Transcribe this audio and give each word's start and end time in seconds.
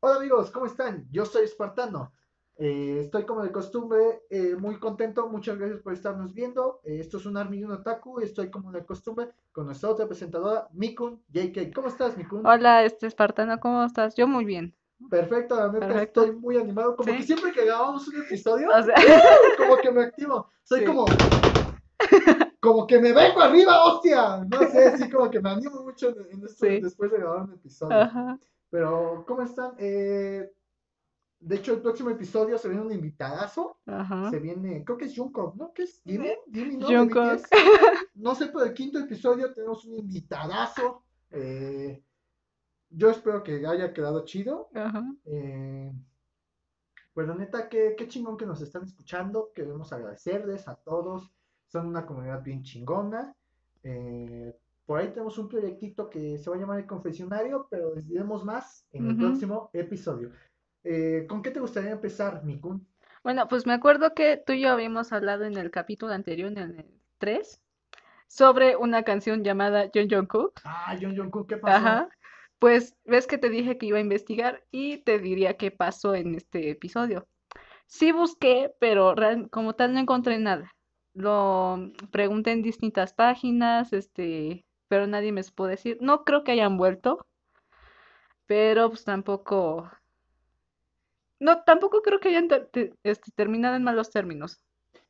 Hola 0.00 0.16
amigos, 0.16 0.50
¿cómo 0.50 0.66
están? 0.66 1.06
Yo 1.10 1.24
soy 1.24 1.44
Espartano. 1.44 2.12
Eh, 2.56 2.98
estoy 3.00 3.24
como 3.24 3.42
de 3.42 3.50
costumbre, 3.50 4.22
eh, 4.30 4.54
muy 4.56 4.78
contento. 4.78 5.28
Muchas 5.28 5.58
gracias 5.58 5.80
por 5.80 5.92
estarnos 5.92 6.32
viendo. 6.34 6.80
Eh, 6.84 7.00
esto 7.00 7.16
es 7.18 7.26
un 7.26 7.36
Army 7.36 7.58
y 7.58 7.64
un 7.64 7.72
Otaku. 7.72 8.20
Estoy 8.20 8.50
como 8.50 8.70
de 8.70 8.84
costumbre 8.84 9.30
con 9.52 9.66
nuestra 9.66 9.90
otra 9.90 10.06
presentadora, 10.06 10.68
Mikun 10.72 11.22
JK. 11.32 11.72
¿Cómo 11.74 11.88
estás, 11.88 12.16
Mikun? 12.16 12.46
Hola, 12.46 12.84
este 12.84 13.06
Espartano, 13.06 13.58
¿cómo 13.58 13.84
estás? 13.84 14.14
Yo 14.14 14.26
muy 14.28 14.44
bien. 14.44 14.74
Perfecto, 15.10 15.56
la 15.56 15.66
neta 15.72 15.86
Perfecto. 15.88 16.22
estoy 16.22 16.36
muy 16.36 16.56
animado. 16.56 16.96
Como 16.96 17.10
¿Sí? 17.10 17.18
que 17.18 17.22
siempre 17.24 17.52
que 17.52 17.64
grabamos 17.64 18.06
un 18.08 18.22
episodio, 18.22 18.68
O 18.70 18.82
sea, 18.82 18.94
como 19.58 19.76
que 19.78 19.90
me 19.90 20.02
activo. 20.02 20.48
Soy 20.62 20.80
Sí. 20.80 20.86
como. 20.86 21.06
Como 22.60 22.86
que 22.86 22.98
me 22.98 23.12
vengo 23.12 23.40
arriba, 23.40 23.84
hostia. 23.84 24.44
No 24.44 24.58
sé, 24.70 24.86
así 24.86 25.10
como 25.10 25.30
que 25.30 25.40
me 25.40 25.50
animo 25.50 25.82
mucho 25.82 26.08
en, 26.10 26.16
en 26.38 26.44
esto 26.46 26.64
Sí. 26.66 26.80
después 26.80 27.10
de 27.10 27.18
grabar 27.18 27.42
un 27.42 27.52
episodio. 27.54 27.96
ajá. 28.00 28.38
Pero, 28.74 29.24
¿cómo 29.24 29.42
están? 29.42 29.76
Eh, 29.78 30.52
de 31.38 31.54
hecho, 31.54 31.74
el 31.74 31.80
próximo 31.80 32.10
episodio 32.10 32.58
se 32.58 32.68
viene 32.68 32.82
un 32.82 32.90
invitadazo. 32.90 33.78
Ajá. 33.86 34.30
Se 34.30 34.40
viene, 34.40 34.84
creo 34.84 34.98
que 34.98 35.04
es 35.04 35.14
Jungkook, 35.16 35.54
¿no? 35.54 35.72
¿Qué 35.72 35.84
es? 35.84 36.02
Jimmy, 36.04 36.30
Jimmy, 36.52 36.78
¿no? 36.78 36.88
Jungkook. 36.88 37.46
No 38.16 38.34
sé, 38.34 38.46
pero 38.46 38.64
el 38.64 38.74
quinto 38.74 38.98
episodio 38.98 39.54
tenemos 39.54 39.84
un 39.84 39.94
invitadazo. 39.98 41.04
Eh, 41.30 42.02
yo 42.90 43.10
espero 43.10 43.44
que 43.44 43.64
haya 43.64 43.92
quedado 43.92 44.24
chido. 44.24 44.70
Ajá. 44.74 45.04
Eh, 45.24 45.92
pues 47.12 47.28
la 47.28 47.36
neta, 47.36 47.68
qué, 47.68 47.94
qué 47.96 48.08
chingón 48.08 48.36
que 48.36 48.46
nos 48.46 48.60
están 48.60 48.82
escuchando. 48.82 49.52
Queremos 49.54 49.92
agradecerles 49.92 50.66
a 50.66 50.74
todos. 50.74 51.32
Son 51.68 51.86
una 51.86 52.04
comunidad 52.04 52.42
bien 52.42 52.64
chingona. 52.64 53.36
Eh, 53.84 54.52
por 54.86 55.00
ahí 55.00 55.08
tenemos 55.08 55.38
un 55.38 55.48
proyectito 55.48 56.10
que 56.10 56.38
se 56.38 56.50
va 56.50 56.56
a 56.56 56.58
llamar 56.58 56.78
El 56.78 56.86
Confesionario, 56.86 57.66
pero 57.70 57.94
les 57.94 58.06
diremos 58.06 58.44
más 58.44 58.86
en 58.92 59.08
el 59.08 59.16
próximo 59.16 59.70
episodio. 59.72 60.30
Eh, 60.84 61.24
¿con 61.26 61.42
qué 61.42 61.50
te 61.50 61.60
gustaría 61.60 61.92
empezar, 61.92 62.44
Mikun? 62.44 62.86
Bueno, 63.22 63.48
pues 63.48 63.66
me 63.66 63.72
acuerdo 63.72 64.12
que 64.14 64.36
tú 64.36 64.52
y 64.52 64.60
yo 64.60 64.70
habíamos 64.70 65.12
hablado 65.12 65.44
en 65.44 65.56
el 65.56 65.70
capítulo 65.70 66.12
anterior, 66.12 66.52
en 66.52 66.58
el 66.58 67.00
3, 67.18 67.62
sobre 68.26 68.76
una 68.76 69.02
canción 69.02 69.42
llamada 69.42 69.90
John 69.94 70.10
Jungkook. 70.10 70.60
Ah, 70.64 70.94
John 71.00 71.16
Jungkook, 71.16 71.48
¿qué 71.48 71.56
pasó? 71.56 71.76
Ajá. 71.76 72.08
Pues 72.58 72.94
ves 73.04 73.26
que 73.26 73.38
te 73.38 73.48
dije 73.48 73.78
que 73.78 73.86
iba 73.86 73.98
a 73.98 74.02
investigar 74.02 74.62
y 74.70 74.98
te 74.98 75.18
diría 75.18 75.56
qué 75.56 75.70
pasó 75.70 76.14
en 76.14 76.34
este 76.34 76.70
episodio. 76.70 77.26
Sí 77.86 78.12
busqué, 78.12 78.74
pero 78.78 79.14
como 79.50 79.74
tal 79.74 79.94
no 79.94 80.00
encontré 80.00 80.38
nada. 80.38 80.70
Lo 81.14 81.78
pregunté 82.10 82.52
en 82.52 82.62
distintas 82.62 83.14
páginas, 83.14 83.92
este, 83.92 84.64
pero 84.94 85.08
nadie 85.08 85.32
me 85.32 85.42
supo 85.42 85.66
decir. 85.66 85.98
No 86.00 86.22
creo 86.22 86.44
que 86.44 86.52
hayan 86.52 86.76
vuelto, 86.76 87.26
pero 88.46 88.90
pues 88.90 89.02
tampoco. 89.02 89.90
No, 91.40 91.64
tampoco 91.64 92.00
creo 92.00 92.20
que 92.20 92.28
hayan 92.28 92.46
ter- 92.46 92.94
este, 93.02 93.32
terminado 93.34 93.74
en 93.74 93.82
malos 93.82 94.10
términos. 94.10 94.60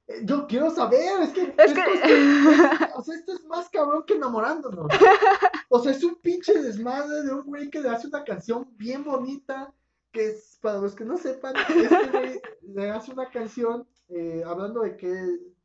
Eh, 0.06 0.22
Yo 0.24 0.46
quiero 0.46 0.70
saber, 0.70 1.20
es 1.22 1.32
que, 1.34 1.42
Es 1.42 1.70
esto 1.72 1.74
que- 1.84 1.92
es- 1.92 2.80
es- 2.80 2.96
o 2.96 3.02
sea, 3.02 3.14
esto 3.14 3.34
es 3.34 3.44
más 3.44 3.68
cabrón 3.68 4.05
que 4.06 4.14
enamorándonos. 4.14 4.86
O 5.68 5.80
sea, 5.80 5.92
es 5.92 6.02
un 6.05 6.14
pinche 6.22 6.55
desmadre 6.62 7.22
de 7.22 7.34
un 7.34 7.42
güey 7.44 7.68
que 7.68 7.80
le 7.80 7.88
hace 7.90 8.06
una 8.06 8.22
canción 8.24 8.66
bien 8.77 9.02
bonita, 9.05 9.70
que 10.12 10.28
es, 10.30 10.58
para 10.62 10.78
los 10.78 10.94
que 10.94 11.05
no 11.05 11.18
sepan, 11.18 11.55
este 11.56 12.06
güey 12.10 12.40
le 12.62 12.90
hace 12.90 13.12
una 13.12 13.28
canción 13.28 13.86
eh, 14.08 14.42
hablando 14.46 14.80
de 14.80 14.96
que 14.96 15.12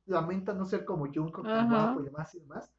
lamenta 0.07 0.53
no 0.53 0.65
ser 0.65 0.83
como 0.83 1.09
tan 1.43 1.69
guapo 1.69 2.01
y 2.01 2.05
demás 2.05 2.33
y 2.35 2.39
demás. 2.39 2.69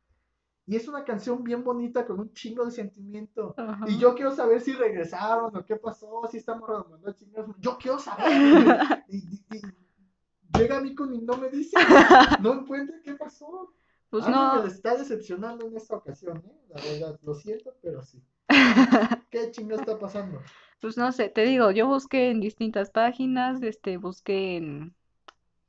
Y 0.67 0.77
es 0.77 0.87
una 0.87 1.05
canción 1.05 1.43
bien 1.43 1.65
bonita 1.65 2.07
con 2.07 2.21
un 2.21 2.33
chingo 2.33 2.65
de 2.65 2.71
sentimiento. 2.71 3.55
Ajá. 3.57 3.85
Y 3.89 3.99
yo 3.99 4.15
quiero 4.15 4.31
saber 4.31 4.61
si 4.61 4.73
regresaron 4.73 5.57
o 5.57 5.65
qué 5.65 5.77
pasó, 5.77 6.23
si 6.31 6.37
estamos 6.37 6.69
mandando 6.69 7.13
chingados. 7.13 7.57
Yo 7.59 7.77
quiero 7.79 7.99
saber. 7.99 8.27
Y, 9.09 9.17
y- 9.17 9.45
y 9.57 10.59
llega 10.59 10.79
a 10.79 10.81
mí 10.81 10.95
con 10.95 11.13
y 11.15 11.21
no 11.23 11.37
me 11.37 11.49
dice, 11.51 11.77
no 12.41 12.53
encuentra 12.55 12.97
qué 13.03 13.15
pasó. 13.15 13.73
Pues 14.11 14.25
Algo 14.27 14.57
no. 14.57 14.63
me 14.63 14.69
está 14.69 14.97
decepcionando 14.97 15.67
en 15.67 15.77
esta 15.77 15.97
ocasión, 15.97 16.39
¿eh? 16.39 16.61
La 16.69 16.81
verdad, 16.83 17.19
lo 17.23 17.35
siento, 17.35 17.75
pero 17.83 18.03
sí. 18.03 18.23
¿Qué 19.31 19.51
chingo 19.53 19.77
está 19.77 19.99
pasando? 19.99 20.41
Pues 20.81 20.97
no 20.97 21.13
sé, 21.13 21.29
te 21.29 21.43
digo, 21.43 21.71
yo 21.71 21.87
busqué 21.87 22.31
en 22.31 22.41
distintas 22.41 22.91
páginas, 22.91 23.63
este, 23.63 23.99
busqué 23.99 24.57
en, 24.57 24.95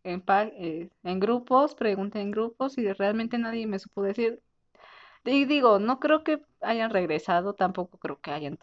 en, 0.03 0.23
eh, 0.27 0.89
en 1.03 1.19
grupos, 1.19 1.75
pregunté 1.75 2.21
en 2.21 2.31
grupos 2.31 2.77
y 2.77 2.91
realmente 2.93 3.37
nadie 3.37 3.67
me 3.67 3.77
supo 3.79 4.01
decir. 4.03 4.41
Y 5.23 5.45
digo, 5.45 5.79
no 5.79 5.99
creo 5.99 6.23
que 6.23 6.41
hayan 6.61 6.89
regresado, 6.91 7.53
tampoco 7.53 7.97
creo 7.97 8.19
que 8.21 8.31
hayan 8.31 8.57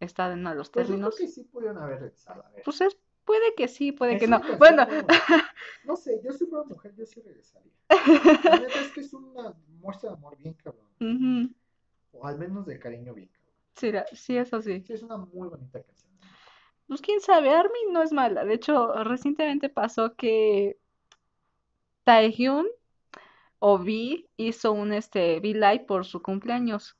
estado 0.00 0.32
en 0.32 0.42
malos 0.42 0.70
Pues 0.70 0.88
yo 0.88 0.94
creo 0.94 0.98
términos. 1.00 1.16
que 1.16 1.28
sí 1.28 1.44
pudieron 1.44 1.78
haber 1.78 2.00
regresado. 2.00 2.44
A 2.44 2.50
ver. 2.50 2.62
Pues 2.64 2.80
es, 2.80 2.96
puede 3.24 3.54
que 3.54 3.68
sí, 3.68 3.92
puede 3.92 4.14
Es 4.14 4.20
que 4.20 4.26
una 4.26 4.38
no. 4.38 4.58
Bueno. 4.58 4.86
No 5.84 5.96
sé, 5.96 6.20
yo 6.24 6.32
si 6.32 6.46
fuera 6.46 6.64
mujer, 6.64 6.94
yo 6.96 7.04
sí 7.04 7.20
regresaría. 7.20 7.70
La 8.44 8.56
neta 8.56 8.80
es 8.80 8.90
que 8.92 9.00
es 9.00 9.12
una 9.12 9.54
muestra 9.80 10.10
de 10.10 10.16
amor 10.16 10.36
bien 10.38 10.54
cabrón. 10.54 10.86
ujú, 11.00 11.54
O 12.12 12.26
al 12.26 12.38
menos 12.38 12.64
de 12.66 12.78
cariño 12.78 13.12
bien 13.14 13.28
cabrón. 13.28 13.54
sí, 13.76 13.92
la- 13.92 14.06
sí, 14.12 14.36
eso 14.36 14.62
sí. 14.62 14.82
Sí, 14.86 14.92
es 14.94 15.02
una 15.02 15.18
muy 15.18 15.48
bonita 15.48 15.82
canción. 15.82 16.10
Pues 16.86 17.00
quién 17.02 17.20
sabe, 17.20 17.50
Armin 17.50 17.92
no 17.92 18.02
es 18.02 18.12
mala. 18.12 18.44
De 18.44 18.54
hecho, 18.54 18.92
recientemente 19.04 19.68
pasó 19.68 20.14
que 20.16 20.78
Taehyun 22.04 22.66
o 23.66 23.78
V 23.78 24.28
hizo 24.36 24.72
un 24.72 24.92
este 24.92 25.38
V-Live 25.38 25.86
por 25.86 26.04
su 26.04 26.20
cumpleaños. 26.20 26.98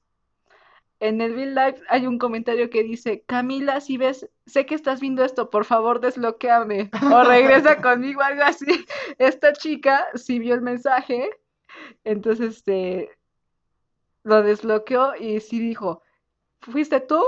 En 0.98 1.20
el 1.20 1.34
V-Live 1.34 1.82
hay 1.90 2.06
un 2.06 2.18
comentario 2.18 2.70
que 2.70 2.82
dice, 2.82 3.22
Camila, 3.26 3.82
si 3.82 3.98
ves, 3.98 4.30
sé 4.46 4.64
que 4.64 4.74
estás 4.74 4.98
viendo 4.98 5.22
esto, 5.22 5.50
por 5.50 5.66
favor 5.66 6.00
desbloqueame 6.00 6.88
o 7.12 7.22
regresa 7.22 7.82
conmigo, 7.82 8.22
algo 8.22 8.44
así. 8.44 8.64
Esta 9.18 9.52
chica 9.52 10.06
sí 10.14 10.38
vio 10.38 10.54
el 10.54 10.62
mensaje, 10.62 11.28
entonces 12.02 12.56
este 12.56 13.10
lo 14.22 14.42
desbloqueó 14.42 15.16
y 15.16 15.40
sí 15.40 15.60
dijo, 15.60 16.00
¿fuiste 16.62 17.00
tú? 17.00 17.22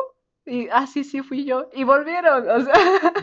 Y, 0.47 0.69
ah, 0.71 0.87
sí, 0.87 1.03
sí, 1.03 1.23
fui 1.23 1.45
yo. 1.45 1.69
Y 1.75 1.83
volvieron, 1.85 2.49
o 2.49 2.61
sea, 2.65 2.75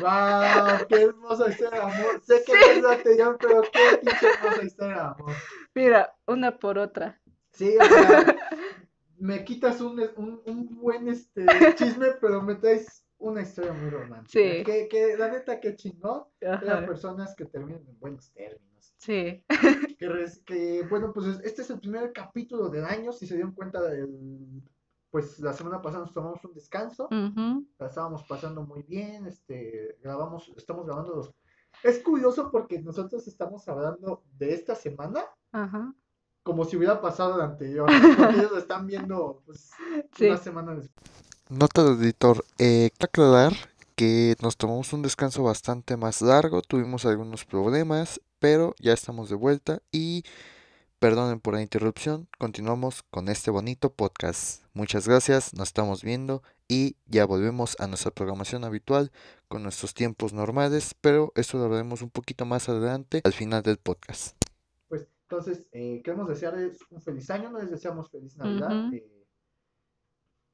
¡Wow! 0.02 0.88
¡Qué 0.90 1.04
hermosa 1.04 1.50
historia 1.50 1.80
de 1.80 1.86
amor! 1.86 2.22
Sé 2.22 2.44
que 2.46 2.52
Sí. 2.52 2.82
no 2.82 2.90
es 2.92 2.98
anterior, 2.98 3.38
pero 3.40 3.62
qué 3.62 3.98
pinche 3.98 4.28
hermosa 4.28 4.64
historia 4.64 4.96
de 4.96 5.02
amor. 5.02 5.32
mira, 5.74 6.16
una 6.28 6.60
por 6.60 6.78
otra. 6.78 7.22
Sí, 7.54 7.76
o 7.80 7.86
sea, 7.86 8.36
me 9.18 9.44
quitas 9.46 9.80
un, 9.80 10.02
un, 10.18 10.42
un 10.46 10.76
buen 10.82 11.08
este, 11.08 11.46
chisme, 11.76 12.08
pero 12.20 12.42
me 12.42 12.56
traes 12.56 13.06
una 13.20 13.42
historia 13.42 13.72
muy 13.72 13.90
romántica. 13.90 14.28
Sí. 14.28 14.64
Que, 14.66 14.88
que 14.90 15.16
la 15.18 15.30
neta, 15.30 15.62
que 15.62 15.76
chingón. 15.76 16.26
Eran 16.42 16.86
personas 16.86 17.34
que 17.36 17.46
terminan 17.46 17.84
en 17.88 18.00
buenos 18.00 18.32
términos. 18.34 18.94
sí. 18.98 19.46
Que, 19.98 20.26
que, 20.46 20.84
bueno, 20.90 21.14
pues 21.14 21.40
este 21.46 21.62
es 21.62 21.70
el 21.70 21.80
primer 21.80 22.12
capítulo 22.12 22.68
del 22.68 22.84
año. 22.84 23.14
Si 23.14 23.26
se 23.26 23.36
dieron 23.36 23.54
cuenta, 23.54 23.82
del, 23.82 24.10
pues 25.14 25.40
la 25.40 25.54
semana 25.54 25.80
pasada 25.80 26.06
nos 26.06 26.12
tomamos 26.12 26.44
un 26.44 26.56
descanso. 26.56 27.08
La 27.12 27.88
estábamos 27.88 28.24
pasando 28.24 28.64
muy 28.64 28.82
bien. 28.82 29.28
Este, 29.28 29.96
grabamos, 30.02 30.52
estamos 30.58 30.88
grabando 30.88 31.14
los. 31.14 31.32
Es 31.84 32.00
curioso 32.00 32.50
porque 32.50 32.82
nosotros 32.82 33.28
estamos 33.28 33.68
hablando 33.68 34.24
de 34.40 34.56
esta 34.56 34.74
semana 34.74 35.24
Ajá, 35.52 35.94
como 36.42 36.66
si 36.66 36.78
hubiera 36.78 37.00
pasado 37.00 37.38
la 37.38 37.44
anterior. 37.44 37.88
Porque 38.18 38.38
ellos 38.40 38.52
lo 38.54 38.58
están 38.58 38.88
viendo 38.88 39.44
pues, 39.46 39.70
sí. 40.18 40.26
una 40.26 40.38
semana 40.38 40.74
después. 40.74 41.06
Nota 41.48 41.84
de 41.84 41.92
editor, 41.92 42.44
eh, 42.58 42.90
quiero 42.98 43.06
aclarar 43.06 43.54
que 43.96 44.36
nos 44.42 44.58
tomamos 44.58 44.94
un 44.94 45.04
descanso 45.04 45.44
bastante 45.44 45.96
más 45.96 46.24
largo, 46.24 46.64
tuvimos 46.64 47.06
algunos 47.06 47.46
problemas, 47.46 48.20
pero 48.40 48.74
ya 48.80 48.94
estamos 48.94 49.30
de 49.30 49.36
vuelta 49.36 49.80
y 49.92 50.24
perdonen 51.04 51.42
por 51.42 51.54
la 51.54 51.62
interrupción, 51.62 52.30
continuamos 52.40 53.04
con 53.04 53.28
este 53.28 53.52
bonito 53.52 53.92
podcast. 53.92 54.64
Muchas 54.74 55.06
gracias, 55.06 55.54
nos 55.54 55.68
estamos 55.68 56.02
viendo 56.02 56.44
y 56.70 56.96
ya 57.06 57.26
volvemos 57.26 57.76
a 57.82 57.88
nuestra 57.88 58.12
programación 58.12 58.64
habitual 58.64 59.12
con 59.50 59.64
nuestros 59.64 59.94
tiempos 59.94 60.32
normales, 60.32 60.96
pero 61.02 61.34
eso 61.36 61.58
lo 61.58 61.66
haremos 61.76 62.04
un 62.04 62.10
poquito 62.10 62.46
más 62.46 62.70
adelante 62.70 63.20
al 63.26 63.34
final 63.34 63.64
del 63.64 63.80
podcast. 63.80 64.38
Pues 64.88 65.10
entonces, 65.24 65.68
eh, 65.74 66.02
queremos 66.06 66.30
desearles 66.30 66.80
un 66.90 67.02
feliz 67.02 67.30
año, 67.30 67.50
no 67.50 67.60
les 67.60 67.70
deseamos 67.70 68.10
feliz 68.10 68.38
Navidad. 68.38 68.94
Eh, 68.94 69.28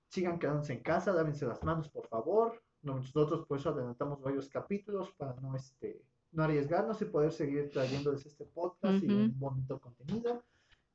sigan 0.10 0.40
quedándose 0.40 0.74
en 0.74 0.82
casa, 0.82 1.14
lávense 1.14 1.46
las 1.46 1.62
manos, 1.62 1.90
por 1.90 2.08
favor. 2.08 2.60
Nosotros 2.82 3.46
por 3.46 3.60
eso 3.60 3.70
adelantamos 3.70 4.20
varios 4.20 4.50
capítulos 4.50 5.12
para 5.12 5.36
no, 5.42 5.56
este, 5.56 6.02
no 6.32 6.44
arriesgarnos 6.44 7.02
y 7.02 7.06
poder 7.06 7.32
seguir 7.32 7.70
trayéndoles 7.72 8.26
este 8.26 8.46
podcast 8.46 9.04
y 9.04 9.08
un 9.08 9.38
bonito 9.40 9.80
contenido. 9.80 10.44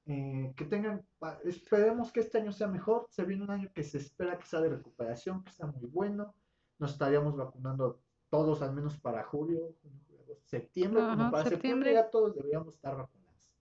Eh, 0.06 0.52
que 0.54 0.66
tengan, 0.66 1.02
esperemos 1.44 2.12
que 2.12 2.20
este 2.20 2.38
año 2.38 2.52
sea 2.52 2.68
mejor. 2.68 3.06
Se 3.10 3.24
viene 3.24 3.44
un 3.44 3.50
año 3.50 3.70
que 3.74 3.82
se 3.82 3.98
espera 3.98 4.38
que 4.38 4.46
sea 4.46 4.60
de 4.60 4.68
recuperación, 4.70 5.42
que 5.44 5.52
sea 5.52 5.66
muy 5.66 5.86
bueno. 5.86 6.34
Nos 6.78 6.92
estaríamos 6.92 7.36
vacunando 7.36 8.00
todos, 8.28 8.62
al 8.62 8.74
menos 8.74 8.98
para 8.98 9.22
julio, 9.24 9.74
junio, 9.80 10.00
julio, 10.06 10.22
agosto, 10.22 10.46
septiembre, 10.46 11.00
como 11.02 11.30
para 11.30 11.44
septiembre 11.44 11.50
septiembre. 11.50 11.94
ya 11.94 12.10
todos 12.10 12.34
deberíamos 12.34 12.74
estar 12.74 12.96
vacunados. 12.96 13.56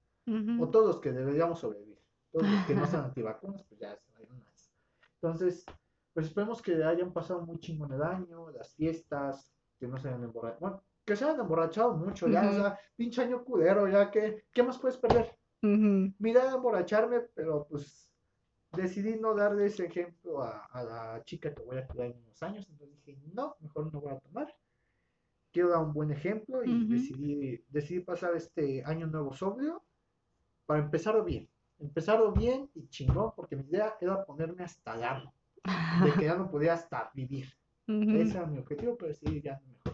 O 0.59 0.69
todos 0.69 0.87
los 0.87 0.99
que 0.99 1.11
deberíamos 1.11 1.59
sobrevivir. 1.59 1.99
Todos 2.31 2.47
los 2.49 2.65
que 2.65 2.75
no 2.75 2.85
sean 2.87 3.05
antivacunas, 3.05 3.63
pues 3.63 3.79
ya 3.79 3.95
se 3.95 4.11
vayan 4.13 4.43
más. 4.43 4.71
Entonces, 5.21 5.65
Pues 6.13 6.27
esperemos 6.27 6.61
que 6.61 6.83
hayan 6.83 7.11
pasado 7.13 7.45
muy 7.45 7.59
chingón 7.59 7.91
el 7.93 8.03
año, 8.03 8.51
las 8.51 8.73
fiestas, 8.75 9.51
que 9.79 9.87
no 9.87 9.97
se 9.97 10.09
hayan 10.09 10.23
emborrachado. 10.23 10.59
Bueno, 10.59 10.83
que 11.05 11.15
se 11.15 11.25
hayan 11.25 11.41
emborrachado 11.41 11.93
mucho, 11.95 12.27
ya, 12.29 12.41
o 12.41 12.51
Ujú. 12.51 12.61
sea, 12.61 12.79
pinche 12.95 13.21
año 13.21 13.43
culero, 13.43 13.87
ya 13.87 14.09
que, 14.09 14.45
¿qué 14.53 14.63
más 14.63 14.77
puedes 14.79 14.97
perder? 14.97 15.35
Ujú. 15.61 16.13
Mi 16.19 16.31
idea 16.31 16.43
era 16.43 16.55
emborracharme, 16.55 17.21
pero 17.35 17.67
pues 17.67 18.09
decidí 18.73 19.19
no 19.19 19.35
darle 19.35 19.65
ese 19.67 19.85
ejemplo 19.85 20.41
a, 20.41 20.65
a 20.65 20.83
la 20.83 21.23
chica 21.25 21.53
que 21.53 21.61
voy 21.61 21.77
a 21.77 21.87
cuidar 21.87 22.07
en 22.07 22.17
unos 22.23 22.41
años, 22.43 22.67
entonces 22.69 23.03
dije, 23.05 23.19
no, 23.33 23.55
mejor 23.59 23.91
no 23.93 24.01
voy 24.01 24.13
a 24.13 24.19
tomar. 24.19 24.53
Quiero 25.51 25.69
dar 25.69 25.83
un 25.83 25.93
buen 25.93 26.11
ejemplo 26.11 26.63
y 26.63 26.85
decidí, 26.87 27.63
decidí 27.69 27.99
pasar 27.99 28.35
este 28.35 28.83
año 28.85 29.05
nuevo 29.05 29.33
sobrio 29.33 29.83
para 30.65 30.81
empezarlo 30.81 31.23
bien. 31.23 31.47
Empezarlo 31.77 32.31
bien 32.31 32.71
y 32.73 32.87
chingón, 32.87 33.33
porque 33.35 33.55
mi 33.55 33.63
idea 33.63 33.95
era 34.01 34.25
ponerme 34.25 34.63
hasta 34.63 34.97
darlo, 34.97 35.31
de 35.63 36.11
que 36.13 36.25
ya 36.25 36.35
no 36.35 36.49
podía 36.49 36.73
hasta 36.73 37.11
vivir. 37.13 37.47
Ese 37.87 38.37
era 38.37 38.47
mi 38.47 38.57
objetivo, 38.57 38.95
pero 38.97 39.09
decidí 39.09 39.41
ya 39.41 39.61
mejor. 39.67 39.92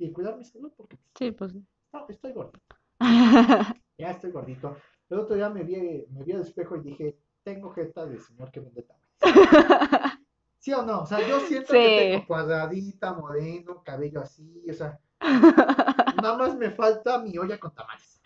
Y 0.00 0.12
cuidar 0.12 0.36
mi 0.36 0.44
salud, 0.44 0.72
porque 0.76 0.98
Sí, 1.14 1.30
pues 1.30 1.52
sí. 1.52 1.64
no, 1.92 2.06
estoy 2.08 2.32
gordito. 2.32 2.76
Ya 3.98 4.12
estoy 4.12 4.30
gordito. 4.30 4.76
El 5.10 5.18
otro 5.18 5.36
día 5.36 5.50
me 5.50 5.62
vi, 5.62 6.06
me 6.10 6.24
vi 6.24 6.32
al 6.32 6.40
espejo 6.40 6.76
y 6.76 6.80
dije, 6.80 7.18
tengo 7.42 7.70
jeta 7.70 8.06
de 8.06 8.18
señor 8.18 8.50
que 8.50 8.60
vende 8.60 8.82
tamales. 8.82 9.10
¿Sí 10.58 10.72
o 10.72 10.82
no? 10.82 11.02
O 11.02 11.06
sea, 11.06 11.20
yo 11.26 11.40
siento 11.40 11.72
que 11.72 12.10
tengo 12.12 12.26
cuadradita, 12.26 13.12
moreno, 13.14 13.82
cabello 13.84 14.20
así, 14.20 14.62
o 14.70 14.72
sea, 14.74 14.98
nada 16.22 16.36
más 16.38 16.56
me 16.56 16.70
falta 16.70 17.18
mi 17.22 17.36
olla 17.38 17.58
con 17.58 17.74
tamales. 17.74 18.20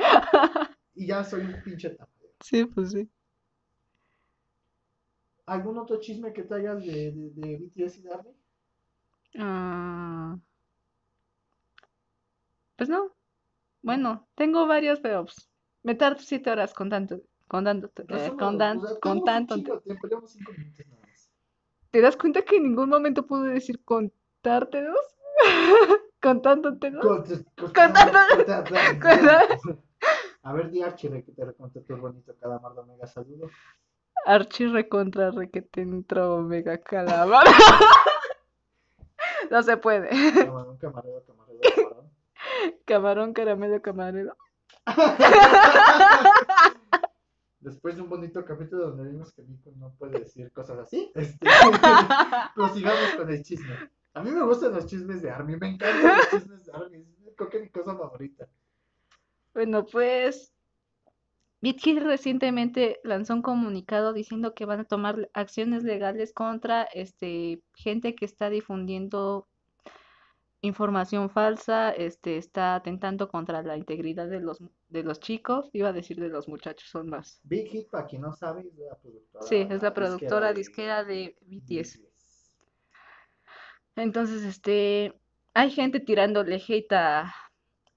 Y 0.94 1.06
ya 1.06 1.25
soy 1.25 1.43
un 1.43 1.62
pinche 1.62 1.91
tamalero. 1.91 2.35
Sí, 2.41 2.65
pues 2.67 2.93
sí. 2.93 3.11
¿Algún 5.47 5.79
otro 5.79 6.00
chisme 6.00 6.35
que 6.35 6.43
traigas 6.43 6.85
de, 6.85 7.11
de, 7.12 7.31
de 7.35 7.56
BTS 7.56 7.99
y 7.99 8.03
de 8.03 8.12
ARMY? 8.12 8.32
Ah, 9.38 10.38
pues 12.76 12.88
no. 12.88 13.12
Bueno, 13.82 14.26
tengo 14.35 14.67
varios, 14.67 15.00
pero 15.00 15.25
pues, 15.25 15.49
me 15.82 15.94
tardo 15.94 16.21
siete 16.21 16.50
horas 16.50 16.73
contando, 16.75 17.21
contando, 17.49 17.88
eh, 17.97 18.05
Razón, 18.09 18.37
con, 18.38 18.55
o 18.55 18.59
dan- 18.59 18.81
sea, 18.81 18.91
con 19.00 19.00
tenemos 19.00 19.19
un 19.19 19.25
tanto. 19.25 19.55
chingo 19.56 19.75
de 19.76 19.81
tiempo, 19.82 20.06
llevamos 20.09 20.32
cinco 20.32 20.53
minutos 20.53 20.87
nada 20.87 21.03
más. 21.03 21.31
¿Te 21.91 22.00
das 22.00 22.17
cuenta 22.17 22.43
que 22.43 22.56
en 22.56 22.62
ningún 22.65 22.88
momento 22.88 23.26
pude 23.26 23.53
decir 23.53 23.82
contártelos? 23.85 24.97
Contándotelos. 26.23 27.05
Con- 27.05 27.25
con- 27.25 27.73
Contando- 27.73 29.00
con- 29.70 29.85
A 30.43 30.53
ver, 30.53 30.70
di 30.70 30.82
Archie, 30.82 31.23
que 31.25 31.32
te 31.32 31.44
reconté 31.44 31.81
tu 31.81 31.97
bonito 31.97 32.35
calamardo 32.38 32.85
mega 32.85 33.06
saludo. 33.06 33.49
Archie 34.27 34.69
recontra 34.69 35.31
requete 35.31 35.81
entró 35.82 36.41
mega 36.43 36.79
calamar. 36.79 37.47
No 39.50 39.62
se 39.62 39.77
puede. 39.77 40.09
Camarón, 40.09 40.77
camarero, 40.79 41.23
camarero, 41.25 41.25
camarón. 41.27 41.44
Camarón, 42.84 43.32
caramelo, 43.32 43.81
camarero. 43.82 44.37
Después 47.61 47.96
de 47.96 48.02
un 48.02 48.11
bonito 48.11 48.44
capítulo 48.44 48.90
donde 48.90 49.11
vimos 49.11 49.32
que 49.32 49.43
Nico 49.43 49.72
no 49.76 49.94
puede 49.99 50.19
decir 50.19 50.52
cosas 50.52 50.81
así, 50.81 51.11
este, 51.14 51.49
prosigamos 52.55 53.14
con 53.16 53.31
el 53.31 53.43
chisme. 53.43 53.75
A 54.12 54.22
mí 54.22 54.31
me 54.31 54.44
gustan 54.44 54.75
los 54.75 54.84
chismes 54.87 55.22
de 55.22 55.31
Army, 55.31 55.56
me 55.56 55.69
encantan 55.69 56.19
los 56.19 56.28
chismes 56.31 56.66
de 56.66 56.72
Army, 56.72 57.06
creo 57.37 57.49
que 57.49 57.56
es 57.56 57.62
mi 57.62 57.70
cosa 57.70 57.96
favorita. 57.96 58.46
Bueno, 59.55 59.87
pues 59.87 60.52
BitKit 61.62 62.02
recientemente 62.02 63.00
lanzó 63.02 63.32
un 63.32 63.40
comunicado 63.40 64.12
diciendo 64.12 64.55
que 64.55 64.67
van 64.67 64.81
a 64.81 64.84
tomar 64.84 65.31
acciones 65.32 65.84
legales 65.84 66.34
contra 66.34 66.82
este 66.82 67.62
gente 67.72 68.14
que 68.14 68.26
está 68.26 68.50
difundiendo 68.50 69.49
información 70.64 71.28
falsa, 71.28 71.90
este 71.90 72.38
está 72.38 72.75
atentando 72.75 73.28
contra 73.28 73.62
la 73.62 73.76
integridad 73.76 74.28
de 74.28 74.40
los 74.40 74.62
de 74.88 75.02
los 75.02 75.20
chicos, 75.20 75.69
iba 75.72 75.90
a 75.90 75.93
decir 75.93 76.19
de 76.19 76.28
los 76.28 76.49
muchachos, 76.49 76.88
son 76.88 77.08
más. 77.08 77.40
Big 77.44 77.69
Hit, 77.69 77.90
para 77.90 78.06
quien 78.06 78.22
no 78.22 78.32
sabe, 78.32 78.62
es 78.62 78.78
la 78.78 78.96
productora. 78.96 79.46
Sí, 79.46 79.66
es 79.69 79.82
la 79.82 79.94
productora 79.94 80.52
disquera 80.52 81.05
disquera 81.05 81.05
de 81.05 81.37
BTS. 81.43 81.99
BTS. 81.99 82.55
Entonces, 83.96 84.43
este 84.44 85.14
hay 85.52 85.70
gente 85.70 86.00
tirándole 86.00 86.56
hate 86.67 86.93
a, 86.93 87.34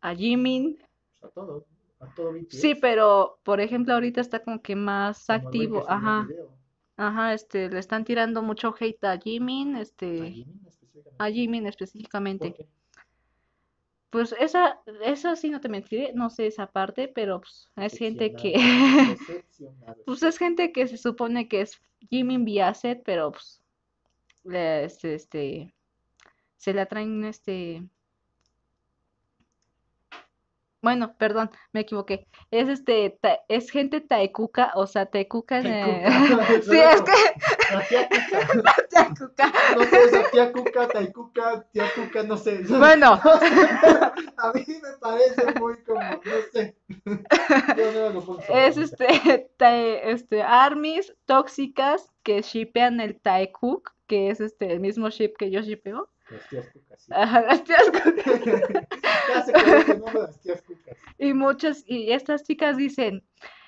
a 0.01 0.15
Jimin. 0.15 0.77
A 1.21 1.29
todo, 1.29 1.65
a 1.99 2.13
todo 2.13 2.33
BTS. 2.33 2.59
Sí, 2.59 2.75
pero 2.75 3.39
por 3.43 3.61
ejemplo, 3.61 3.93
ahorita 3.93 4.21
está 4.21 4.43
como 4.43 4.61
que 4.61 4.75
más 4.75 5.25
como 5.25 5.39
activo, 5.39 5.85
ajá. 5.87 6.27
Ajá, 6.99 7.35
este, 7.35 7.69
le 7.69 7.77
están 7.77 8.03
tirando 8.03 8.41
mucho 8.41 8.73
hate 8.77 9.03
a 9.03 9.19
Jimin, 9.19 9.75
A 9.75 9.81
este, 9.81 10.31
Jimin 10.31 10.65
específicamente. 10.65 10.76
A 11.17 11.29
Jimin 11.29 11.63
¿Por 11.63 11.69
específicamente. 11.69 12.67
Pues 14.09 14.33
esa, 14.39 14.79
esa 15.03 15.35
sí 15.35 15.49
no 15.49 15.59
te 15.59 15.69
mentiré, 15.69 16.13
no 16.13 16.29
sé 16.29 16.47
esa 16.47 16.67
parte, 16.67 17.07
pero 17.07 17.41
pues 17.41 17.67
es 17.75 17.97
gente 17.97 18.33
que, 18.33 18.53
pues 20.05 20.23
es 20.23 20.37
gente 20.37 20.71
que 20.71 20.87
se 20.87 20.97
supone 20.97 21.47
que 21.47 21.61
es 21.61 21.79
Jimin 22.09 22.45
vía 22.45 22.73
set, 22.73 23.01
pero 23.03 23.31
pues, 23.31 23.61
le- 24.43 24.85
este, 24.85 25.15
este, 25.15 25.73
se 26.55 26.73
la 26.73 26.85
traen, 26.85 27.25
este, 27.25 27.83
bueno, 30.87 31.15
perdón, 31.17 31.51
me 31.73 31.81
equivoqué, 31.81 32.27
es 32.49 32.69
este, 32.69 33.09
ta- 33.21 33.41
es 33.49 33.69
gente 33.69 33.99
taekuka, 33.99 34.71
o 34.75 34.87
sea, 34.87 35.01
el- 35.01 35.09
Taikuka. 35.09 35.61
sí, 36.63 36.77
es 36.79 37.01
que, 37.01 37.73
La 37.73 37.81
tía 37.89 38.07
Cuca. 38.07 38.75
taekuka, 38.89 39.53
No 39.75 39.83
sé, 39.83 40.23
tía 40.31 40.51
Cuca, 40.53 40.87
Taikuka, 40.87 41.65
tía 41.73 41.85
Cuca, 41.93 42.23
no 42.23 42.37
sé. 42.37 42.59
bueno. 42.69 43.19
A 44.37 44.53
mí 44.53 44.63
me 44.67 44.97
parece 45.01 45.59
muy 45.59 45.75
como, 45.83 45.99
no 45.99 46.21
sé. 46.53 46.77
Yo 47.75 47.91
no 47.91 48.09
lo 48.11 48.21
pongo 48.21 48.39
Es 48.47 48.77
este, 48.77 49.49
tae- 49.57 49.99
este 50.05 50.41
armies 50.41 51.13
tóxicas 51.25 52.09
que 52.23 52.41
shipean 52.41 53.01
el 53.01 53.19
Taekook, 53.19 53.91
que 54.07 54.29
es 54.29 54.39
este 54.39 54.71
el 54.71 54.79
mismo 54.79 55.09
ship 55.09 55.33
que 55.37 55.51
yo 55.51 55.59
shipeo. 55.59 56.09
Las 56.29 56.49
tías 56.49 56.69
Cucas, 56.71 57.01
sí. 57.03 57.11
Ajá, 57.15 57.41
las 57.41 57.63
tías 57.63 57.83
Cook. 57.91 58.15
Ya 59.29 59.41
se 59.45 59.53
quedó 59.53 59.75
el 59.93 59.99
nombre 59.99 60.13
de 60.21 60.27
las 60.27 60.41
tías 60.41 60.61
Cucas. 60.61 60.97
Y 61.17 61.33
muchas, 61.33 61.83
y 61.87 62.11
estas 62.11 62.43
chicas 62.43 62.77
dicen, 62.77 63.23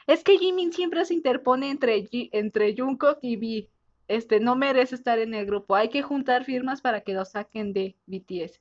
es 0.07 0.23
que 0.23 0.37
Jimin 0.37 0.73
siempre 0.73 1.05
se 1.05 1.13
interpone 1.13 1.69
entre, 1.69 2.01
Ji- 2.03 2.29
entre 2.33 2.75
Jungkook 2.75 3.19
y 3.21 3.37
V. 3.37 3.69
Este, 4.07 4.39
no 4.39 4.55
merece 4.55 4.95
estar 4.95 5.19
en 5.19 5.33
el 5.35 5.45
grupo. 5.45 5.75
Hay 5.75 5.89
que 5.89 6.01
juntar 6.01 6.43
firmas 6.43 6.81
para 6.81 7.01
que 7.01 7.13
lo 7.13 7.25
saquen 7.25 7.73
de 7.73 7.95
BTS. 8.07 8.59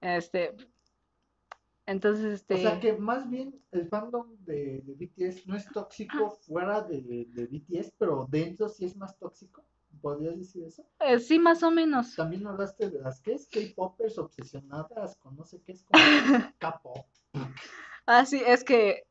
Este, 0.00 0.54
entonces, 1.86 2.44
O 2.48 2.56
sea 2.56 2.74
este, 2.74 2.80
que 2.80 2.92
más 2.98 3.28
bien 3.28 3.60
el 3.72 3.88
fandom 3.88 4.36
de, 4.44 4.80
de 4.82 4.94
BTS 4.94 5.46
no 5.48 5.56
es 5.56 5.66
tóxico 5.72 6.30
fuera 6.46 6.82
de, 6.82 7.26
de 7.28 7.46
BTS, 7.46 7.92
pero 7.98 8.26
dentro 8.30 8.68
sí 8.68 8.84
es 8.84 8.96
más 8.96 9.18
tóxico. 9.18 9.64
¿Podrías 10.00 10.38
decir 10.38 10.64
eso? 10.64 10.84
eh, 11.00 11.18
sí, 11.18 11.38
más 11.38 11.62
o 11.62 11.70
menos. 11.70 12.14
También 12.16 12.46
hablaste 12.46 12.88
de 12.90 13.00
las 13.00 13.20
que 13.20 13.34
es 13.34 13.48
K-popers 13.48 14.18
obsesionadas 14.18 15.16
con 15.16 15.36
no 15.36 15.44
sé 15.44 15.60
qué 15.62 15.72
es 15.72 15.84
como 15.84 16.52
K-pop. 16.58 17.06
Ah, 18.06 18.24
sí, 18.24 18.42
es 18.46 18.64
que 18.64 19.04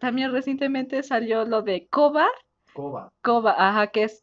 también 0.00 0.32
recientemente 0.32 1.02
salió 1.02 1.44
lo 1.44 1.62
de 1.62 1.86
Koba. 1.88 2.28
Koba. 2.72 3.12
Koba, 3.22 3.54
ajá, 3.56 3.86
que 3.88 4.04
es 4.04 4.22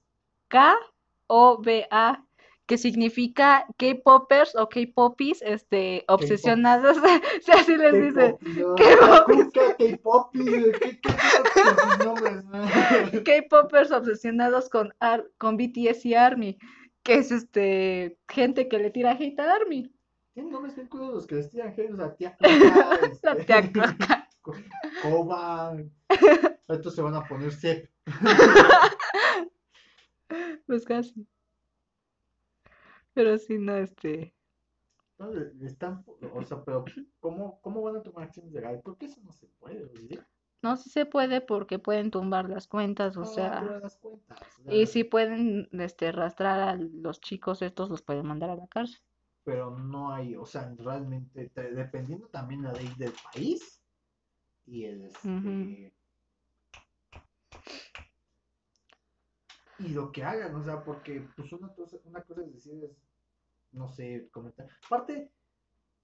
K-O-B-A, 0.50 2.26
que 2.72 2.78
significa 2.78 3.66
K-popers 3.78 4.56
o 4.56 4.70
K-popis, 4.70 5.42
este, 5.42 6.06
obsesionados, 6.08 6.96
sí, 7.46 7.52
así 7.52 7.76
les 7.76 7.92
dicen. 7.94 8.38
¿Qué 8.78 8.96
qué 9.78 10.00
qué? 10.80 11.02
K-popers 13.24 13.92
obsesionados 13.92 14.70
con, 14.70 14.94
Ar- 15.02 15.30
con 15.38 15.58
BTS 15.58 16.06
y 16.06 16.14
ARMY, 16.16 16.58
que 17.04 17.16
es 17.16 17.34
este, 17.34 18.18
gente 18.30 18.70
que 18.70 18.78
le 18.80 18.90
tira 18.90 19.18
hate 19.20 19.38
a 19.42 19.54
ARMY. 19.54 19.92
Tienen 20.34 20.54
nombres 20.54 20.74
bien 20.76 20.88
cuidados 20.88 21.14
los 21.16 21.28
que 21.28 21.36
les 21.36 21.50
tiran 21.50 21.74
hate, 21.78 21.92
o 21.92 21.98
sea, 21.98 22.16
tía 22.16 22.38
La 22.40 23.32
este, 23.34 23.44
tía 23.44 23.64
Coca. 23.74 24.30
Co- 24.42 24.54
Koba. 25.02 25.76
Estos 26.70 26.96
se 26.96 27.02
van 27.02 27.16
a 27.16 27.24
poner 27.28 27.52
Sep. 27.52 27.90
Pues 30.66 30.86
casi. 30.86 31.28
Pero 33.14 33.38
sí, 33.38 33.58
no, 33.58 33.76
este, 33.78 34.34
le 35.60 35.68
están, 35.68 36.04
o 36.34 36.44
sea, 36.44 36.64
pero 36.64 36.86
¿cómo, 37.20 37.60
cómo 37.62 37.82
van 37.82 37.98
a 37.98 38.02
tomar 38.04 38.24
acciones 38.26 38.52
legales? 38.52 38.82
Porque 38.84 39.06
eso 39.06 39.22
no 39.24 39.32
se 39.32 39.48
puede, 39.60 39.84
oye. 39.84 40.20
no 40.62 40.78
si 40.78 40.90
se 40.90 41.06
puede 41.06 41.42
porque 41.42 41.78
pueden 41.80 42.10
tumbar 42.12 42.50
las 42.50 42.68
cuentas, 42.68 43.18
o 43.18 43.22
No, 43.22 43.26
sea... 43.26 43.62
las 43.82 43.98
cuentas, 43.98 44.40
Y 44.70 44.86
si 44.88 45.04
pueden 45.04 45.70
este, 45.74 46.12
rastrar 46.12 46.60
a 46.60 46.76
los 46.76 47.20
chicos 47.20 47.62
estos, 47.62 47.90
los 47.90 48.02
pueden 48.02 48.26
mandar 48.26 48.50
a 48.50 48.56
la 48.56 48.68
cárcel. 48.68 49.00
pero 49.44 49.72
no 49.78 50.14
hay, 50.14 50.36
o 50.36 50.46
sea, 50.46 50.74
realmente, 50.78 51.50
te- 51.50 51.72
dependiendo 51.72 52.28
también 52.28 52.64
la 52.64 52.74
ley 52.74 52.90
del 52.98 53.14
país 53.34 53.82
y 54.68 54.86
el, 54.86 55.02
este. 55.04 55.94
Y 59.86 59.90
lo 59.90 60.12
que 60.12 60.24
hagan, 60.24 60.56
o 60.56 60.64
sea, 60.64 60.84
porque 60.84 61.28
pues 61.36 61.52
una 61.54 61.70
cosa, 61.74 61.98
una 62.06 62.22
cosa 62.22 62.42
es 62.42 62.54
decir, 62.54 62.84
es, 62.84 62.92
no 63.72 63.88
sé, 63.88 64.30
comentar. 64.32 64.68
Aparte, 64.86 65.32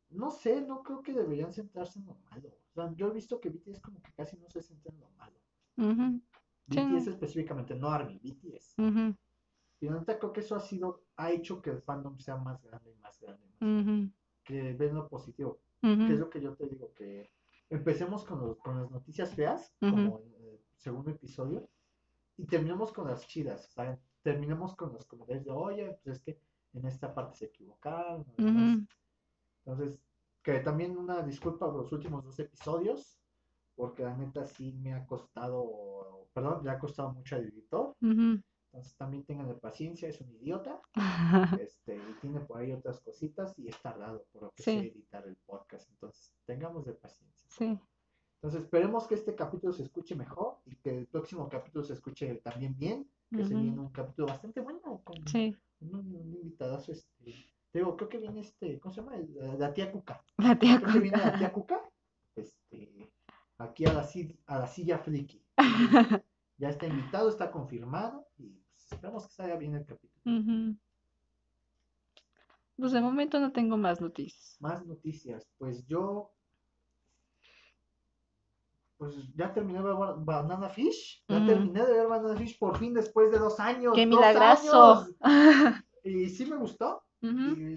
no 0.09 0.31
sé, 0.31 0.61
no 0.61 0.83
creo 0.83 1.01
que 1.03 1.13
deberían 1.13 1.51
centrarse 1.53 1.99
en 1.99 2.05
lo 2.05 2.15
malo. 2.31 2.49
O 2.71 2.73
sea, 2.73 2.93
yo 2.95 3.07
he 3.07 3.13
visto 3.13 3.39
que 3.41 3.49
BTS 3.49 3.81
como 3.81 4.01
que 4.01 4.11
casi 4.13 4.37
no 4.37 4.49
se 4.49 4.61
centra 4.61 4.93
en 4.93 4.99
lo 5.01 5.09
malo. 5.11 5.35
Ujú, 5.77 6.21
Sí. 6.69 6.79
BTS 6.81 7.07
específicamente, 7.11 7.75
no 7.75 7.89
ARMY, 7.89 8.19
BTS. 8.19 8.75
ujú, 8.81 9.15
Y 9.79 9.85
la 9.85 9.99
neta 9.99 10.17
creo 10.19 10.33
que 10.33 10.39
eso 10.41 10.55
ha 10.55 10.59
sido, 10.59 11.03
ha 11.15 11.31
hecho 11.31 11.61
que 11.61 11.69
el 11.69 11.81
fandom 11.81 12.17
sea 12.19 12.35
más 12.37 12.61
grande 12.63 12.91
y 12.91 12.95
más 12.95 13.19
grande. 13.21 13.45
y 13.47 13.65
más 13.65 14.11
Que 14.43 14.73
ven 14.73 14.95
lo 14.95 15.07
positivo. 15.07 15.59
Que 15.81 16.13
es 16.13 16.19
lo 16.19 16.29
que 16.29 16.41
yo 16.41 16.55
te 16.55 16.67
digo, 16.67 16.93
que 16.95 17.29
empecemos 17.69 18.25
con, 18.25 18.39
los- 18.39 18.57
con 18.57 18.81
las 18.81 18.89
noticias 18.91 19.33
feas, 19.35 19.73
como 19.79 20.19
en 20.21 20.33
el 20.45 20.59
segundo 20.77 21.11
episodio, 21.11 21.69
y 22.37 22.45
terminemos 22.45 22.91
con 22.93 23.07
las 23.07 23.27
chidas, 23.27 23.71
¿saben? 23.71 23.99
Terminemos 24.21 24.75
con 24.75 24.93
los 24.93 25.05
comentarios 25.05 25.45
de, 25.45 25.51
oye, 25.51 25.99
pues 26.03 26.17
es 26.17 26.23
que 26.23 26.39
en 26.73 26.85
esta 26.85 27.13
parte 27.13 27.37
se 27.37 27.45
equivocaron. 27.45 28.25
demás". 28.37 28.77
ujú. 28.77 28.85
Entonces, 29.65 29.99
que 30.43 30.59
también 30.59 30.97
una 30.97 31.21
disculpa 31.23 31.65
por 31.65 31.75
los 31.81 31.91
últimos 31.91 32.23
dos 32.23 32.39
episodios, 32.39 33.19
porque 33.75 34.03
la 34.03 34.15
neta 34.15 34.45
sí 34.47 34.71
me 34.73 34.93
ha 34.93 35.05
costado, 35.05 36.27
perdón, 36.33 36.63
le 36.63 36.71
ha 36.71 36.79
costado 36.79 37.11
mucho 37.13 37.35
al 37.35 37.45
editor. 37.45 37.95
Ujú. 38.01 38.41
Entonces 38.71 38.95
también 38.97 39.23
tengan 39.25 39.59
paciencia, 39.59 40.07
es 40.09 40.21
un 40.21 40.31
idiota, 40.35 40.81
este, 41.61 41.95
y 41.97 42.13
tiene 42.21 42.41
por 42.41 42.59
ahí 42.59 42.71
otras 42.71 42.99
cositas 43.01 43.57
y 43.57 43.67
es 43.69 43.81
tardado 43.81 44.25
por 44.31 44.43
lo 44.43 44.51
que 44.51 44.63
Sí. 44.63 44.77
editar 44.77 45.25
el 45.27 45.35
podcast. 45.37 45.89
Entonces, 45.89 46.33
tengamos 46.45 46.85
de 46.85 46.93
paciencia. 46.93 47.47
Sí, 47.49 47.79
Entonces, 48.37 48.61
esperemos 48.63 49.07
que 49.07 49.15
este 49.15 49.35
capítulo 49.35 49.73
se 49.73 49.83
escuche 49.83 50.15
mejor 50.15 50.57
y 50.65 50.75
que 50.75 50.95
el 50.97 51.07
próximo 51.07 51.49
capítulo 51.49 51.83
se 51.83 51.93
escuche 51.93 52.35
también 52.43 52.77
bien, 52.77 53.09
que 53.31 53.43
se 53.43 53.55
viene 53.55 53.79
un 53.79 53.89
capítulo 53.89 54.27
bastante 54.27 54.61
bueno 54.61 55.01
con 55.03 55.27
sí. 55.27 55.55
un, 55.81 55.95
un 55.95 56.33
invitadazo, 56.35 56.91
este, 56.91 57.33
te 57.71 57.79
digo, 57.79 57.97
creo 57.97 58.09
que 58.09 58.19
viene 58.19 58.41
este, 58.41 58.79
¿cómo 58.79 58.93
se 58.93 59.01
llama? 59.01 59.17
La, 59.17 59.55
la 59.55 59.73
tía 59.73 59.91
Cuca. 59.91 60.23
La 60.37 60.57
tía 60.57 60.79
Creo 60.79 60.93
que 60.93 60.99
viene 60.99 61.17
la 61.17 61.23
Cuca. 61.31 61.37
tía 61.39 61.51
Cuca, 61.51 61.81
este, 62.35 63.11
aquí 63.57 63.85
a 63.85 63.93
la, 63.93 64.07
a 64.45 64.59
la 64.59 64.67
silla 64.67 64.99
friki. 64.99 65.43
Ya 66.59 66.69
está 66.69 66.87
invitado, 66.87 67.29
está 67.29 67.51
confirmado 67.51 68.27
y 68.37 68.49
pues, 68.49 68.91
esperamos 68.91 69.27
que 69.27 69.33
salga 69.33 69.57
bien 69.57 69.75
el 69.75 69.85
capítulo. 69.85 70.23
Pues 72.75 72.91
de 72.91 73.01
momento 73.01 73.39
no 73.39 73.51
tengo 73.51 73.77
más 73.77 74.01
noticias. 74.01 74.57
Más 74.59 74.85
noticias. 74.85 75.47
Pues 75.59 75.85
yo. 75.85 76.31
Pues 78.97 79.15
ya 79.35 79.53
terminé 79.53 79.79
de 79.79 79.85
ver 79.85 79.95
Ba- 79.95 80.15
Banana 80.17 80.69
Fish. 80.69 81.23
Ya 81.27 81.45
terminé 81.45 81.85
de 81.85 81.93
ver 81.93 82.07
Banana 82.07 82.35
Fish 82.35 82.57
por 82.57 82.77
fin 82.77 82.93
después 82.93 83.31
de 83.31 83.37
dos 83.37 83.59
años. 83.59 83.93
¡Qué 83.95 84.05
¡Dos 84.05 84.09
milagroso! 84.09 84.83
años! 84.83 85.15
Y 86.03 86.29
sí 86.29 86.45
me 86.45 86.55
gustó. 86.57 87.03
Y 87.21 87.27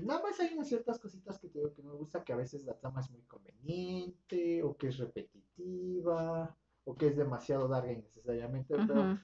nada 0.07 0.23
más 0.23 0.39
hay 0.39 0.55
unas 0.55 0.69
ciertas 0.69 0.99
cositas 0.99 1.39
que 1.39 1.49
te 1.49 1.59
digo 1.59 1.73
que 1.75 1.83
no 1.83 1.91
me 1.91 1.97
gusta, 1.97 2.23
que 2.23 2.33
a 2.33 2.37
veces 2.37 2.65
la 2.65 2.79
trama 2.79 3.01
es 3.01 3.11
muy 3.11 3.23
conveniente, 3.23 4.63
o 4.63 4.77
que 4.77 4.89
es 4.89 4.99
repetitiva, 4.99 6.57
o 6.85 6.95
que 6.97 7.09
es 7.09 7.17
demasiado 7.17 7.67
larga 7.69 7.93
innecesariamente. 7.93 8.75
Pero 8.87 9.03
ujú. 9.03 9.19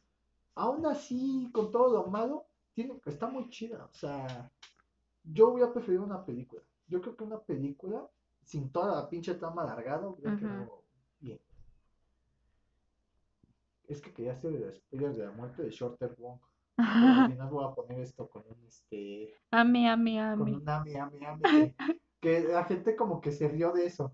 aún 0.56 0.86
así, 0.86 1.50
con 1.52 1.70
todo 1.70 1.92
lo 1.92 2.06
malo, 2.10 2.46
tiene, 2.74 3.00
está 3.06 3.28
muy 3.28 3.48
chida. 3.50 3.84
O 3.84 3.94
sea, 3.94 4.50
yo 5.24 5.48
hubiera 5.50 5.72
preferido 5.72 6.04
una 6.04 6.24
película. 6.24 6.62
Yo 6.88 7.00
creo 7.00 7.16
que 7.16 7.24
una 7.24 7.40
película, 7.40 8.08
sin 8.44 8.70
toda 8.72 8.94
la 9.02 9.08
pinche 9.08 9.34
trama 9.34 9.62
alargada, 9.62 10.08
hubiera 10.08 10.34
quedado 10.36 10.84
bien. 11.20 11.40
Es 13.88 14.00
que 14.00 14.12
quería 14.12 14.32
hacer 14.32 14.52
el 14.54 14.74
spoiler 14.74 15.14
de 15.14 15.24
la 15.24 15.32
muerte 15.32 15.62
de 15.62 15.70
Shorter 15.70 16.14
Wong. 16.18 16.38
Al 16.78 17.30
final 17.30 17.48
voy 17.48 17.64
a 17.64 17.74
poner 17.74 18.00
esto 18.00 18.28
con 18.28 18.42
un 18.48 18.66
este. 18.66 19.32
Ame, 19.50 19.88
ame, 19.88 20.16
Con 20.36 20.48
ame. 20.48 20.52
un 20.56 20.68
ame, 20.68 20.98
ame, 21.00 21.26
ame. 21.26 21.74
Que, 22.20 22.42
que 22.42 22.48
la 22.48 22.64
gente 22.64 22.96
como 22.96 23.20
que 23.20 23.32
se 23.32 23.48
rió 23.48 23.72
de 23.72 23.86
eso. 23.86 24.12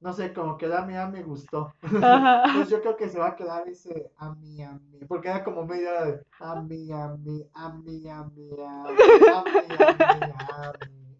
No 0.00 0.12
sé, 0.12 0.32
como 0.32 0.56
que 0.56 0.66
el 0.66 0.74
ame, 0.74 0.96
ame 0.96 1.22
gustó. 1.24 1.74
Entonces 1.82 2.68
yo 2.70 2.80
creo 2.80 2.96
que 2.96 3.08
se 3.08 3.18
va 3.18 3.28
a 3.30 3.36
quedar 3.36 3.66
ese 3.68 4.12
ami, 4.16 4.62
ami, 4.62 4.98
porque 5.08 5.28
era 5.28 5.42
como 5.42 5.66
media 5.66 6.04
de 6.04 6.22
ami, 6.38 6.92
ami, 6.92 7.48
ami, 7.54 8.08
ami, 8.08 8.50
ami, 8.60 9.26
ami, 9.26 9.74
ami, 9.80 10.32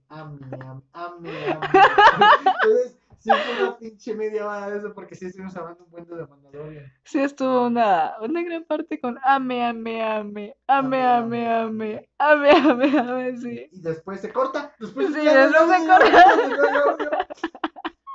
ami, 0.09 0.53
ami, 0.53 0.83
ami, 0.93 1.45
ami. 1.45 2.53
Entonces, 2.63 2.98
sí 3.35 3.41
fue 3.45 3.63
una 3.63 3.79
pinche 3.79 4.15
media 4.15 4.47
hora 4.47 4.71
de 4.71 4.79
eso, 4.79 4.95
porque 4.95 5.15
sí 5.15 5.27
estuvimos 5.27 5.57
hablando 5.57 5.85
un 5.85 5.91
buen 5.91 6.05
de 6.05 6.27
Mandalorian. 6.27 6.93
Sí, 7.05 7.21
estuvo 7.21 7.67
una, 7.67 8.15
una 8.21 8.43
gran 8.43 8.65
parte 8.65 9.01
con 9.01 9.19
ame, 9.23 9.65
ame, 9.65 10.03
ame. 10.03 10.57
Ame, 10.67 11.03
ame, 11.03 11.49
ame. 11.49 12.11
Ame, 12.19 12.51
ame, 12.51 12.99
ame, 12.99 13.37
sí. 13.37 13.69
Y 13.71 13.81
después 13.81 14.21
se 14.21 14.33
corta, 14.33 14.75
después 14.79 15.09
Sí, 15.09 15.25
no 15.25 15.35
después 15.35 15.83
se 15.83 15.87
corta. 15.87 17.29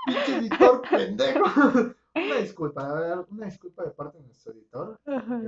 Pinche 0.05 0.37
editor 0.37 0.81
pendejo. 0.89 1.45
Una 2.15 2.35
disculpa, 2.37 3.25
una 3.31 3.45
disculpa 3.47 3.85
de 3.85 3.91
parte 3.91 4.19
de 4.19 4.25
nuestro 4.25 4.53
editor. 4.53 4.99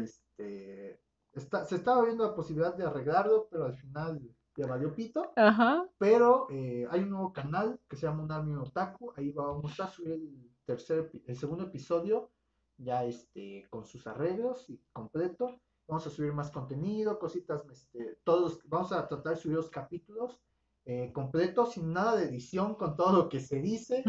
Este, 0.01 1.00
está, 1.34 1.63
se 1.63 1.75
estaba 1.75 2.03
viendo 2.03 2.25
la 2.25 2.34
posibilidad 2.34 2.74
de 2.74 2.86
arreglarlo, 2.86 3.48
pero 3.51 3.65
al 3.65 3.75
final 3.75 4.19
le 4.55 4.67
valió 4.67 4.93
pito. 4.93 5.31
Ajá. 5.35 5.85
Pero 5.97 6.47
eh, 6.50 6.88
hay 6.89 7.01
un 7.01 7.09
nuevo 7.09 7.33
canal 7.33 7.79
que 7.88 7.95
se 7.95 8.07
llama 8.07 8.24
Un 8.24 8.31
Army 8.31 8.55
Otaku. 8.55 9.13
Ahí 9.15 9.31
vamos 9.31 9.79
a 9.79 9.88
subir 9.88 10.13
el 10.13 10.51
tercer, 10.65 11.12
el 11.25 11.38
segundo 11.38 11.65
episodio, 11.65 12.31
ya 12.77 13.03
este, 13.03 13.67
con 13.69 13.85
sus 13.85 14.07
arreglos 14.07 14.69
y 14.69 14.79
completo. 14.91 15.59
Vamos 15.88 16.07
a 16.07 16.09
subir 16.09 16.33
más 16.33 16.50
contenido, 16.50 17.19
cositas, 17.19 17.63
este, 17.69 18.17
todos, 18.24 18.59
vamos 18.65 18.91
a 18.91 19.07
tratar 19.07 19.35
de 19.35 19.41
subir 19.41 19.57
los 19.57 19.69
capítulos 19.69 20.41
eh, 20.88 21.12
completos, 21.13 21.74
sin 21.74 21.93
nada 21.93 22.15
de 22.15 22.25
edición, 22.25 22.75
con 22.75 22.95
todo 22.95 23.12
lo 23.12 23.29
que 23.29 23.39
se 23.39 23.59
dice, 23.59 24.03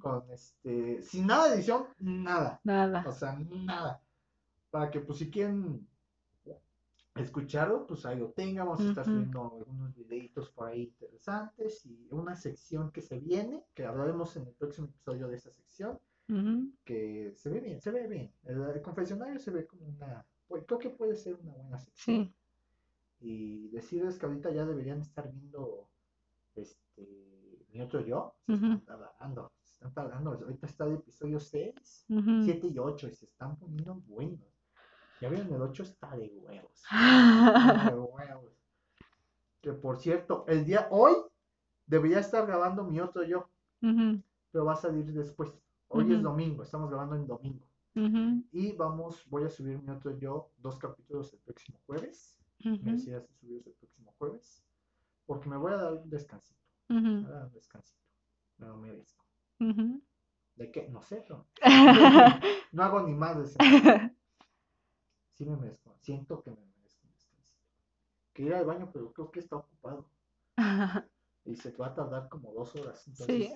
con 0.00 0.30
este, 0.30 1.02
sin 1.02 1.26
nada 1.26 1.48
de 1.48 1.56
edición, 1.56 1.86
nada. 1.98 2.60
Nada. 2.64 3.04
O 3.06 3.12
sea, 3.12 3.38
nada. 3.38 4.02
Para 4.70 4.90
que, 4.90 5.00
pues, 5.00 5.18
si 5.18 5.30
quieren 5.30 5.86
escucharlo, 7.14 7.86
pues 7.86 8.06
ahí 8.06 8.18
lo 8.18 8.30
tengan. 8.30 8.66
Vamos 8.66 8.80
a 8.80 8.88
estar 8.88 9.04
subiendo 9.04 9.54
algunos 9.58 9.94
videitos 9.94 10.50
por 10.50 10.68
ahí 10.68 10.84
interesantes 10.84 11.84
y 11.86 12.08
una 12.10 12.36
sección 12.36 12.90
que 12.90 13.02
se 13.02 13.18
viene, 13.18 13.64
que 13.74 13.84
hablaremos 13.84 14.36
en 14.36 14.46
el 14.46 14.54
próximo 14.54 14.88
episodio 14.88 15.28
de 15.28 15.36
esta 15.36 15.50
sección, 15.50 15.98
que 16.84 17.32
se 17.36 17.50
ve 17.50 17.60
bien, 17.60 17.80
se 17.80 17.90
ve 17.90 18.06
bien. 18.06 18.32
El, 18.44 18.62
el 18.62 18.82
confesionario 18.82 19.38
se 19.38 19.50
ve 19.50 19.66
como 19.66 19.86
una, 19.86 20.24
pues, 20.48 20.64
creo 20.66 20.78
que 20.78 20.90
puede 20.90 21.14
ser 21.14 21.34
una 21.36 21.52
buena 21.52 21.78
sección. 21.78 22.26
Sí. 22.26 22.34
Y 23.20 23.68
decirles 23.68 24.18
que 24.18 24.26
ahorita 24.26 24.50
ya 24.50 24.64
deberían 24.64 25.00
estar 25.00 25.30
viendo 25.30 25.88
este 26.54 27.32
mi 27.72 27.80
otro 27.80 28.00
yo. 28.00 28.34
Se 28.46 28.54
están 28.54 28.84
tardando, 28.84 29.52
se 29.62 29.72
están 29.74 29.94
tardando. 29.94 30.32
Ahorita 30.32 30.66
está 30.66 30.84
el 30.84 30.94
episodio 30.94 31.40
6. 31.40 32.06
Ujú. 32.08 32.42
7 32.44 32.66
y 32.68 32.78
8 32.78 33.08
y 33.08 33.14
se 33.14 33.24
están 33.24 33.56
poniendo 33.56 33.94
buenos. 34.06 34.51
Ya 35.22 35.28
vieron, 35.28 35.54
el 35.54 35.62
8 35.62 35.84
está 35.84 36.16
de 36.16 36.26
huevos. 36.34 36.72
está 36.82 37.90
de 37.92 37.96
huevos. 37.96 38.52
Que 39.60 39.72
por 39.72 40.00
cierto, 40.00 40.44
el 40.48 40.64
día 40.64 40.88
hoy 40.90 41.12
debería 41.86 42.18
estar 42.18 42.44
grabando 42.44 42.82
mi 42.82 42.98
otro 42.98 43.22
yo, 43.22 43.48
pero 44.50 44.64
va 44.64 44.72
a 44.72 44.76
salir 44.76 45.04
después. 45.12 45.52
Hoy 45.86 46.12
es 46.12 46.20
domingo, 46.22 46.64
estamos 46.64 46.90
grabando 46.90 47.14
en 47.14 47.28
domingo. 47.28 47.64
Y 48.50 48.72
vamos, 48.72 49.24
voy 49.30 49.44
a 49.44 49.48
subir 49.48 49.80
mi 49.80 49.90
otro 49.90 50.18
yo, 50.18 50.50
dos 50.58 50.76
capítulos 50.76 51.32
el 51.32 51.38
próximo 51.38 51.78
jueves. 51.86 52.36
Me 52.64 52.94
decías 52.94 53.24
subirlos 53.38 53.68
el 53.68 53.74
próximo 53.74 54.12
jueves. 54.18 54.64
Porque 55.24 55.48
me 55.48 55.56
voy 55.56 55.72
a 55.72 55.76
dar 55.76 55.92
un 55.92 56.10
descansito. 56.10 56.60
Me 56.88 57.00
voy 57.00 57.26
a 57.26 57.34
dar 57.34 57.46
un 57.46 57.52
descansito. 57.52 58.02
Me 58.58 58.66
lo 58.66 58.76
merezco. 58.76 59.24
¿De 60.56 60.72
qué? 60.72 60.88
No 60.88 61.00
sé, 61.00 61.24
pero 61.28 61.46
no 62.72 62.82
hago 62.82 63.02
ni 63.02 63.14
más 63.14 63.56
de. 63.56 64.12
Sí 65.42 65.48
me 65.48 65.56
merezco, 65.56 65.92
siento 66.02 66.40
que 66.40 66.52
me 66.52 66.56
merezco 66.56 67.04
un 67.04 67.12
descansito. 67.14 67.42
Que 68.32 68.42
ir 68.44 68.54
al 68.54 68.64
baño, 68.64 68.90
pero 68.92 69.12
creo 69.12 69.32
que 69.32 69.40
está 69.40 69.56
ocupado. 69.56 70.08
Y 71.44 71.56
se 71.56 71.72
va 71.72 71.88
a 71.88 71.94
tardar 71.96 72.28
como 72.28 72.52
dos 72.52 72.76
horas. 72.76 73.04
Entonces, 73.08 73.26
Sí. 73.26 73.52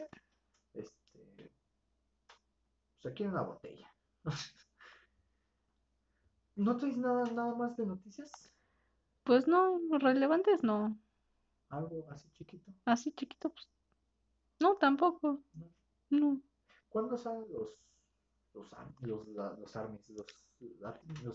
este, 0.75 1.52
pues 3.00 3.07
aquí 3.12 3.23
hay 3.23 3.28
una 3.28 3.43
botella. 3.43 3.95
¿No 6.57 6.76
traes 6.76 6.97
nada, 6.97 7.23
nada 7.31 7.55
más 7.55 7.76
de 7.76 7.87
noticias? 7.87 8.33
Pues 9.23 9.47
no, 9.47 9.78
relevantes 10.00 10.64
no. 10.64 10.99
Algo 11.69 12.05
así 12.11 12.28
chiquito. 12.33 12.73
Así 12.85 13.12
chiquito, 13.12 13.50
pues. 13.50 13.69
No, 14.59 14.75
tampoco. 14.78 15.40
¿no? 15.55 15.71
No. 16.11 16.40
¿Cuándo 16.88 17.16
salen 17.16 17.47
los 17.52 17.81
los 18.57 18.71
los, 19.01 19.59
los 19.59 19.77
armies? 19.77 20.13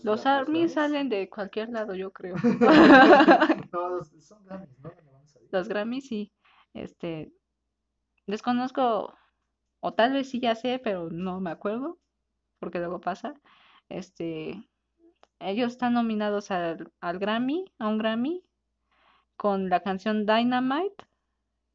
Los, 0.02 0.26
armies 0.26 0.72
salen 0.72 1.08
de 1.08 1.30
cualquier 1.30 1.68
lado, 1.70 1.94
yo 1.94 2.12
creo. 2.12 2.34
no, 3.72 4.04
son. 4.20 4.44
Los 5.50 5.68
Grammys 5.68 6.08
sí. 6.08 6.32
Este. 6.74 7.32
Desconozco. 8.26 9.14
O 9.80 9.94
tal 9.94 10.12
vez 10.12 10.30
sí 10.30 10.40
ya 10.40 10.54
sé, 10.54 10.80
pero 10.82 11.10
no 11.10 11.40
me 11.40 11.50
acuerdo. 11.50 11.98
Porque 12.58 12.78
luego 12.78 13.00
pasa. 13.00 13.34
Este. 13.88 14.68
ellos 15.38 15.72
están 15.72 15.94
nominados 15.94 16.50
al, 16.50 16.92
al 17.00 17.18
Grammy, 17.18 17.64
a 17.78 17.88
un 17.88 17.98
Grammy, 17.98 18.44
con 19.36 19.68
la 19.68 19.80
canción 19.80 20.26
Dynamite, 20.26 21.04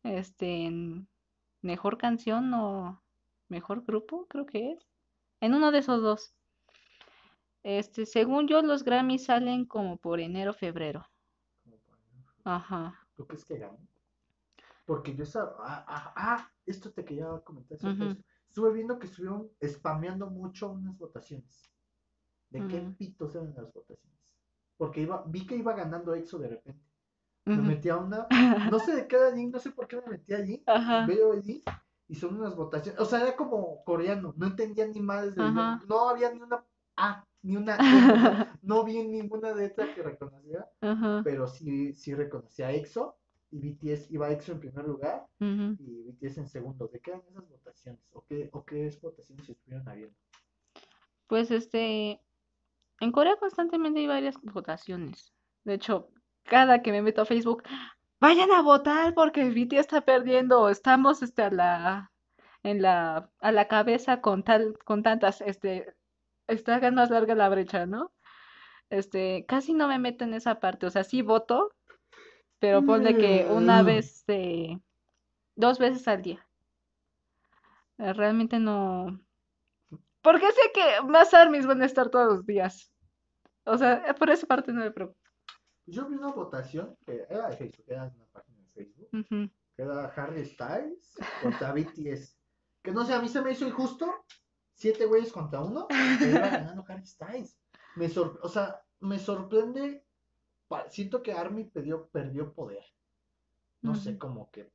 este, 0.04 0.66
en 0.66 1.08
mejor 1.62 1.98
canción 1.98 2.54
o 2.54 3.02
mejor 3.50 3.84
grupo, 3.86 4.26
creo 4.28 4.46
que 4.46 4.72
es. 4.74 4.87
En 5.42 5.54
uno 5.54 5.72
de 5.72 5.80
esos 5.80 6.02
dos. 6.02 6.34
Este, 7.64 8.06
según 8.06 8.48
yo, 8.48 8.62
los 8.62 8.84
Grammys 8.84 9.26
salen 9.26 9.66
como 9.66 9.98
por 9.98 10.20
enero, 10.20 10.54
febrero. 10.54 11.06
Como 11.64 11.78
para- 11.78 12.56
Ajá. 12.56 13.08
¿Tú 13.16 13.28
crees 13.28 13.44
que 13.46 13.58
gane? 13.58 13.78
Porque 14.86 15.14
yo 15.16 15.24
estaba. 15.24 15.56
Ah, 15.60 15.86
ah, 15.88 16.14
ah, 16.16 16.52
esto 16.66 16.92
te 16.92 17.04
quería 17.04 17.28
comentar. 17.44 17.78
Ujú. 17.84 18.04
eso. 18.04 18.18
Estuve 18.48 18.72
viendo 18.74 18.98
que 18.98 19.08
estuvieron 19.08 19.50
spameando 19.64 20.28
mucho 20.30 20.72
unas 20.72 20.98
votaciones. 20.98 21.70
¿De 22.50 22.66
qué 22.68 22.80
Ujú. 22.80 22.94
pitos 22.96 23.36
eran 23.36 23.54
las 23.56 23.72
votaciones? 23.74 24.18
Porque 24.78 25.02
iba, 25.02 25.24
vi 25.28 25.46
que 25.46 25.56
iba 25.58 25.74
ganando 25.74 26.16
EXO 26.16 26.40
de 26.40 26.48
repente. 26.48 26.82
Me 27.46 27.56
Ujú. 27.56 27.64
metí 27.64 27.90
a 27.90 27.98
una. 27.98 28.28
No 28.78 28.80
sé 28.80 28.96
de 28.96 29.08
qué 29.08 29.16
era 29.18 29.32
link, 29.32 29.54
no 29.54 29.60
sé 29.60 29.72
por 29.72 29.88
qué 29.88 29.98
me 30.02 30.08
metí 30.08 30.34
allí. 30.34 30.64
Ajá. 30.66 31.06
Veo 31.06 31.34
link 31.34 31.64
y 32.08 32.16
son 32.16 32.38
unas 32.38 32.56
votaciones. 32.56 33.00
O 33.00 33.06
sea, 33.06 33.22
era 33.22 33.36
como 33.36 33.84
coreano. 33.84 34.34
No 34.38 34.48
entendía 34.48 34.88
ni 34.88 35.02
más 35.02 35.36
de 35.36 35.44
Ajá. 35.44 35.82
No 35.88 36.10
había 36.10 36.32
ni 36.32 36.42
una 36.42 36.64
A, 36.96 37.26
ni 37.42 37.58
una 37.58 37.76
E. 37.76 37.78
No 38.62 38.84
vi 38.84 39.04
ninguna 39.04 39.54
letra 39.54 39.94
que 39.94 40.04
reconociera. 40.04 40.70
Ajá. 40.82 41.22
Pero 41.24 41.48
sí, 41.48 41.94
sí 41.94 42.14
reconocía 42.14 42.68
a 42.68 42.72
EXO. 42.72 43.18
Y 43.50 43.60
BTS 43.60 44.12
iba 44.12 44.30
EXO 44.30 44.52
en 44.52 44.60
primer 44.60 44.86
lugar 44.86 45.26
y 45.40 46.04
BTS 46.04 46.40
en 46.40 46.48
segundo. 46.48 46.88
¿De 46.90 47.00
qué 47.00 47.12
eran 47.12 47.24
esas 47.30 47.48
votaciones? 47.48 48.02
¿O 48.12 48.26
qué, 48.26 48.50
o 48.52 48.66
qué 48.66 48.88
es 48.88 49.00
votaciones 49.00 49.48
estuvieron 49.48 49.88
habiendo? 49.88 50.16
Pues 51.28 51.50
este, 51.52 52.20
en 53.00 53.12
Corea 53.14 53.38
constantemente 53.38 54.02
hay 54.02 54.08
varias 54.08 54.36
votaciones. 54.42 55.34
De 55.64 55.76
hecho, 55.76 56.10
cada 56.44 56.82
que 56.82 56.92
me 56.92 57.02
meto 57.02 57.22
a 57.22 57.26
Facebook, 57.26 57.64
vayan 58.20 58.52
a 58.52 58.62
votar 58.62 59.14
porque 59.14 59.50
BTS 59.50 59.80
está 59.82 60.02
perdiendo, 60.02 60.70
estamos 60.70 61.22
este 61.24 61.44
a 61.44 61.52
la 61.52 62.12
en 62.64 62.82
la 62.82 63.30
a 63.40 63.52
la 63.52 63.68
cabeza 63.68 64.22
con 64.22 64.44
tal 64.44 64.78
con 64.86 65.04
tantas 65.04 65.42
este 65.42 65.96
está 66.48 66.80
más 66.92 67.10
larga 67.10 67.36
la 67.36 67.50
brecha, 67.50 67.86
¿no? 67.86 68.12
Este, 68.90 69.46
casi 69.48 69.74
no 69.74 69.88
me 69.88 70.00
meto 70.00 70.24
en 70.26 70.34
esa 70.34 70.60
parte, 70.60 70.86
o 70.86 70.90
sea, 70.92 71.04
sí 71.04 71.22
voto, 71.22 71.74
pero 72.60 72.86
ponle 72.86 73.18
que 73.18 73.48
una 73.52 73.84
Mm. 73.84 73.86
vez 73.86 74.24
eh, 74.28 74.80
dos 75.56 75.80
veces 75.80 76.08
al 76.08 76.22
día. 76.24 76.48
Eh, 78.00 78.14
Realmente 78.14 78.60
no 78.60 79.20
porque 80.22 80.46
sé 80.52 80.62
que 80.74 81.02
más 81.08 81.34
armies 81.34 81.66
van 81.66 81.82
a 81.82 81.86
estar 81.86 82.10
todos 82.10 82.28
los 82.28 82.46
días. 82.46 82.92
O 83.66 83.78
sea, 83.78 84.16
por 84.20 84.30
esa 84.30 84.48
parte 84.48 84.74
no 84.74 84.82
me 84.82 84.92
preocupo. 84.92 85.20
Yo 85.88 86.08
vi 86.08 86.16
una 86.16 86.32
votación 86.32 86.98
que 87.06 87.26
era 87.30 87.50
de 87.50 87.58
Facebook, 87.58 87.86
era 87.88 88.10
de 88.10 88.16
una 88.18 88.26
página 88.28 88.60
de 88.62 88.70
Facebook. 88.70 89.10
Que 89.76 89.82
era 89.84 90.06
Harry 90.08 90.46
Styles 90.46 91.16
contra 91.42 91.72
BTS. 91.74 92.38
Que 92.84 92.92
no 92.92 93.06
sé, 93.06 93.14
a 93.14 93.22
mí 93.22 93.28
se 93.30 93.42
me 93.42 93.52
hizo 93.52 93.68
injusto. 93.68 94.14
Siete 94.74 95.06
güeyes 95.06 95.32
contra 95.32 95.62
uno. 95.62 95.88
Pero 95.88 96.32
iba 96.32 96.48
ganando 96.50 96.84
Harry 96.88 97.06
Styles. 97.06 97.58
Me 97.96 98.10
sor- 98.10 98.40
o 98.44 98.50
sea, 98.50 98.82
me 99.00 99.18
sorprende. 99.18 100.06
Siento 100.90 101.24
que 101.24 101.32
Army 101.34 101.64
perdió, 101.66 102.08
perdió 102.10 102.54
poder. 102.54 102.84
No 103.82 103.96
sé, 103.96 104.18
como 104.18 104.52
que 104.52 104.72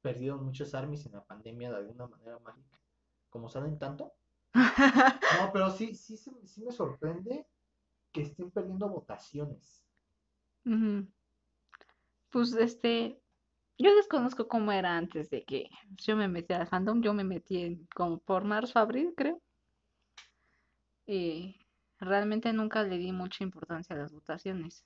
perdieron 0.00 0.44
muchos 0.44 0.74
armies 0.74 1.04
en 1.06 1.12
la 1.12 1.24
pandemia 1.24 1.70
de 1.70 1.76
alguna 1.76 2.06
manera 2.06 2.38
mágica. 2.38 2.78
Como 3.28 3.48
salen 3.48 3.78
tanto. 3.78 4.14
No, 5.40 5.52
pero 5.52 5.70
sí, 5.70 5.94
sí, 5.94 6.16
sí 6.16 6.62
me 6.64 6.72
sorprende 6.72 7.46
que 8.12 8.22
estén 8.22 8.50
perdiendo 8.50 8.88
votaciones. 8.88 9.84
Pues 12.30 12.54
este, 12.54 13.20
yo 13.78 13.94
desconozco 13.96 14.48
cómo 14.48 14.72
era 14.72 14.96
antes 14.96 15.30
de 15.30 15.44
que 15.44 15.70
yo 15.96 16.16
me 16.16 16.28
metí 16.28 16.52
al 16.52 16.66
fandom. 16.66 17.00
Yo 17.00 17.14
me 17.14 17.24
metí 17.24 17.62
en, 17.62 17.86
como 17.94 18.18
por 18.18 18.44
marzo, 18.44 18.78
abril, 18.78 19.14
creo. 19.16 19.40
Y 21.06 21.56
realmente 21.98 22.52
nunca 22.52 22.82
le 22.82 22.98
di 22.98 23.12
mucha 23.12 23.44
importancia 23.44 23.96
a 23.96 23.98
las 24.00 24.12
votaciones. 24.12 24.84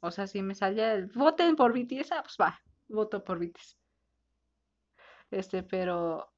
O 0.00 0.10
sea, 0.10 0.26
si 0.26 0.42
me 0.42 0.54
salía 0.54 0.92
el 0.94 1.06
voten 1.06 1.56
por 1.56 1.72
BTS, 1.72 2.14
ah, 2.14 2.22
pues 2.22 2.36
va, 2.40 2.60
voto 2.88 3.24
por 3.24 3.38
BTS. 3.38 3.76
Este, 5.30 5.62
pero 5.62 6.32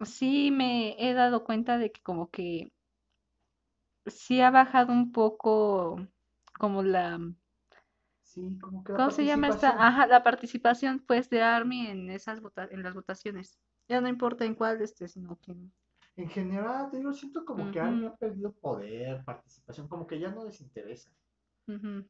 sí 0.00 0.50
me 0.50 0.96
he 0.98 1.14
dado 1.14 1.44
cuenta 1.44 1.78
de 1.78 1.90
que 1.92 2.02
como 2.02 2.30
que 2.30 2.72
sí 4.06 4.40
ha 4.40 4.50
bajado 4.50 4.92
un 4.92 5.12
poco 5.12 6.06
como 6.58 6.82
la, 6.82 7.18
Sí, 8.38 8.58
como 8.60 8.84
que 8.84 8.92
la 8.92 8.98
¿cómo 8.98 9.10
se 9.10 9.24
llama 9.24 9.48
esta? 9.48 9.70
Ajá, 9.86 10.06
la 10.06 10.22
participación 10.22 11.02
pues 11.06 11.28
de 11.28 11.42
ARMY 11.42 11.88
en 11.88 12.10
esas 12.10 12.40
vota- 12.40 12.68
en 12.70 12.82
las 12.82 12.94
votaciones. 12.94 13.58
Ya 13.88 14.00
no 14.00 14.08
importa 14.08 14.44
en 14.44 14.54
cuál 14.54 14.80
esté, 14.80 15.08
sino 15.08 15.38
que 15.40 15.54
En 16.16 16.28
general, 16.28 16.90
te 16.90 16.98
digo, 16.98 17.12
siento 17.12 17.44
como 17.44 17.70
que 17.70 17.80
Army 17.80 18.06
ha 18.06 18.14
perdido 18.14 18.52
poder, 18.52 19.24
participación, 19.24 19.88
como 19.88 20.06
que 20.06 20.18
ya 20.20 20.30
no 20.30 20.44
les 20.44 20.60
interesa. 20.60 21.10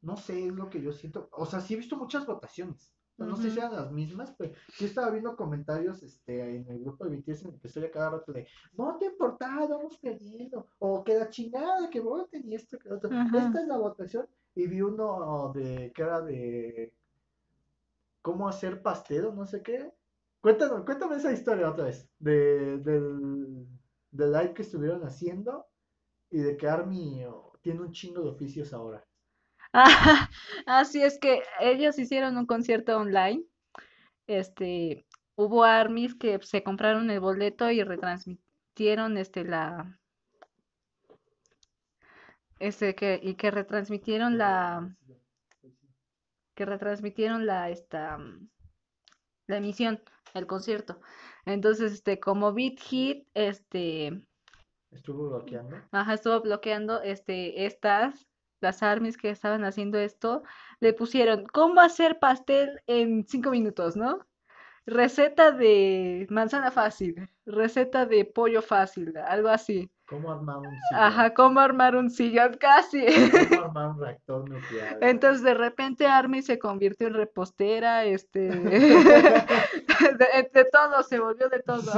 No 0.03 0.17
sé, 0.17 0.47
es 0.47 0.53
lo 0.55 0.69
que 0.71 0.81
yo 0.83 0.93
siento. 0.93 1.29
O 1.33 1.47
sea, 1.47 1.61
sí 1.61 1.75
he 1.75 1.77
visto 1.77 1.97
muchas 1.97 2.27
votaciones. 2.27 2.93
O 3.15 3.17
sea, 3.17 3.27
No 3.27 3.37
sé 3.37 3.51
si 3.51 3.59
eran 3.59 3.73
las 3.73 3.91
mismas, 3.91 4.33
pero 4.39 4.55
sí 4.75 4.85
estaba 4.85 5.11
viendo 5.11 5.35
comentarios 5.37 6.03
este, 6.05 6.57
en 6.57 6.69
el 6.71 6.81
grupo 6.81 7.05
de 7.05 7.17
BTS 7.17 7.47
en 7.49 7.55
el 7.55 7.61
que 7.61 7.67
estoy 7.69 7.85
a 7.85 7.91
cada 7.91 8.11
rato 8.11 8.33
de 8.33 8.47
voten 8.75 9.13
por 9.19 9.37
tal, 9.39 9.69
vamos 9.69 9.99
perdiendo. 9.99 10.67
O 10.79 11.03
que 11.03 11.15
la 11.19 11.29
chingada, 11.29 11.91
que 11.91 12.01
voten 12.01 12.49
y 12.49 12.55
esto, 12.55 12.79
que 12.79 12.89
lo 12.89 12.97
otro. 12.97 13.11
Esta 13.11 13.61
es 13.61 13.67
la 13.67 13.77
votación. 13.79 14.27
Y 14.59 14.67
vi 14.67 14.83
uno 14.83 15.53
de 15.55 15.93
que 15.95 16.03
era 16.03 16.21
de 16.21 16.93
cómo 18.21 18.49
hacer 18.49 18.83
pastel 18.83 19.27
o 19.27 19.33
no 19.33 19.47
sé 19.47 19.63
qué. 19.63 19.89
Cuéntame, 20.41 20.85
cuéntame 20.85 21.15
esa 21.15 21.31
historia 21.31 21.71
otra 21.71 21.85
vez. 21.85 22.09
De, 22.19 22.79
del, 22.79 23.69
del 24.11 24.33
live 24.33 24.55
que 24.55 24.63
estuvieron 24.63 25.05
haciendo 25.05 25.65
y 26.29 26.41
de 26.41 26.57
que 26.57 26.67
Army 26.67 27.25
oh, 27.25 27.57
tiene 27.63 27.83
un 27.83 27.93
chingo 27.93 28.21
de 28.21 28.31
oficios 28.31 28.73
ahora. 28.73 29.07
Ajá, 29.73 30.29
Así 30.67 31.05
es 31.05 31.21
que 31.21 31.41
ellos 31.61 31.97
hicieron 31.97 32.37
un 32.37 32.47
concierto 32.47 32.97
online. 32.97 33.45
Este, 34.27 35.07
hubo 35.37 35.63
ARMYs 35.63 36.17
que 36.17 36.41
se 36.43 36.65
compraron 36.65 37.13
el 37.13 37.21
boleto 37.21 37.71
y 37.71 37.85
retransmitieron 37.85 39.19
este 39.19 39.45
la 39.45 40.01
este 42.59 42.95
que 42.95 43.21
y 43.23 43.35
que 43.35 43.51
retransmitieron 43.51 44.39
la 44.39 44.97
que 46.55 46.65
retransmitieron 46.67 47.47
la 47.47 47.71
esta 47.71 48.19
mm, 48.19 48.49
la 49.47 49.57
emisión, 49.57 50.03
el 50.35 50.47
concierto. 50.47 51.01
Entonces, 51.47 51.93
este, 51.93 52.21
como 52.21 52.53
Beat 52.53 52.79
Hit, 52.81 53.29
este, 53.35 54.23
Estuvo 54.91 55.29
bloqueando. 55.29 55.77
ajá, 55.93 56.15
estuvo 56.15 56.41
bloqueando 56.41 57.01
este 57.03 57.65
estas 57.67 58.29
las 58.61 58.83
armies 58.83 59.17
que 59.17 59.31
estaban 59.31 59.65
haciendo 59.65 59.99
esto, 59.99 60.43
le 60.81 60.93
pusieron 60.93 61.47
cómo 61.47 61.81
hacer 61.81 62.19
pastel 62.19 62.81
en 62.87 63.27
cinco 63.27 63.51
minutos, 63.51 63.97
¿no? 63.97 64.27
Receta 64.87 65.53
de 65.53 66.27
manzana 66.31 66.71
fácil, 66.71 67.29
receta 67.47 68.07
de 68.07 68.25
pollo 68.25 68.63
fácil, 68.63 69.17
algo 69.17 69.49
así. 69.49 69.91
¿Cómo 70.09 70.33
armar 70.33 70.59
un 70.59 70.67
Ajá, 70.95 71.23
sillón? 71.25 71.35
cómo 71.37 71.61
armar 71.61 71.97
un 71.97 72.11
sillón, 72.11 72.57
casi. 72.59 73.05
¿Cómo 73.51 73.65
armar 73.65 73.89
un 73.91 73.99
reactor 74.01 74.49
nuclear? 74.49 74.99
Entonces 75.03 75.43
de 75.43 75.55
repente 75.55 76.07
Army 76.07 76.43
se 76.43 76.59
convirtió 76.59 77.09
en 77.09 77.15
repostera, 77.15 78.05
este, 78.05 78.49
de, 78.51 80.51
de 80.53 80.65
todo, 80.73 81.03
se 81.03 81.19
volvió 81.19 81.49
de 81.49 81.61
todo. 81.61 81.93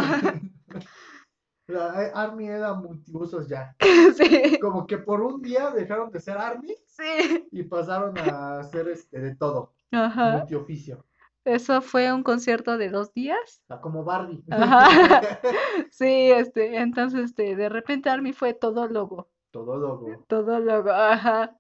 La 1.69 2.05
eh, 2.05 2.11
Army 2.15 2.49
era 2.49 2.75
multiusos 2.75 3.49
ya. 3.49 3.75
Sí, 4.17 4.59
Como 4.61 4.87
que 4.87 4.99
por 4.99 5.21
un 5.21 5.41
día 5.41 5.71
dejaron 5.71 6.11
de 6.11 6.21
ser 6.21 6.37
Army 6.37 6.75
sí, 6.87 7.49
y 7.53 7.63
pasaron 7.63 8.19
a 8.19 8.59
hacer 8.59 8.89
este 8.89 9.21
de 9.21 9.37
todo. 9.37 9.73
ajá. 9.93 10.39
Multioficio. 10.39 11.05
Eso 11.45 11.81
fue 11.83 12.13
un 12.13 12.23
concierto 12.23 12.77
de 12.79 12.91
dos 12.91 13.13
días. 13.15 13.63
O 13.65 13.67
sea, 13.69 13.81
como 13.81 14.05
Barbie. 14.05 14.45
Ajá. 14.51 14.89
Sí, 15.91 16.31
este, 16.33 16.77
entonces, 16.79 17.21
este, 17.27 17.57
de 17.57 17.69
repente 17.69 18.11
Army 18.11 18.33
fue 18.33 18.55
todólogo, 18.55 19.31
Todólogo. 19.51 20.25
todólogo, 20.29 20.91
ajá, 20.91 21.57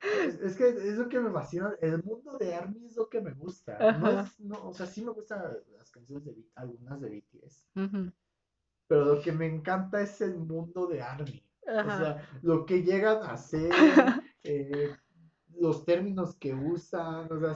Es, 0.00 0.34
es 0.40 0.56
que 0.56 0.68
es 0.68 0.96
lo 0.96 1.08
que 1.08 1.20
me 1.20 1.30
fascina. 1.30 1.74
El 1.80 2.02
mundo 2.02 2.36
de 2.38 2.54
Army 2.54 2.86
es 2.86 2.96
lo 2.96 3.08
que 3.08 3.20
me 3.20 3.32
gusta. 3.32 3.78
No 3.98 4.10
es, 4.20 4.38
no, 4.40 4.68
o 4.68 4.72
sea, 4.74 4.86
sí 4.86 5.04
me 5.04 5.12
gustan 5.12 5.42
las 5.76 5.90
canciones 5.90 6.24
de 6.24 6.34
algunas 6.56 7.00
de 7.00 7.08
BTS. 7.10 7.66
Pero 8.88 9.04
lo 9.06 9.22
que 9.22 9.32
me 9.32 9.46
encanta 9.46 10.00
es 10.02 10.20
el 10.20 10.38
mundo 10.38 10.86
de 10.86 11.02
Army. 11.02 11.44
O 11.66 11.70
ajá. 11.70 11.98
sea, 11.98 12.28
lo 12.42 12.66
que 12.66 12.82
llegan 12.82 13.22
a 13.22 13.32
hacer, 13.32 13.70
eh, 14.42 14.90
los 15.54 15.84
términos 15.84 16.34
que 16.36 16.54
usan, 16.54 17.30
o 17.32 17.38
sea, 17.40 17.54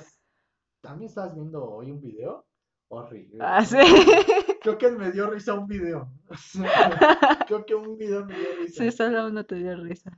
también 0.86 1.08
estabas 1.08 1.34
viendo 1.34 1.64
hoy 1.64 1.90
un 1.90 2.00
video 2.00 2.46
horrible. 2.88 3.38
Ah, 3.40 3.64
sí. 3.64 3.76
Creo 4.62 4.78
que 4.78 4.90
me 4.90 5.10
dio 5.10 5.28
risa 5.28 5.54
un 5.54 5.66
video. 5.66 6.08
Creo 7.46 7.66
que 7.66 7.74
un 7.74 7.96
video 7.96 8.24
me 8.24 8.38
dio 8.38 8.48
risa. 8.60 8.84
Sí, 8.84 8.92
solo 8.92 9.26
uno 9.26 9.44
te 9.44 9.56
dio 9.56 9.76
risa. 9.76 10.10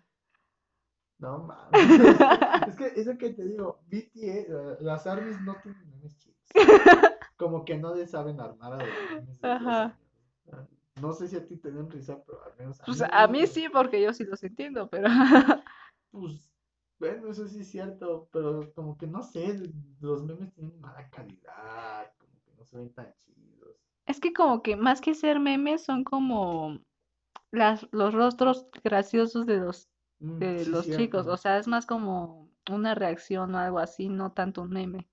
No 1.18 1.38
mames. 1.38 2.00
Es 2.68 2.76
que 2.76 3.00
es 3.00 3.06
lo 3.06 3.18
que 3.18 3.30
te 3.30 3.44
digo, 3.44 3.80
BTS, 3.88 4.16
eh, 4.16 4.76
las 4.80 5.06
armies 5.06 5.40
no 5.40 5.56
tienen 5.62 5.90
memes 5.90 6.16
chidos. 6.18 6.38
Como 7.36 7.64
que 7.64 7.76
no 7.76 7.94
le 7.94 8.06
saben 8.06 8.40
armar 8.40 8.74
a 8.74 8.76
los 8.76 8.88
memes 9.14 9.44
Ajá. 9.44 9.98
Ah, 10.52 10.66
No 11.00 11.12
sé 11.12 11.28
si 11.28 11.36
a 11.36 11.46
ti 11.46 11.56
te 11.56 11.72
den 11.72 11.90
risa, 11.90 12.22
pero 12.24 12.44
al 12.44 12.56
menos 12.56 12.80
Pues 12.84 13.00
mí 13.00 13.06
a 13.10 13.26
mí 13.26 13.46
sí, 13.46 13.68
porque 13.72 14.00
yo 14.00 14.12
sí 14.12 14.24
los 14.24 14.42
entiendo, 14.44 14.88
pero 14.88 15.08
Pues, 16.10 16.48
bueno, 16.98 17.30
eso 17.30 17.46
sí 17.48 17.60
es 17.60 17.70
cierto, 17.70 18.28
pero 18.32 18.72
como 18.74 18.96
que 18.98 19.06
no 19.06 19.22
sé, 19.22 19.60
los 20.00 20.24
memes 20.24 20.52
tienen 20.54 20.80
mala 20.80 21.08
calidad, 21.10 22.12
como 22.18 22.32
que 22.44 22.52
no 22.56 22.64
se 22.64 22.76
ven 22.78 22.92
tan 22.94 23.14
chidos. 23.18 23.76
es 24.06 24.18
que 24.20 24.32
como 24.32 24.62
que 24.62 24.74
más 24.76 25.00
que 25.00 25.14
ser 25.14 25.38
memes 25.38 25.84
son 25.84 26.02
como 26.02 26.80
las, 27.52 27.88
los 27.92 28.14
rostros 28.14 28.66
graciosos 28.84 29.46
de 29.46 29.58
los, 29.58 29.88
Mm, 30.20 30.40
de 30.40 30.64
sí, 30.64 30.74
los 30.74 30.82
cierto. 30.82 30.96
chicos, 30.96 31.26
o 31.28 31.36
sea, 31.36 31.58
es 31.58 31.68
más 31.68 31.86
como 31.86 32.50
una 32.70 32.94
reacción 32.96 33.54
o 33.54 33.58
algo 33.58 33.78
así, 33.80 34.08
no 34.08 34.32
tanto 34.32 34.62
un 34.62 34.70
meme. 34.70 35.08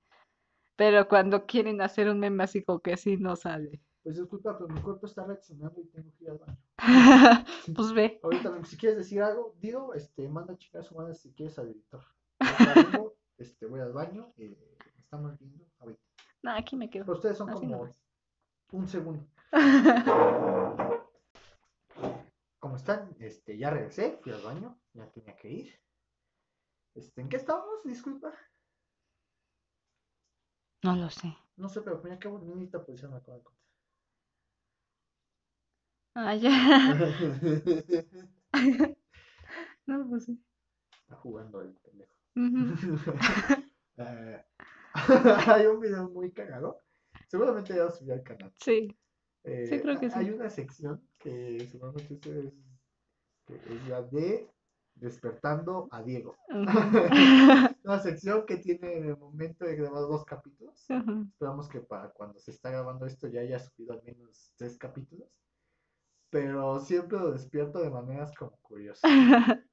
Pero 0.78 1.08
cuando 1.10 1.46
quieren 1.48 1.82
hacer 1.82 2.10
un 2.10 2.20
meme 2.20 2.44
así 2.46 2.64
como 2.64 2.80
que 2.82 2.94
así 2.94 3.18
no 3.18 3.36
sale. 3.36 3.82
Pues 4.04 4.16
disculpa, 4.16 4.58
pero 4.58 4.70
mi 4.70 4.80
cuerpo 4.82 5.06
está 5.06 5.26
reaccionando 5.26 5.82
y 5.82 5.88
tengo 5.88 6.10
que 6.18 6.24
ir 6.24 6.30
al 6.30 6.38
baño. 6.38 6.58
Pues 7.76 7.94
ve. 7.94 8.20
Ahorita, 8.24 8.64
si 8.66 8.78
quieres 8.78 8.98
decir 8.98 9.22
algo, 9.22 9.56
digo, 9.60 9.94
este, 9.94 10.28
manda 10.28 10.54
a 10.54 10.58
chicar 10.58 10.82
a 10.82 10.84
su 10.84 10.96
madre 10.96 11.16
si 11.16 11.34
quieres 11.34 11.58
al 11.60 11.70
editor. 11.70 12.04
Vengo, 12.76 13.16
este, 13.38 13.66
voy 13.66 13.80
al 13.80 13.94
baño, 13.94 14.34
eh, 14.38 14.58
estamos 14.98 15.38
viendo 15.40 15.66
ahorita. 15.80 16.02
No, 16.44 16.52
aquí 16.52 16.76
me 16.76 16.90
quedo. 16.90 17.06
Pero 17.06 17.16
ustedes 17.18 17.38
son 17.38 17.52
como 17.52 17.90
un 18.72 18.88
segundo. 18.88 19.28
¿Cómo 22.60 22.76
están? 22.76 23.16
Este, 23.20 23.58
ya 23.58 23.70
regresé, 23.70 24.20
fui 24.22 24.32
al 24.32 24.42
baño, 24.42 24.80
ya 24.94 25.10
tenía 25.12 25.36
que 25.36 25.50
ir. 25.50 25.80
Este, 26.96 27.22
¿en 27.22 27.30
qué 27.30 27.38
estábamos? 27.38 27.84
Disculpa. 27.84 28.34
No 30.84 30.96
lo 30.96 31.10
sé. 31.10 31.36
No 31.58 31.70
sé, 31.70 31.82
pero 31.82 32.02
ponía 32.02 32.20
que 32.20 32.28
bonita 32.28 32.84
posición 32.84 33.12
me 33.12 33.18
acabo 33.18 33.34
de 33.34 33.42
encontrar. 33.42 33.65
Ah, 36.16 36.34
ya. 36.36 36.52
No, 39.88 40.08
pues 40.10 40.26
sí. 40.26 40.40
Está 41.02 41.16
jugando 41.18 41.62
el 41.62 41.74
pendejo. 41.76 42.14
Eh, 43.98 44.44
hay 45.48 45.66
un 45.68 45.80
video 45.80 46.10
muy 46.10 46.30
cagado. 46.34 46.82
Seguramente 47.30 47.74
ya 47.74 47.86
lo 47.86 47.92
subí 47.92 48.12
al 48.12 48.24
canal. 48.24 48.52
Sí. 48.60 48.94
Eh, 49.46 49.68
Sí, 49.70 49.80
creo 49.80 49.98
que 49.98 50.08
Hay 50.14 50.26
sí. 50.26 50.32
una 50.32 50.50
sección 50.50 51.02
que 51.18 51.66
seguramente 51.72 52.14
ustedes 52.14 52.54
es 53.48 53.88
la 53.88 54.02
de 54.02 54.50
despertando 54.96 55.88
a 55.92 56.04
Diego. 56.04 56.36
Ujú. 56.50 57.78
Una 57.86 58.00
sección 58.02 58.46
que 58.46 58.58
tiene 58.58 58.98
en 58.98 59.06
el 59.06 59.18
momento 59.18 59.64
de 59.64 59.78
grabar 59.78 60.02
dos 60.02 60.26
capítulos. 60.26 60.86
Esperamos 61.32 61.70
que 61.70 61.80
para 61.80 62.10
cuando 62.10 62.38
se 62.40 62.52
está 62.52 62.70
grabando 62.70 63.06
esto 63.06 63.28
ya 63.30 63.42
haya 63.42 63.60
subido 63.60 63.94
al 63.94 64.04
menos 64.04 64.52
tres 64.58 64.78
capítulos. 64.78 65.30
Pero 66.36 66.82
siempre 66.82 67.18
lo 67.18 67.32
despierto 67.32 67.80
de 67.80 67.90
maneras 67.90 68.34
como 68.36 68.58
curiosas. 68.62 69.10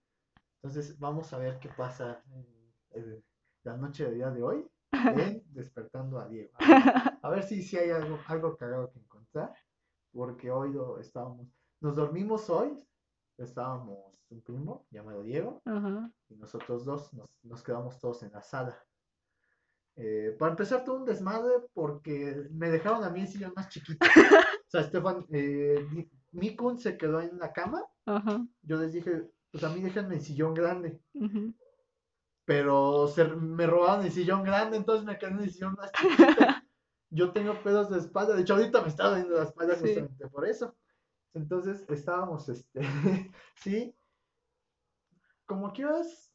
Entonces 0.62 0.96
vamos 0.96 1.33
a 1.33 1.38
ver 1.38 1.59
qué 1.59 1.68
pasa 1.70 2.22
en, 2.31 2.46
en 2.92 3.25
la 3.64 3.77
noche 3.77 4.05
del 4.05 4.14
día 4.14 4.31
de 4.31 4.44
hoy 4.44 4.70
en 4.92 5.42
Despertando 5.53 6.20
a 6.20 6.29
Diego. 6.29 6.53
A 6.61 6.68
ver, 6.68 7.18
a 7.22 7.31
ver 7.31 7.42
si, 7.42 7.64
si 7.64 7.77
hay 7.79 7.90
algo, 7.90 8.16
algo 8.29 8.57
cagado 8.57 8.92
que 8.92 9.01
encontrar. 9.01 9.53
Porque 10.12 10.53
hoy 10.53 10.72
lo 10.72 11.01
estábamos. 11.01 11.48
Nos 11.81 11.96
dormimos 11.96 12.48
hoy. 12.48 12.79
Estábamos 13.38 13.98
un 14.31 14.40
primo 14.42 14.87
llamado 14.92 15.25
Diego 15.25 15.62
Ajá. 15.64 16.12
y 16.29 16.37
nosotros 16.37 16.85
dos 16.85 17.12
nos, 17.12 17.29
nos 17.42 17.61
quedamos 17.64 17.98
todos 17.98 18.22
en 18.22 18.31
la 18.31 18.42
sala. 18.42 18.81
Eh, 19.96 20.37
para 20.38 20.53
empezar, 20.53 20.85
todo 20.85 20.98
un 20.98 21.07
desmadre 21.07 21.55
porque 21.75 22.46
me 22.53 22.70
dejaron 22.70 23.03
a 23.03 23.11
mí 23.11 23.22
el 23.22 23.27
sillón 23.27 23.53
más 23.57 23.68
chiquito. 23.68 24.07
O 24.07 24.70
sea, 24.70 24.83
Estefan, 24.83 25.27
eh, 25.33 26.09
Mikun 26.33 26.79
se 26.79 26.97
quedó 26.97 27.21
en 27.21 27.38
la 27.38 27.53
cama. 27.53 27.85
Ajá. 28.07 28.45
Yo 28.62 28.77
les 28.79 28.92
dije, 28.92 29.31
pues 29.51 29.62
a 29.64 29.68
mí 29.68 29.81
déjenme 29.81 30.16
el 30.16 30.23
sillón 30.23 30.55
grande. 30.55 31.01
Pero 32.45 33.07
se, 33.09 33.25
me 33.25 33.66
robaron 33.66 34.05
el 34.05 34.11
sillón 34.12 34.42
grande, 34.42 34.77
entonces 34.77 35.05
me 35.07 35.18
quedé 35.18 35.31
en 35.31 35.40
el 35.40 35.53
sillón 35.53 35.75
más 35.75 35.92
chiquito. 35.92 36.45
Yo 37.11 37.33
tengo 37.33 37.62
pedos 37.62 37.90
de 37.90 37.99
espalda. 37.99 38.35
De 38.35 38.42
hecho, 38.42 38.55
ahorita 38.55 38.83
me 38.83 38.88
está 38.88 39.09
doliendo 39.09 39.37
la 39.37 39.45
espalda 39.45 39.75
Sí. 39.75 39.81
justamente 39.83 40.29
por 40.29 40.47
eso. 40.49 40.75
Entonces 41.35 41.85
estábamos, 41.88 42.49
este, 42.49 42.81
sí. 43.57 43.95
Como 45.47 45.73
quieras, 45.73 46.33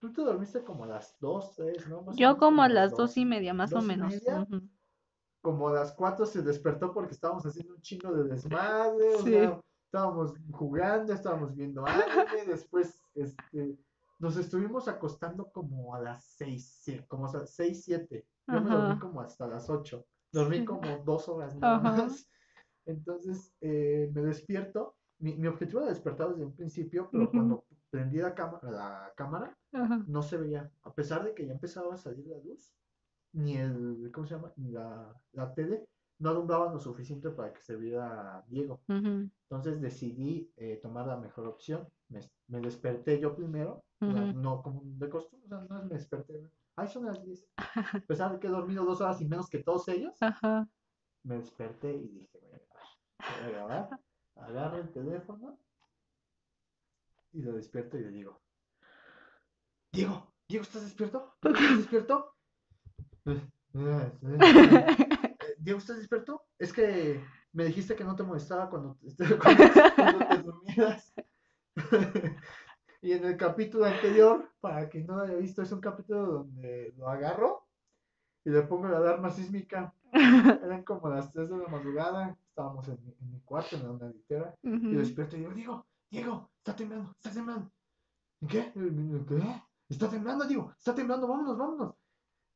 tú 0.00 0.12
te 0.12 0.22
dormiste 0.22 0.62
como 0.64 0.84
a 0.84 0.88
las 0.88 1.16
2, 1.20 1.54
3, 1.56 1.88
¿no? 1.88 2.02
Más 2.02 2.16
Yo 2.16 2.36
como 2.36 2.62
a 2.62 2.68
las 2.68 2.74
las 2.74 2.90
dos 2.90 2.98
dos. 3.10 3.16
y 3.16 3.24
media, 3.24 3.54
más 3.54 3.72
o 3.72 3.76
¿Dos 3.76 3.84
y 3.84 3.88
menos. 3.88 4.14
Ujú. 4.14 4.68
Como 5.46 5.68
a 5.68 5.74
las 5.74 5.92
4 5.92 6.26
se 6.26 6.42
despertó 6.42 6.92
porque 6.92 7.12
estábamos 7.12 7.46
haciendo 7.46 7.72
un 7.76 7.80
chingo 7.80 8.12
de 8.12 8.24
desmadre, 8.24 9.14
o 9.14 9.18
Sí. 9.22 9.30
sea, 9.30 9.60
estábamos 9.84 10.34
jugando, 10.50 11.12
estábamos 11.12 11.54
viendo 11.54 11.86
anime, 11.86 11.94
después, 12.48 13.00
este, 13.14 13.78
nos 14.18 14.36
estuvimos 14.38 14.88
acostando 14.88 15.48
como 15.52 15.94
a 15.94 16.00
las 16.00 16.24
6, 16.36 16.82
como 17.06 17.26
a 17.26 17.46
6, 17.46 17.84
7. 17.84 18.26
Yo 18.48 18.60
me 18.60 18.70
dormí 18.70 18.90
Ajá. 18.90 18.98
como 18.98 19.20
hasta 19.20 19.46
las 19.46 19.70
8. 19.70 20.04
Dormí 20.32 20.64
como 20.64 20.80
dos 21.04 21.28
horas 21.28 21.54
nada 21.60 21.76
Ajá. 21.76 21.96
más. 22.06 22.28
Entonces, 22.84 23.54
eh, 23.60 24.10
me 24.12 24.22
despierto. 24.22 24.96
Mi, 25.20 25.36
mi 25.36 25.46
objetivo 25.46 25.78
era 25.82 25.90
despertar 25.90 26.30
desde 26.30 26.44
un 26.44 26.56
principio, 26.56 27.08
pero 27.12 27.22
Ujú. 27.22 27.32
cuando 27.32 27.64
prendí 27.90 28.16
la, 28.18 28.34
cama- 28.34 28.58
la 28.64 29.12
cámara, 29.16 29.56
Ajá. 29.72 30.02
no 30.08 30.22
se 30.22 30.38
veía. 30.38 30.68
A 30.82 30.92
pesar 30.92 31.22
de 31.22 31.34
que 31.36 31.46
ya 31.46 31.52
empezaba 31.52 31.94
a 31.94 31.98
salir 31.98 32.26
la 32.26 32.38
luz, 32.38 32.74
ni 33.36 33.56
el, 33.56 34.10
¿cómo 34.12 34.26
se 34.26 34.34
llama? 34.34 34.52
Ni 34.56 34.72
la, 34.72 35.14
la 35.32 35.54
tele 35.54 35.86
no 36.18 36.30
alumbraban 36.30 36.72
lo 36.72 36.80
suficiente 36.80 37.30
para 37.30 37.52
que 37.52 37.60
se 37.62 37.76
viera 37.76 38.42
Diego. 38.48 38.80
Entonces 38.88 39.80
decidí 39.80 40.50
eh, 40.56 40.78
tomar 40.82 41.06
la 41.06 41.16
mejor 41.16 41.46
opción. 41.46 41.86
Me, 42.08 42.20
me 42.48 42.60
desperté 42.60 43.20
yo 43.20 43.36
primero, 43.36 43.84
o 44.00 44.10
sea, 44.10 44.22
Ujú. 44.22 44.38
no 44.38 44.62
como 44.62 44.82
de 44.84 45.10
costumbre, 45.10 45.46
o 45.46 45.48
sea, 45.48 45.66
no 45.68 45.78
es 45.78 45.84
me 45.84 45.94
desperté. 45.94 46.50
Ay, 46.76 46.88
son 46.88 47.04
las 47.04 47.22
10. 47.22 47.46
A 47.56 48.00
pesar 48.00 48.32
de 48.32 48.38
que 48.40 48.46
he 48.46 48.50
dormido 48.50 48.84
dos 48.84 49.00
horas 49.00 49.20
y 49.20 49.26
menos 49.26 49.48
que 49.48 49.62
todos 49.62 49.86
ellos, 49.88 50.14
me 51.24 51.36
desperté 51.36 51.94
y 51.94 52.08
dije, 52.08 52.38
voy 52.40 52.52
a 52.54 52.58
grabar. 52.58 52.88
Voy 53.18 53.44
a 53.44 53.50
grabar. 53.50 54.00
Agarro 54.36 54.76
el 54.78 54.90
teléfono 54.92 55.58
y 57.32 57.42
lo 57.42 57.52
despierto 57.52 57.98
y 57.98 58.02
le 58.02 58.10
digo, 58.10 58.40
Diego, 59.92 60.32
Diego, 60.48 60.62
¿estás 60.62 60.82
despierto? 60.82 61.34
¿Estás 61.42 61.76
despierto? 61.78 62.35
Eh, 63.26 63.40
Diego, 65.58 65.78
¿estás 65.78 65.98
despierto? 65.98 66.42
Es 66.58 66.72
que 66.72 67.20
me 67.52 67.64
dijiste 67.64 67.96
que 67.96 68.04
no 68.04 68.14
te 68.14 68.22
molestaba 68.22 68.70
cuando 68.70 68.96
te, 69.16 69.24
cuando, 69.38 69.64
cuando 69.96 70.18
te 70.28 70.38
durmieras. 70.38 71.12
y 73.02 73.12
en 73.12 73.24
el 73.24 73.36
capítulo 73.36 73.84
anterior, 73.86 74.48
para 74.60 74.88
quien 74.88 75.06
no 75.06 75.16
lo 75.16 75.22
haya 75.22 75.34
visto, 75.34 75.62
es 75.62 75.72
un 75.72 75.80
capítulo 75.80 76.26
donde 76.26 76.94
lo 76.96 77.08
agarro 77.08 77.66
y 78.44 78.50
le 78.50 78.62
pongo 78.62 78.88
la 78.88 78.98
alarma 78.98 79.30
sísmica. 79.30 79.92
Eran 80.12 80.84
como 80.84 81.08
las 81.08 81.32
3 81.32 81.50
de 81.50 81.58
la 81.58 81.68
madrugada, 81.68 82.36
estábamos 82.48 82.88
en 82.88 83.04
mi, 83.04 83.14
en 83.20 83.32
mi 83.32 83.40
cuarto, 83.40 83.76
en 83.76 83.90
una 83.90 84.08
litera, 84.08 84.54
y 84.62 84.68
Ujú. 84.68 84.96
despierto 84.96 85.36
y 85.36 85.40
digo, 85.40 85.52
Diego, 85.52 85.86
Diego, 86.10 86.50
está 86.58 86.76
temblando, 86.76 87.10
está 87.10 87.30
temblando. 87.30 87.70
¿Y 88.40 88.46
qué? 88.46 88.72
¿Qué? 88.72 89.62
Está 89.88 90.08
temblando, 90.08 90.46
digo, 90.46 90.72
está 90.78 90.94
temblando, 90.94 91.26
vámonos, 91.28 91.58
vámonos. 91.58 91.94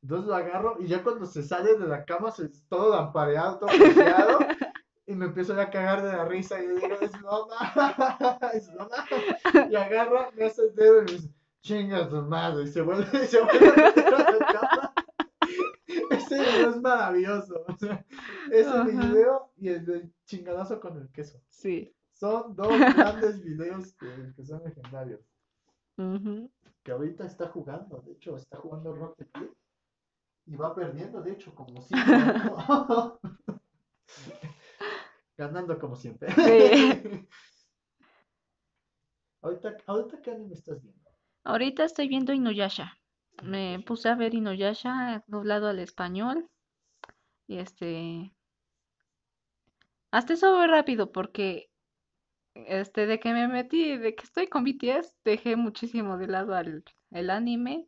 Entonces 0.01 0.27
lo 0.27 0.35
agarro 0.35 0.77
y 0.79 0.87
ya 0.87 1.03
cuando 1.03 1.25
se 1.25 1.43
sale 1.43 1.77
de 1.77 1.87
la 1.87 2.05
cama, 2.05 2.31
se, 2.31 2.49
todo 2.69 2.95
lampareado, 2.95 3.59
todo 3.59 3.69
plateado, 3.69 4.39
y 5.05 5.13
me 5.13 5.25
empiezo 5.25 5.55
ya 5.55 5.63
a 5.63 5.69
cagar 5.69 6.03
de 6.03 6.11
la 6.11 6.25
risa 6.25 6.61
y 6.61 6.67
le 6.67 6.75
digo, 6.75 6.95
es 6.99 7.11
broma, 7.21 8.39
es 8.53 8.73
broma. 8.73 9.69
Y 9.69 9.75
agarra, 9.75 10.31
me 10.35 10.45
hace 10.45 10.63
el 10.63 10.75
dedo 10.75 11.01
y 11.01 11.05
me 11.05 11.11
dice, 11.11 11.29
chinga 11.61 12.09
tu 12.09 12.21
madre, 12.23 12.63
y 12.63 12.67
se 12.67 12.81
vuelve, 12.81 13.05
y 13.13 13.27
se 13.27 13.41
vuelve 13.41 13.69
a 13.69 14.31
la 14.31 14.45
cama. 14.45 14.93
Ese 16.09 16.39
video 16.39 16.69
es 16.71 16.81
maravilloso. 16.81 17.65
O 17.67 17.77
sea, 17.77 18.05
ese 18.51 18.83
video 18.83 19.51
y 19.57 19.69
el 19.69 19.85
del 19.85 20.13
chingadazo 20.25 20.79
con 20.79 20.97
el 20.97 21.09
queso. 21.11 21.39
Sí. 21.49 21.93
Son 22.13 22.55
dos 22.55 22.69
grandes 22.69 23.41
videos 23.43 23.93
que, 23.93 24.07
que 24.35 24.45
son 24.45 24.63
legendarios. 24.63 25.21
Que 26.83 26.91
ahorita 26.91 27.25
está 27.25 27.47
jugando, 27.49 28.01
de 28.01 28.13
hecho, 28.13 28.37
está 28.37 28.57
jugando 28.57 28.93
Rocket 28.93 29.29
League. 29.35 29.53
Y 30.45 30.55
va 30.55 30.73
perdiendo, 30.75 31.21
de 31.21 31.33
hecho, 31.33 31.53
como 31.55 31.81
siempre. 31.81 32.17
¿no? 32.67 33.19
Ganando 35.37 35.79
como 35.79 35.95
siempre. 35.95 36.31
Sí. 36.33 37.27
ahorita, 39.41 39.77
ahorita, 39.87 40.21
¿qué 40.21 40.31
anime 40.31 40.53
estás 40.53 40.81
viendo? 40.81 41.01
Ahorita 41.43 41.83
estoy 41.83 42.07
viendo 42.07 42.33
Inuyasha. 42.33 42.97
Me 43.43 43.81
puse 43.85 44.09
a 44.09 44.15
ver 44.15 44.33
Inuyasha 44.33 45.23
doblado 45.27 45.67
al 45.67 45.79
español. 45.79 46.49
Y 47.47 47.57
este. 47.57 48.33
Hasta 50.11 50.33
eso 50.33 50.53
voy 50.53 50.67
rápido 50.67 51.11
porque 51.11 51.71
este, 52.53 53.05
de 53.05 53.19
que 53.19 53.33
me 53.33 53.47
metí, 53.47 53.97
de 53.97 54.15
que 54.15 54.23
estoy 54.23 54.47
con 54.47 54.63
BTS, 54.63 55.15
dejé 55.23 55.55
muchísimo 55.55 56.17
de 56.17 56.27
lado 56.27 56.53
al, 56.53 56.83
el 57.11 57.29
anime 57.29 57.87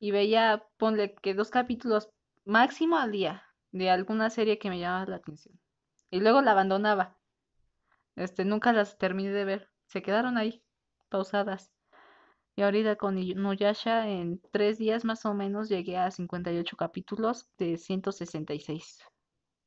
y 0.00 0.10
veía, 0.10 0.64
ponle 0.78 1.14
que 1.14 1.34
dos 1.34 1.50
capítulos 1.50 2.10
máximo 2.44 2.96
al 2.96 3.12
día 3.12 3.44
de 3.70 3.90
alguna 3.90 4.30
serie 4.30 4.58
que 4.58 4.70
me 4.70 4.80
llamaba 4.80 5.06
la 5.06 5.16
atención. 5.16 5.60
Y 6.10 6.20
luego 6.20 6.42
la 6.42 6.52
abandonaba. 6.52 7.16
Este, 8.16 8.44
nunca 8.44 8.72
las 8.72 8.98
terminé 8.98 9.30
de 9.30 9.44
ver. 9.44 9.70
Se 9.86 10.02
quedaron 10.02 10.38
ahí, 10.38 10.64
pausadas. 11.08 11.72
Y 12.56 12.62
ahorita 12.62 12.96
con 12.96 13.18
Inuyasha, 13.18 14.08
en 14.08 14.40
tres 14.50 14.78
días 14.78 15.04
más 15.04 15.24
o 15.24 15.34
menos, 15.34 15.68
llegué 15.68 15.96
a 15.96 16.10
58 16.10 16.76
capítulos 16.76 17.48
de 17.58 17.76
166. 17.76 19.02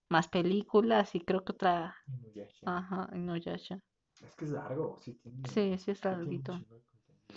Más 0.10 0.28
películas 0.28 1.15
y 1.15 1.22
creo 1.22 1.43
que 1.43 1.54
otra. 1.54 1.96
Inuyasha. 2.08 2.65
Ajá, 2.65 3.10
Inuyasha. 3.13 3.80
Es 4.22 4.36
que 4.36 4.46
es 4.46 4.52
largo, 4.52 5.00
sí 5.02 5.13
tiene. 5.15 5.48
Sí, 5.50 5.78
sí 5.78 5.91
es 5.91 6.02
tiene 6.02 6.24
un 6.24 6.24
larguito. 6.24 6.54
chingo 6.54 6.76
de 6.76 6.82
contenido. 6.84 7.34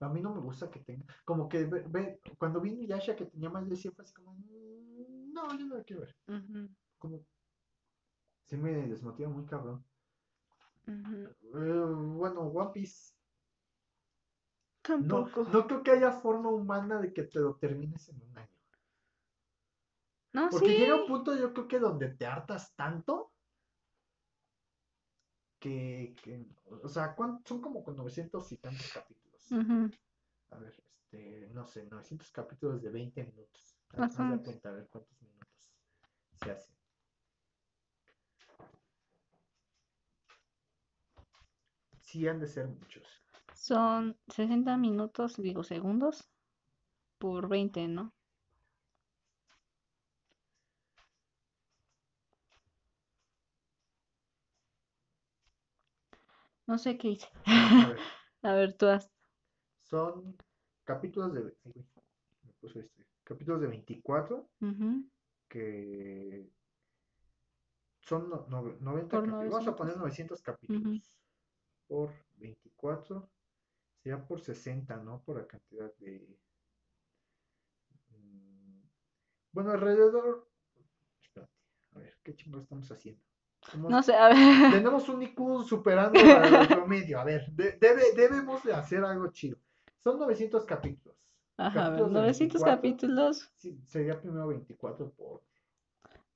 A 0.00 0.08
mí 0.08 0.20
no 0.20 0.32
me 0.34 0.40
gusta 0.40 0.70
que 0.70 0.80
tenga. 0.80 1.04
Como 1.24 1.48
que 1.48 1.64
ve, 1.64 1.84
ve- 1.88 2.20
cuando 2.38 2.60
vi 2.60 2.70
Inuyasha 2.70 3.16
que 3.16 3.26
tenía 3.26 3.50
más 3.50 3.68
de 3.68 3.76
100, 3.76 3.94
fue 3.94 4.04
así 4.04 4.14
como. 4.14 4.32
"Mm, 4.34 5.32
No, 5.32 5.56
yo 5.58 5.66
no 5.66 5.76
lo 5.76 5.84
quiero 5.84 6.02
ver. 6.02 6.16
Como. 6.98 7.24
Sí 8.46 8.56
me 8.56 8.72
desmotiva 8.88 9.28
muy 9.28 9.44
cabrón. 9.44 9.84
Eh, 10.86 10.92
bueno, 11.52 12.40
One 12.42 12.70
Piece. 12.72 13.14
No, 14.88 15.24
Tampoco. 15.24 15.44
no 15.52 15.66
creo 15.66 15.82
que 15.82 15.90
haya 15.90 16.12
forma 16.12 16.48
humana 16.48 16.98
de 17.00 17.12
que 17.12 17.24
te 17.24 17.38
lo 17.40 17.56
termines 17.56 18.08
en 18.08 18.22
un 18.22 18.38
año. 18.38 18.48
No, 20.32 20.48
Porque 20.50 20.68
sí. 20.70 20.78
llega 20.78 20.94
un 20.94 21.06
punto, 21.06 21.36
yo 21.36 21.52
creo 21.52 21.68
que 21.68 21.78
donde 21.78 22.08
te 22.14 22.24
hartas 22.26 22.74
tanto 22.74 23.32
que, 25.58 26.14
que- 26.22 26.46
o 26.82 26.88
sea, 26.88 27.14
¿cuán- 27.14 27.42
son 27.44 27.60
como 27.60 27.82
con 27.84 27.96
900 27.96 28.50
y 28.52 28.56
tantos 28.56 28.90
capítulos. 28.92 29.27
Ujú. 29.50 29.90
A 30.50 30.58
ver, 30.58 30.74
este, 30.86 31.48
no 31.54 31.66
sé, 31.66 31.84
900 31.90 32.30
capítulos 32.30 32.82
de 32.82 32.90
20 32.90 33.24
minutos. 33.24 33.76
Haz- 33.92 34.00
haz 34.02 34.18
menos. 34.20 34.42
cuenta, 34.44 34.68
a 34.68 34.72
ver 34.72 34.88
cuántos 34.90 35.22
minutos 35.22 35.70
se 36.42 36.50
hacen. 36.50 36.74
Sí 42.02 42.26
han 42.26 42.40
de 42.40 42.46
ser 42.46 42.66
muchos. 42.68 43.04
Son 43.54 44.16
60 44.28 44.76
minutos, 44.76 45.36
digo, 45.36 45.62
segundos 45.62 46.28
por 47.18 47.48
20, 47.48 47.86
¿no? 47.88 48.12
No 56.68 56.78
sé 56.78 56.96
qué 56.98 57.08
hice. 57.08 57.26
A 57.46 57.88
ver, 57.88 57.98
A 58.42 58.52
ver, 58.52 58.72
tú 58.74 58.86
has. 58.86 59.10
Son 59.88 60.36
capítulos 60.84 61.32
de... 61.34 61.40
ay, 61.64 61.72
güey, 61.72 61.86
me 62.44 62.52
puso 62.60 62.78
este, 62.80 63.06
capítulos 63.24 63.60
de 63.60 63.66
24 63.68 64.48
Ujú, 64.60 65.04
que 65.48 66.48
son 68.00 68.28
no- 68.30 68.46
no- 68.48 68.62
90 68.80 69.08
Por 69.10 69.24
capítulos. 69.26 69.52
Vamos 69.52 69.68
a 69.68 69.76
poner 69.76 69.96
900. 69.96 70.40
900 70.40 70.42
capítulos 70.42 71.12
por 71.86 72.12
24. 72.36 73.28
Sería 74.02 74.24
por 74.26 74.40
60, 74.40 74.96
¿no? 74.98 75.20
Por 75.22 75.36
la 75.38 75.46
cantidad 75.46 75.92
de... 75.96 76.38
mm, 78.10 78.80
Bueno, 79.52 79.72
alrededor... 79.72 80.48
Espérate, 81.22 81.52
a 81.94 81.98
ver, 81.98 82.16
¿qué 82.22 82.34
chingo 82.36 82.60
estamos 82.60 82.90
haciendo? 82.90 83.22
Somos- 83.60 83.90
No 83.90 84.02
sé, 84.02 84.14
a 84.14 84.28
ver. 84.28 84.70
Tenemos 84.72 85.08
un 85.08 85.22
IQ 85.22 85.64
superando 85.66 86.18
al 86.20 86.68
promedio. 86.68 87.20
A 87.20 87.24
ver, 87.24 87.50
de- 87.52 87.72
debe, 87.72 88.12
debemos 88.14 88.62
de 88.64 88.72
hacer 88.72 89.04
algo 89.04 89.28
chido. 89.32 89.58
Son 90.02 90.18
900 90.18 90.64
capítulos. 90.64 91.16
Ajá, 91.56 91.90
capítulos 91.90 92.12
de 92.14 92.20
900 92.20 92.62
24. 92.62 92.64
capítulos, 92.64 93.52
Sí, 93.56 93.80
sería 93.84 94.20
primero 94.20 94.46
24 94.48 95.10
por 95.12 95.42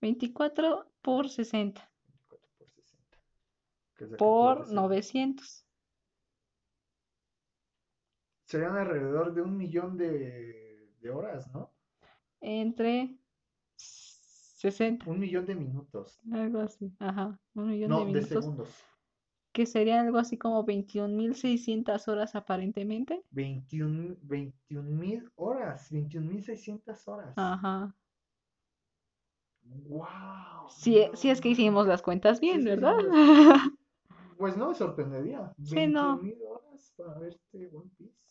24 0.00 0.86
por 1.00 1.28
60, 1.28 1.80
24 2.08 2.48
por 2.58 2.68
60. 2.70 3.18
que 3.96 4.04
es 4.04 4.10
la 4.10 4.18
cantidad 4.18 4.54
de 4.56 4.58
por 4.58 4.66
segundos. 4.66 4.72
900. 4.74 5.66
Serían 8.46 8.76
alrededor 8.76 9.32
de 9.32 9.42
un 9.42 9.56
millón 9.56 9.96
de, 9.96 10.90
de 11.00 11.10
horas, 11.10 11.46
¿no? 11.54 11.72
Entre 12.40 13.16
60, 13.76 15.08
Un 15.08 15.20
millón 15.20 15.46
de 15.46 15.54
minutos. 15.54 16.20
algo 16.32 16.58
así. 16.60 16.92
Ajá, 16.98 17.38
un 17.54 17.68
millón 17.68 17.90
No, 17.90 18.00
de 18.00 18.12
de 18.12 18.12
minutos. 18.12 18.28
segundos. 18.28 18.84
Que 19.52 19.66
sería 19.66 20.00
algo 20.00 20.18
así 20.18 20.38
como 20.38 20.64
21.600 20.64 22.08
horas 22.08 22.34
aparentemente. 22.34 23.22
21 23.30 24.16
mil 24.70 25.30
horas. 25.36 25.90
21 25.90 26.26
mil 26.26 26.42
600 26.42 27.08
horas. 27.08 27.34
Ajá. 27.36 27.94
¡Wow! 29.64 30.68
Si, 30.68 31.06
si 31.14 31.30
es 31.30 31.40
que 31.40 31.50
hicimos 31.50 31.86
las 31.86 32.02
cuentas 32.02 32.40
bien, 32.40 32.62
sí 32.62 32.68
¿verdad? 32.68 32.96
Pues 34.38 34.56
no 34.56 34.70
me 34.70 34.74
sorprendería. 34.74 35.52
Sí, 35.62 35.86
no. 35.86 36.16
21 36.16 36.22
mil 36.22 36.38
horas 36.48 36.92
para 36.96 37.18
verte 37.18 37.70
One 37.72 37.90
Piece. 37.96 38.22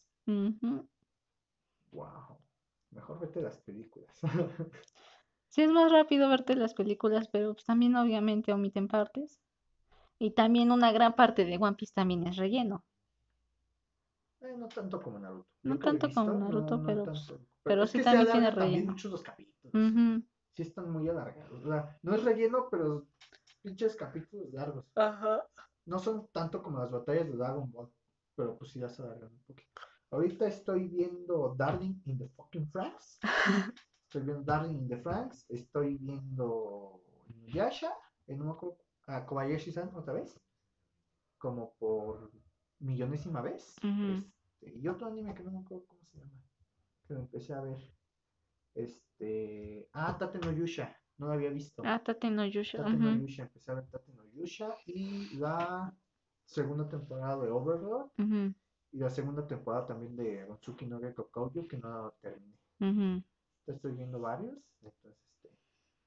¡Wow! 1.91 2.37
Mejor 2.89 3.19
vete 3.19 3.41
las 3.41 3.57
películas. 3.59 4.19
Sí 5.51 5.61
es 5.61 5.69
más 5.69 5.91
rápido 5.91 6.29
verte 6.29 6.55
las 6.55 6.73
películas, 6.73 7.27
pero 7.27 7.53
pues 7.53 7.65
también 7.65 7.97
obviamente 7.97 8.53
omiten 8.53 8.87
partes. 8.87 9.37
Y 10.21 10.29
también 10.29 10.71
una 10.71 10.91
gran 10.91 11.15
parte 11.15 11.45
de 11.45 11.57
One 11.57 11.75
Piece 11.75 11.93
también 11.95 12.27
es 12.27 12.35
relleno. 12.37 12.85
Eh, 14.41 14.55
no 14.55 14.67
tanto 14.67 15.01
como 15.01 15.17
Naruto. 15.17 15.49
No 15.63 15.73
lo 15.73 15.79
tanto 15.79 16.11
como 16.13 16.33
Naruto, 16.35 16.77
no 16.77 16.85
pero, 16.85 17.03
tanto. 17.05 17.39
pero 17.63 17.87
sí 17.87 18.03
también 18.03 18.25
tiene 18.27 18.45
alargan 18.45 18.59
también 18.59 18.73
relleno. 18.73 18.91
muchos 18.91 19.11
los 19.11 19.23
capítulos. 19.23 19.73
Sí 20.53 20.61
están 20.61 20.91
muy 20.91 21.09
alargados. 21.09 21.65
O 21.65 21.67
sea, 21.67 21.97
no 22.03 22.13
es 22.13 22.23
relleno, 22.23 22.67
pero 22.69 23.07
pinches 23.63 23.95
capítulos 23.95 24.53
largos. 24.53 24.85
Ajá. 24.93 25.43
No 25.87 25.97
son 25.97 26.27
tanto 26.31 26.61
como 26.61 26.77
las 26.77 26.91
batallas 26.91 27.25
de 27.25 27.37
Dragon 27.37 27.71
Ball, 27.71 27.89
pero 28.35 28.55
pues 28.59 28.71
sí 28.73 28.79
ya 28.79 28.89
se 28.89 29.01
alargan 29.01 29.31
un 29.33 29.39
poquito. 29.39 29.81
Ahorita 30.11 30.45
estoy 30.45 30.87
viendo 30.87 31.55
Darling 31.57 31.99
in 32.05 32.19
the 32.19 32.27
fucking 32.35 32.69
Franks. 32.69 33.17
Estoy 34.05 34.21
viendo 34.21 34.43
Darling 34.43 34.77
in 34.77 34.87
the 34.87 34.97
Franks. 34.97 35.45
Estoy 35.49 35.95
viendo 35.95 37.01
Inuyasha. 37.27 37.91
eh, 38.27 38.35
no 38.35 38.43
me 38.45 38.51
acuerdo, 38.51 38.77
a 39.07 39.25
Kobayashi-san 39.25 39.95
otra 39.95 40.13
vez. 40.13 40.39
Como 41.37 41.73
por 41.79 42.31
millonésima 42.79 43.41
vez. 43.41 43.75
Este, 43.81 44.77
y 44.77 44.87
otro 44.87 45.07
anime 45.07 45.33
que 45.33 45.43
no 45.43 45.51
me 45.51 45.59
acuerdo 45.59 45.85
cómo 45.87 46.01
se 46.05 46.17
llama. 46.19 46.31
Que 47.07 47.13
lo 47.13 47.19
empecé 47.21 47.53
a 47.53 47.61
ver. 47.61 47.79
Este. 48.75 49.89
Ah, 49.93 50.17
Tate 50.17 50.39
no 50.39 50.51
Yusha. 50.51 50.95
No 51.17 51.27
lo 51.27 51.33
había 51.33 51.49
visto. 51.49 51.81
Ah, 51.85 52.01
Tate 52.03 52.29
no 52.29 52.45
Yusha. 52.45 52.77
Tate 52.79 52.93
no 52.93 53.15
Yusha. 53.15 53.43
Empecé 53.43 53.71
a 53.71 53.75
ver 53.75 53.87
Tate 53.87 54.11
no 54.13 54.23
Yusha. 54.25 54.75
Y 54.85 55.35
la 55.37 55.93
segunda 56.45 56.87
temporada 56.87 57.43
de 57.43 57.51
Overlord. 57.51 58.11
Y 58.93 58.97
la 58.97 59.09
segunda 59.09 59.47
temporada 59.47 59.87
también 59.87 60.15
de 60.15 60.45
Gonzuki 60.45 60.85
no 60.85 60.99
Gekko 60.99 61.29
Koujo, 61.31 61.67
que 61.67 61.77
no 61.77 62.13
terminé. 62.21 62.57
Estoy 63.65 63.93
viendo 63.93 64.19
varios. 64.19 64.57
Entonces, 64.81 65.17
este. 65.35 65.55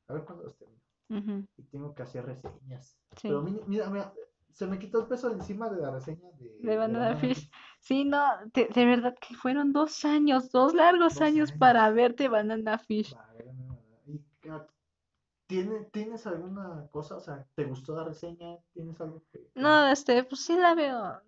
A 0.08 0.12
ver 0.14 0.24
cuándo 0.24 0.44
los 0.44 0.56
termino. 0.58 0.83
Y 1.08 1.62
tengo 1.70 1.94
que 1.94 2.02
hacer 2.02 2.24
reseñas. 2.26 2.96
Sí. 3.16 3.28
Pero 3.28 3.42
mira, 3.42 3.88
mira, 3.90 4.12
se 4.52 4.66
me 4.66 4.78
quitó 4.78 5.00
el 5.00 5.06
peso 5.06 5.30
encima 5.30 5.68
de 5.68 5.80
la 5.82 5.90
reseña 5.90 6.30
de, 6.38 6.56
De 6.60 6.76
Banana 6.76 7.16
Fish. 7.16 7.50
Sí, 7.80 8.04
no, 8.04 8.22
de, 8.54 8.66
de 8.74 8.84
verdad 8.86 9.14
que 9.20 9.34
fueron 9.34 9.72
dos 9.72 10.04
años, 10.04 10.50
dos 10.50 10.72
largos 10.74 11.14
Dos 11.14 11.20
años 11.20 11.50
años. 11.50 11.58
para 11.58 11.90
verte 11.90 12.28
Banana 12.28 12.78
Fish. 12.78 13.14
Vale. 13.14 13.52
¿Y 14.06 14.18
qué- 14.40 14.60
tiene- 15.46 15.84
¿Tienes 15.92 16.26
alguna 16.26 16.86
cosa? 16.90 17.16
O 17.16 17.20
sea, 17.20 17.46
¿te 17.54 17.64
gustó 17.64 17.94
la 17.94 18.04
reseña? 18.04 18.56
¿Tienes 18.72 18.98
algo 19.00 19.22
que- 19.30 19.50
No, 19.54 19.86
este, 19.88 20.24
pues 20.24 20.40
sí 20.40 20.56
la 20.56 20.74
veo. 20.74 21.20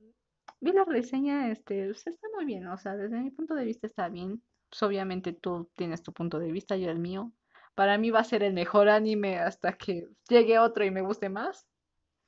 Vi 0.61 0.73
la 0.73 0.85
reseña, 0.85 1.51
este, 1.51 1.85
pues 1.89 2.07
está 2.07 2.27
muy 2.35 2.47
bien, 2.47 2.67
o 2.69 2.79
sea, 2.79 2.97
desde 2.97 3.21
mi 3.21 3.31
punto 3.31 3.55
de 3.55 3.65
vista 3.67 3.87
está 3.87 4.09
bien. 4.09 4.43
Pues 4.71 4.83
obviamente 4.83 5.33
tú 5.35 5.69
tienes 5.77 6.03
tu 6.03 6.13
punto 6.13 6.39
de 6.39 6.51
vista, 6.51 6.77
yo 6.77 6.91
el 6.91 6.99
mío. 6.99 7.31
Para 7.77 7.97
mí 7.97 8.11
va 8.11 8.19
a 8.21 8.25
ser 8.25 8.43
el 8.43 8.55
mejor 8.55 8.89
anime 8.89 9.39
hasta 9.39 9.73
que 9.75 10.09
llegue 10.29 10.59
otro 10.59 10.85
y 10.85 10.91
me 10.91 11.03
guste 11.03 11.29
más. 11.29 11.69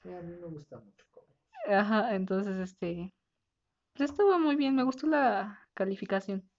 Sí, 0.03 0.11
a 0.13 0.21
mí 0.23 0.35
me 0.35 0.47
gusta 0.47 0.79
mucho. 0.79 1.07
Ajá, 1.69 2.17
entonces, 2.17 2.57
este, 2.57 3.15
pues 3.95 4.11
estuvo 4.11 4.39
muy 4.39 4.57
bien, 4.57 4.77
me 4.77 4.85
gustó 4.85 5.07
la 5.07 5.61
calificación. 5.75 6.51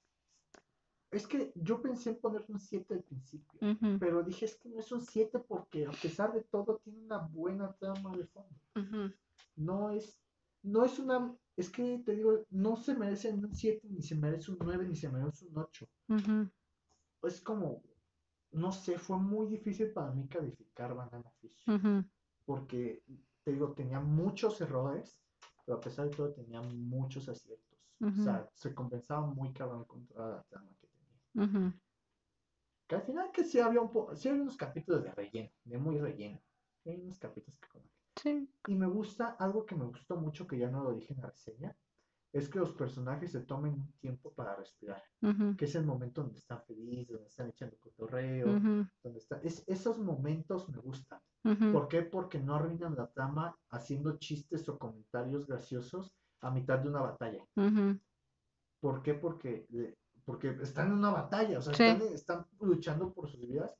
Es 1.11 1.27
que 1.27 1.51
yo 1.55 1.81
pensé 1.83 2.09
en 2.09 2.19
ponerle 2.19 2.47
un 2.49 2.59
7 2.59 2.95
al 2.95 3.03
principio, 3.03 3.61
pero 3.99 4.23
dije, 4.23 4.45
es 4.45 4.55
que 4.55 4.69
no 4.69 4.79
es 4.79 4.91
un 4.91 5.01
7 5.01 5.37
porque 5.39 5.85
a 5.85 5.91
pesar 5.91 6.33
de 6.33 6.41
todo 6.41 6.77
tiene 6.83 6.99
una 7.03 7.19
buena 7.19 7.71
trama 7.73 8.15
de 8.17 8.25
fondo. 8.25 8.55
No 9.57 9.91
es, 9.91 10.17
no 10.63 10.83
es 10.85 10.97
una, 10.97 11.35
es 11.55 11.69
que 11.69 12.01
te 12.03 12.15
digo, 12.15 12.43
no 12.49 12.75
se 12.77 12.95
merece 12.95 13.31
un 13.31 13.53
7, 13.53 13.87
ni 13.89 14.01
se 14.01 14.15
merece 14.15 14.51
un 14.51 14.57
9, 14.59 14.87
ni 14.87 14.95
se 14.95 15.09
merece 15.09 15.45
un 15.45 15.57
8. 15.59 15.87
ujú, 16.09 16.49
Es 17.23 17.39
como, 17.39 17.81
no 18.51 18.71
sé, 18.71 18.97
fue 18.97 19.17
muy 19.17 19.47
difícil 19.47 19.91
para 19.91 20.11
mí 20.11 20.27
calificar 20.27 20.93
Banana 20.93 21.29
Fish. 21.39 21.63
porque 22.45 23.03
te 23.43 23.51
digo, 23.51 23.73
tenía 23.73 23.99
muchos 23.99 24.59
errores, 24.61 25.19
pero 25.65 25.77
a 25.77 25.81
pesar 25.81 26.09
de 26.09 26.15
todo 26.15 26.33
tenía 26.33 26.61
muchos 26.61 27.29
aciertos. 27.29 27.79
O 28.01 28.11
sea, 28.11 28.49
se 28.53 28.73
compensaba 28.73 29.27
muy 29.27 29.51
cabrón 29.51 29.83
contra 29.83 30.29
la 30.29 30.43
trama 30.43 30.69
que 30.79 30.87
tenía. 30.87 31.45
Ujú. 31.45 31.73
Que 32.87 32.95
al 32.95 33.01
final 33.03 33.31
que 33.31 33.43
sí 33.43 33.59
había 33.59 33.81
un 33.81 33.91
po 33.91 34.15
sí 34.15 34.29
había 34.29 34.41
unos 34.41 34.57
capítulos 34.57 35.03
de 35.03 35.11
relleno, 35.11 35.51
de 35.65 35.77
muy 35.77 35.99
relleno. 35.99 36.41
Hay 36.85 37.01
unos 37.01 37.19
capítulos 37.19 37.59
que 37.59 37.67
como 37.67 37.85
Sí. 38.15 38.49
Y 38.67 38.75
me 38.75 38.87
gusta, 38.87 39.35
algo 39.39 39.65
que 39.65 39.75
me 39.75 39.85
gustó 39.85 40.17
mucho, 40.17 40.45
que 40.45 40.57
ya 40.57 40.69
no 40.69 40.83
lo 40.83 40.93
dije 40.93 41.13
en 41.13 41.21
la 41.21 41.29
reseña, 41.29 41.75
es 42.31 42.47
que 42.49 42.59
los 42.59 42.71
personajes 42.73 43.31
se 43.31 43.41
tomen 43.41 43.73
un 43.73 43.91
tiempo 43.99 44.31
para 44.33 44.55
respirar. 44.55 45.01
Que 45.57 45.65
es 45.65 45.75
el 45.75 45.85
momento 45.85 46.21
donde 46.21 46.37
están 46.37 46.61
felices, 46.63 47.13
donde 47.15 47.27
están 47.29 47.49
echando 47.49 47.77
cotorreo, 47.79 48.47
donde 49.03 49.19
están... 49.19 49.39
Es, 49.43 49.63
esos 49.67 49.97
momentos 49.99 50.69
me 50.69 50.77
gustan. 50.77 51.19
¿Por 51.71 51.87
qué? 51.87 52.01
Porque 52.03 52.39
no 52.39 52.55
arruinan 52.55 52.95
la 52.95 53.07
trama 53.07 53.57
haciendo 53.69 54.17
chistes 54.17 54.67
o 54.69 54.77
comentarios 54.77 55.47
graciosos 55.47 56.13
a 56.41 56.51
mitad 56.51 56.79
de 56.79 56.89
una 56.89 57.01
batalla. 57.01 57.43
¿Por 58.81 59.01
qué? 59.01 59.13
Porque, 59.13 59.67
porque 60.25 60.49
están 60.61 60.87
en 60.87 60.93
una 60.93 61.09
batalla, 61.11 61.57
o 61.59 61.61
sea, 61.61 61.73
Sí. 61.73 61.83
están, 61.83 62.13
están 62.13 62.45
luchando 62.61 63.11
por 63.13 63.27
sus 63.29 63.41
vidas 63.47 63.75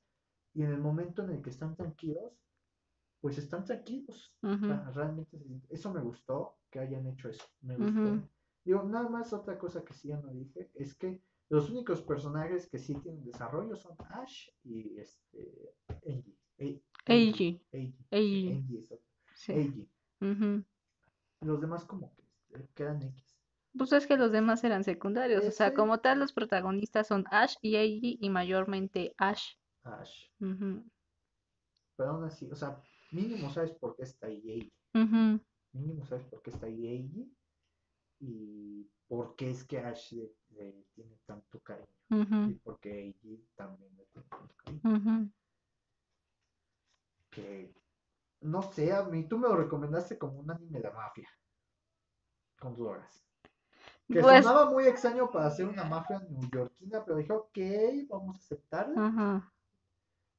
y 0.54 0.64
en 0.64 0.72
el 0.72 0.80
momento 0.82 1.24
en 1.24 1.30
el 1.32 1.42
que 1.42 1.52
están 1.52 1.76
tranquilos, 1.76 2.34
pues 3.22 3.38
están 3.38 3.64
tranquilos. 3.66 4.34
Realmente 4.94 5.38
eso 5.70 5.94
me 5.94 6.02
gustó 6.02 6.58
que 6.70 6.80
hayan 6.80 7.06
hecho 7.08 7.30
eso. 7.30 7.46
Me 7.62 7.76
gustó. 7.78 8.02
Digo, 8.70 8.84
nada 8.84 9.10
más 9.10 9.34
otra 9.34 9.58
cosa 9.58 9.84
que 9.84 9.96
sí 9.96 10.10
ya 10.10 10.18
no 10.18 10.30
dije 10.32 10.70
es 10.76 10.94
que 10.94 11.20
los 11.50 11.72
únicos 11.72 12.04
personajes 12.04 12.70
que 12.70 12.78
sí 12.78 12.94
tienen 13.02 13.26
desarrollo 13.26 13.76
son 13.76 13.98
Ash 14.12 14.50
y 14.64 14.96
este 15.00 15.74
Angie. 16.06 16.38
Ei- 16.60 16.84
Eiji. 17.08 17.64
Eiji. 18.12 18.88
Eiji. 19.48 19.90
Los 21.42 21.60
demás 21.62 21.84
como 21.84 22.14
que 22.14 22.22
eh, 22.60 22.70
quedan 22.76 23.02
X. 23.02 23.40
Pues 23.76 23.92
es 23.94 24.06
que 24.06 24.18
los 24.18 24.32
demás 24.32 24.64
eran 24.64 24.84
secundarios, 24.84 25.44
o 25.46 25.50
sea, 25.52 25.74
como 25.74 26.00
tal 26.00 26.20
los 26.20 26.32
protagonistas 26.32 27.08
son 27.08 27.26
Ash 27.32 27.56
y 27.64 27.76
Eiji 27.76 28.20
y 28.22 28.30
mayormente 28.30 29.16
Ash. 29.18 29.54
Ash. 29.84 30.28
Ujú. 30.40 30.84
Pero 31.96 32.12
aún 32.12 32.24
así, 32.24 32.48
o 32.52 32.56
sea, 32.56 32.80
mínimo 33.12 33.50
sabes 33.50 33.72
por 33.72 33.96
qué 33.96 34.04
está 34.04 34.28
ahí 34.28 34.44
Eiji. 34.48 34.74
Mínimo 35.74 36.06
sabes 36.06 36.24
por 36.26 36.44
qué 36.44 36.52
está 36.52 36.68
ahí 36.68 36.86
Eiji. 36.86 37.34
Y 38.20 38.90
por 39.08 39.36
qué 39.36 39.52
es 39.52 39.64
que 39.66 39.80
Ash 39.80 40.14
le, 40.14 40.32
le 40.52 40.86
tiene 40.94 41.18
tanto 41.26 41.60
cariño. 41.62 41.88
Y 42.48 42.56
por 42.56 42.80
qué 42.80 42.92
Eiji 43.06 43.46
también 43.56 43.96
le 43.98 44.06
tiene 44.08 44.28
tanto 44.36 44.56
cariño. 44.56 44.84
Que, 47.30 47.74
no 48.42 48.62
sé, 48.62 48.92
a 48.94 49.04
mí 49.04 49.28
tú 49.28 49.38
me 49.38 49.48
lo 49.48 49.56
recomendaste 49.56 50.18
como 50.18 50.40
un 50.40 50.52
anime 50.52 50.82
de 50.82 50.92
mafia. 50.92 51.30
Con 52.60 52.76
drogas. 52.76 53.26
Que 54.12 54.22
Pues, 54.22 54.44
sonaba 54.44 54.70
muy 54.72 54.86
extraño 54.86 55.30
para 55.32 55.48
hacer 55.48 55.68
una 55.68 55.84
mafia 55.84 56.20
neoyorquina, 56.30 57.06
pero 57.06 57.18
dije, 57.18 57.32
ok, 57.34 57.58
vamos 58.10 58.38
a 58.38 58.40
aceptarla. 58.40 59.06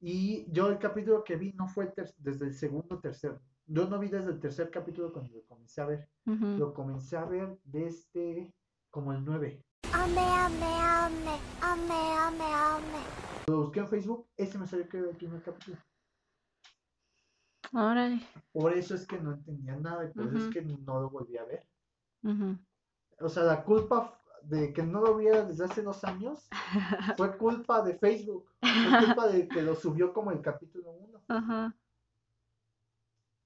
Y 0.01 0.51
yo 0.51 0.67
el 0.67 0.77
capítulo 0.79 1.23
que 1.23 1.35
vi 1.37 1.53
no 1.53 1.67
fue 1.67 1.93
desde 2.17 2.45
el 2.47 2.53
segundo 2.53 2.99
tercer. 2.99 3.39
Yo 3.67 3.87
no 3.87 3.99
vi 3.99 4.09
desde 4.09 4.31
el 4.31 4.39
tercer 4.39 4.69
capítulo 4.69 5.13
cuando 5.13 5.33
lo 5.33 5.43
comencé 5.45 5.81
a 5.81 5.85
ver. 5.85 6.09
Lo 6.25 6.73
comencé 6.73 7.17
a 7.17 7.25
ver 7.25 7.57
desde 7.63 8.53
como 8.89 9.13
el 9.13 9.23
9. 9.23 9.63
Ame, 9.93 10.19
ame, 10.19 10.65
ame, 10.65 11.39
ame, 11.61 11.93
ame, 12.17 12.43
ame. 12.43 12.97
Lo 13.47 13.63
busqué 13.63 13.79
en 13.79 13.87
Facebook, 13.87 14.27
ese 14.37 14.57
me 14.57 14.67
salió 14.67 14.87
que 14.87 14.97
era 14.97 15.09
el 15.09 15.15
primer 15.15 15.41
capítulo. 15.41 15.77
Órale. 17.73 18.21
Por 18.51 18.73
eso 18.73 18.95
es 18.95 19.07
que 19.07 19.19
no 19.19 19.33
entendía 19.33 19.75
nada 19.77 20.05
y 20.05 20.11
por 20.11 20.27
eso 20.27 20.37
es 20.37 20.53
que 20.53 20.61
no 20.61 20.99
lo 20.99 21.09
volví 21.09 21.37
a 21.37 21.45
ver. 21.45 21.65
O 23.19 23.29
sea, 23.29 23.43
la 23.43 23.63
culpa 23.63 24.19
de 24.43 24.73
que 24.73 24.83
no 24.83 25.01
lo 25.01 25.15
viera 25.17 25.45
desde 25.45 25.65
hace 25.65 25.81
dos 25.81 26.03
años 26.03 26.49
fue 27.17 27.37
culpa 27.37 27.81
de 27.83 27.95
Facebook. 27.95 28.49
Fue 28.59 29.05
culpa 29.05 29.27
de 29.27 29.47
que 29.47 29.61
lo 29.61 29.75
subió 29.75 30.13
como 30.13 30.31
el 30.31 30.41
capítulo 30.41 30.91
1. 30.91 31.21
Ajá. 31.29 31.75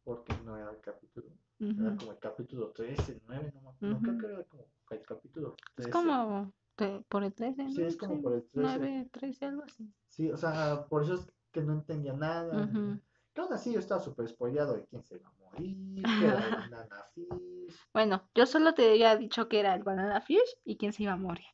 Porque 0.06 0.34
no 0.46 0.56
era 0.56 0.72
el 0.72 0.80
capítulo 0.80 1.28
1. 1.60 1.72
Era 1.82 1.89
Ujú. 1.89 1.98
como 2.00 2.12
el 2.13 2.20
capítulo 2.20 2.70
13, 2.72 3.12
el 3.13 3.22
9, 3.28 3.52
no, 3.54 3.62
me 3.62 3.70
acuerdo. 3.70 3.96
no 3.96 4.02
creo 4.02 4.18
que 4.18 4.26
era 4.28 4.44
como 4.46 4.65
el 4.91 5.02
capítulo 5.02 5.56
13. 5.76 5.89
Es 5.89 5.94
como 5.94 6.54
te- 6.76 7.02
por 7.10 7.24
el 7.24 7.34
13, 7.34 7.70
Sí, 7.72 7.82
¿no? 7.82 7.88
es 7.88 7.98
como 7.98 8.22
por 8.22 8.34
el 8.34 8.44
13. 8.50 8.78
9, 8.80 9.10
13, 9.12 9.46
algo 9.46 9.63
así. 9.63 9.91
Sí, 10.10 10.32
o 10.32 10.38
sea, 10.38 10.86
por 10.88 11.04
eso 11.04 11.15
es 11.15 11.28
que 11.52 11.62
no 11.62 11.74
entendía 11.74 12.13
nada. 12.13 12.63
Ujú. 12.65 13.02
Que 13.34 13.41
aún 13.41 13.52
así 13.54 13.74
yo 13.74 13.80
estaba 13.80 14.00
súper 14.00 14.30
spoileado 14.30 14.76
de 14.76 14.86
quién 14.86 15.04
se 15.04 15.15
iba 15.15 15.28
a 15.28 15.34
morir, 15.34 15.76
que 16.20 16.26
era 16.26 16.48
el 16.48 16.56
Banana 16.72 17.04
Fish. 17.13 17.76
Bueno, 17.91 18.30
yo 18.36 18.46
solo 18.46 18.74
te 18.74 18.91
había 18.91 19.18
dicho 19.18 19.50
que 19.50 19.60
era 19.60 19.74
el 19.74 19.84
Banana 19.84 20.22
Fish 20.22 20.58
y 20.63 20.78
quién 20.78 20.94
se 20.94 21.04
iba 21.04 21.13
a 21.13 21.18
morir. 21.18 21.46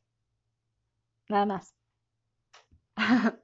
Nada 1.30 1.46
más. 1.46 1.74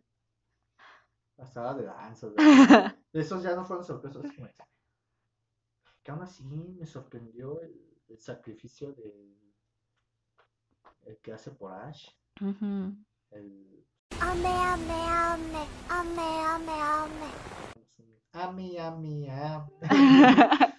Pasaba 1.36 1.74
de 1.76 1.86
lanzas. 1.86 2.34
de- 2.36 2.42
Esos 3.14 3.42
ya 3.44 3.56
no 3.56 3.64
fueron 3.66 3.86
sorpresas. 3.86 4.22
Que 6.08 6.12
aún 6.12 6.22
así 6.22 6.42
me 6.80 6.86
sorprendió 6.86 7.60
el, 7.60 7.76
el 8.08 8.18
sacrificio 8.18 8.94
del 8.94 9.36
el 11.06 11.18
que 11.18 11.34
hace 11.34 11.52
por 11.52 11.74
Ash. 11.74 12.08
El 12.40 13.86
Ame, 14.22 14.48
ame, 14.48 14.94
ame, 14.94 15.68
ame, 15.90 16.46
ame, 16.46 16.72
ame. 16.72 17.30
Ami, 18.32 18.78
ami, 18.78 19.30
am. 19.30 19.68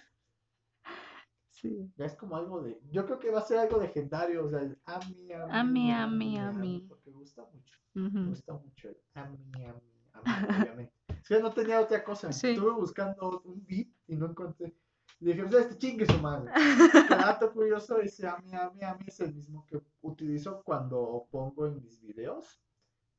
Sí. 1.51 1.93
Ya 1.95 2.05
es 2.05 2.15
como 2.15 2.35
algo 2.35 2.63
de. 2.63 2.81
Yo 2.89 3.05
creo 3.05 3.19
que 3.19 3.29
va 3.29 3.41
a 3.41 3.43
ser 3.43 3.59
algo 3.59 3.79
legendario. 3.79 4.45
O 4.45 4.49
sea, 4.49 4.61
el 4.61 4.81
ami, 4.85 5.31
ami, 5.31 5.51
Ami, 5.51 5.91
ami, 5.91 6.37
ami. 6.39 6.85
Porque 6.89 7.11
gusta 7.11 7.45
mucho. 7.53 7.77
Me 7.93 8.29
gusta 8.29 8.53
mucho 8.53 8.89
el 8.89 8.97
ami, 9.13 9.37
ami, 9.53 10.09
ami, 10.13 10.59
obviamente. 10.59 10.93
Es 11.07 11.27
que 11.27 11.39
no 11.39 11.53
tenía 11.53 11.81
otra 11.81 12.03
cosa. 12.03 12.31
Sí. 12.31 12.51
Estuve 12.51 12.71
buscando 12.71 13.43
un 13.45 13.63
beat 13.67 13.89
y 14.07 14.15
no 14.15 14.25
encontré. 14.25 14.75
Y 15.21 15.25
dije, 15.25 15.43
pues 15.43 15.55
este 15.55 15.77
chingue 15.77 16.05
su 16.05 16.17
madre. 16.19 16.51
Que 16.53 17.15
dato 17.15 17.51
curioso, 17.51 17.99
ese 17.99 18.27
ami, 18.27 18.53
ami, 18.55 18.83
ami 18.83 19.05
es 19.07 19.19
el 19.19 19.33
mismo 19.33 19.65
que 19.65 19.81
utilizo 20.01 20.61
cuando 20.63 21.27
pongo 21.29 21.67
en 21.67 21.81
mis 21.81 21.99
videos. 22.01 22.61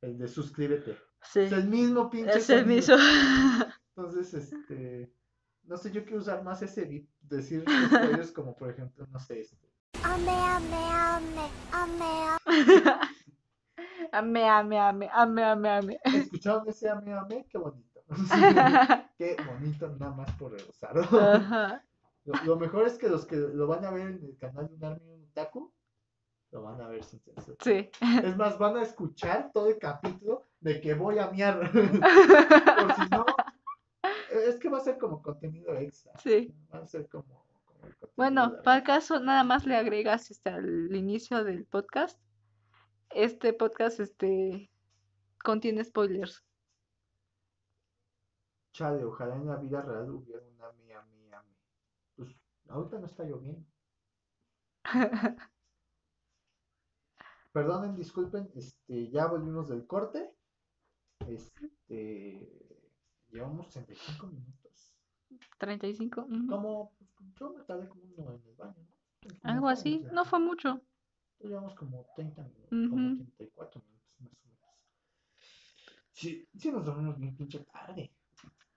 El 0.01 0.17
de 0.19 0.27
suscríbete. 0.29 0.97
Sí. 1.23 1.41
Es 1.41 1.53
el 1.53 1.69
mismo 1.69 2.09
pinche. 2.09 2.39
Es 2.39 2.49
el 2.49 2.65
mismo. 2.65 2.97
Entonces, 3.95 4.33
este. 4.33 5.13
No 5.65 5.77
sé, 5.77 5.93
yo 5.93 6.05
quiero 6.05 6.21
usar 6.21 6.43
más 6.43 6.63
ese 6.63 6.87
beat. 6.87 7.05
Decir 7.21 7.65
spoilers 7.87 8.33
como, 8.33 8.57
por 8.57 8.71
ejemplo, 8.71 9.07
no 9.11 9.19
sé, 9.19 9.41
este. 9.41 9.71
Ame, 10.03 10.31
ame, 10.31 10.77
ame, 10.91 11.51
ame, 11.73 12.39
ame. 12.47 12.93
Ame, 14.13 14.49
ame, 14.49 14.79
ame, 14.79 15.09
ame, 15.13 15.45
ame, 15.45 15.69
ame. 15.69 16.01
¿Escucharon 16.03 16.69
ese 16.69 16.89
ame, 16.89 17.13
ame? 17.13 17.47
Qué 17.49 17.59
bonito. 17.59 18.03
Qué 19.19 19.37
bonito, 19.47 19.89
nada 20.01 20.13
más 20.13 20.33
por 20.33 20.55
usarlo. 20.55 21.03
Ajá. 21.03 21.85
Lo, 22.25 22.35
lo 22.45 22.57
mejor 22.57 22.87
es 22.87 22.99
que 22.99 23.09
los 23.09 23.27
que 23.27 23.37
lo 23.37 23.67
van 23.67 23.85
a 23.85 23.91
ver 23.91 24.09
en 24.09 24.25
el 24.25 24.37
canal 24.37 24.69
de 24.69 24.75
un 24.75 24.85
Army 24.85 25.07
y 25.07 25.13
un 25.13 25.25
Otaku, 25.25 25.73
lo 26.51 26.63
van 26.63 26.81
a 26.81 26.89
ver 26.89 27.05
sin 27.05 27.21
censura. 27.21 27.57
Sí. 27.61 27.91
Es 28.25 28.37
más, 28.37 28.59
van 28.59 28.77
a 28.77 28.83
escuchar 28.83 29.51
todo 29.53 29.69
el 29.69 29.79
capítulo 29.79 30.47
de 30.61 30.81
que 30.81 30.95
voy 30.95 31.19
a 31.19 31.31
miar. 31.31 31.61
Por 31.73 32.95
si 32.95 33.09
no, 33.11 33.25
es 34.31 34.59
que 34.59 34.69
va 34.69 34.79
a 34.79 34.83
ser 34.83 34.99
como 34.99 35.23
contenido 35.23 35.75
extra. 35.77 36.13
Sí. 36.19 36.55
Va 36.73 36.81
a 36.81 36.87
ser 36.87 37.09
como, 37.09 37.47
Bueno, 38.17 38.61
para 38.63 38.79
el 38.79 38.83
caso, 38.83 39.21
nada 39.21 39.45
más 39.45 39.67
le 39.67 39.77
agregas 39.77 40.31
este, 40.31 40.51
al 40.51 40.95
inicio 40.95 41.45
del 41.45 41.67
podcast. 41.67 42.21
Este 43.11 43.53
podcast 43.53 44.01
este, 44.01 44.71
contiene 45.43 45.85
spoilers. 45.85 46.45
Chale, 48.73 49.05
ojalá 49.05 49.37
en 49.37 49.47
la 49.49 49.57
vida 49.57 49.83
real 49.83 50.11
hubiera 50.11 50.43
un 50.43 50.63
Ami, 50.63 50.93
Ami, 50.93 51.33
Ami. 51.33 51.57
Pues 52.17 52.37
ahorita 52.71 52.99
no 52.99 53.07
está 53.07 53.25
lloviendo. 53.25 53.67
Perdonen, 57.53 57.97
disculpen, 57.97 58.51
este, 58.55 59.11
ya 59.11 59.27
volvimos 59.27 59.69
del 59.69 59.87
corte. 59.87 60.33
Este, 61.29 62.49
llevamos 63.31 63.69
35 63.71 64.27
minutos. 64.29 64.95
35. 65.59 66.23
ujú. 66.23 66.47
Como, 66.47 66.93
pues, 66.97 67.11
yo 67.39 67.53
me 67.53 67.65
tardé 67.65 67.89
como 67.89 68.03
uno 68.17 68.33
en 68.35 68.43
el 68.49 68.55
baño, 68.57 68.77
¿no? 68.79 68.89
Como 69.21 69.39
Algo 69.43 69.69
así. 69.69 70.05
No 70.13 70.25
fue 70.25 70.39
mucho. 70.39 70.81
Llevamos 71.41 71.75
como 71.75 72.07
30 72.15 72.43
minutos, 72.43 72.69
como 72.69 73.07
Ujú. 73.07 73.17
34 73.17 73.83
minutos 73.83 74.21
más 74.21 74.33
o 74.33 74.49
menos. 74.49 74.61
Sí, 76.13 76.49
sí 76.57 76.71
nos 76.71 76.85
dormimos 76.85 77.19
bien 77.19 77.37
pinche 77.37 77.61
tarde. 77.61 78.13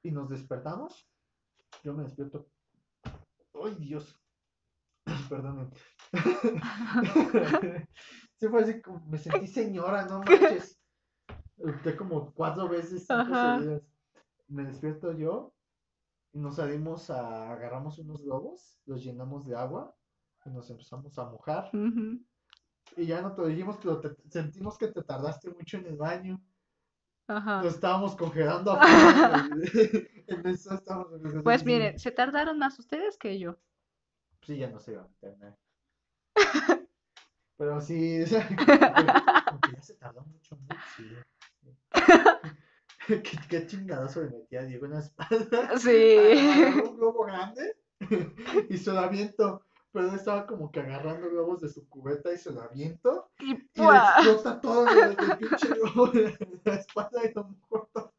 Y 0.01 0.11
nos 0.11 0.29
despertamos. 0.29 1.07
Yo 1.83 1.93
me 1.93 2.03
despierto. 2.03 2.47
¡Ay, 3.53 3.75
Dios! 3.79 4.19
Perdonen. 5.29 5.69
sí 8.39 8.47
fue 8.47 8.61
así 8.63 8.81
como, 8.81 8.99
me 9.07 9.17
sentí 9.17 9.47
señora, 9.47 10.05
no 10.05 10.19
manches. 10.19 10.79
Opté 11.57 11.95
como 11.95 12.31
cuatro 12.33 12.67
veces, 12.67 13.05
cinco 13.07 13.31
seguidas. 13.59 13.81
Me 14.47 14.63
despierto 14.65 15.13
yo 15.13 15.53
y 16.33 16.39
nos 16.39 16.55
salimos 16.57 17.09
a, 17.09 17.51
agarramos 17.51 17.99
unos 17.99 18.21
globos, 18.23 18.79
los 18.85 19.03
llenamos 19.03 19.45
de 19.45 19.55
agua 19.55 19.95
y 20.45 20.49
nos 20.49 20.69
empezamos 20.69 21.17
a 21.17 21.25
mojar. 21.29 21.69
Y 22.97 23.05
ya 23.05 23.21
no 23.21 23.33
te 23.33 23.45
dijimos, 23.47 23.77
pero 23.81 23.99
te- 24.01 24.15
sentimos 24.29 24.77
que 24.77 24.87
te 24.87 25.03
tardaste 25.03 25.49
mucho 25.51 25.77
en 25.77 25.87
el 25.87 25.97
baño. 25.97 26.41
Ajá. 27.27 27.63
Nos 27.63 27.75
estábamos 27.75 28.15
congelando 28.15 28.71
afuera. 28.79 29.49
En 30.25 30.47
eso 30.47 30.73
estábamos. 30.73 31.19
Pues 31.43 31.65
miren, 31.65 31.99
se 31.99 32.11
tardaron 32.11 32.57
más 32.57 32.79
ustedes 32.79 33.17
que 33.17 33.37
yo. 33.39 33.57
Sí, 34.41 34.57
ya 34.57 34.69
no 34.69 34.79
se 34.79 34.93
iba 34.93 35.01
a 35.01 35.27
nada. 35.37 35.57
Pero 37.57 37.81
sí, 37.81 38.21
o 38.21 38.27
sea, 38.27 38.47
como 38.47 39.59
que 39.61 39.71
ya 39.73 39.81
se 39.81 39.95
tardó 39.95 40.23
mucho, 40.23 40.57
¿no? 40.57 40.75
Sí. 40.95 41.07
¿Qué, 43.07 43.21
qué 43.49 43.67
chingadazo 43.67 44.23
le 44.23 44.29
metía 44.29 44.61
a 44.61 44.63
Diego 44.63 44.85
en 44.85 44.93
la 44.93 44.99
espalda. 44.99 45.77
Sí. 45.77 46.17
Un 46.85 46.97
globo 46.97 47.25
grande 47.25 47.75
y 48.69 48.77
aviento. 48.97 49.65
Pero 49.93 50.09
él 50.09 50.15
estaba 50.15 50.47
como 50.47 50.71
que 50.71 50.79
agarrando 50.79 51.29
globos 51.29 51.61
de 51.61 51.69
su 51.69 51.87
cubeta 51.87 52.33
y 52.33 52.37
se 52.37 52.51
lo 52.51 52.63
aviento. 52.63 53.29
Y 53.39 53.51
Y 53.51 53.83
explota 53.83 54.59
todo 54.59 54.87
el, 54.87 55.11
el 55.11 55.15
pinche 55.37 55.67
globo 55.67 56.07
de 56.07 56.35
la 56.65 56.73
espalda 56.73 57.23
y 57.23 57.31
lo 57.33 57.55
todo. 57.93 58.11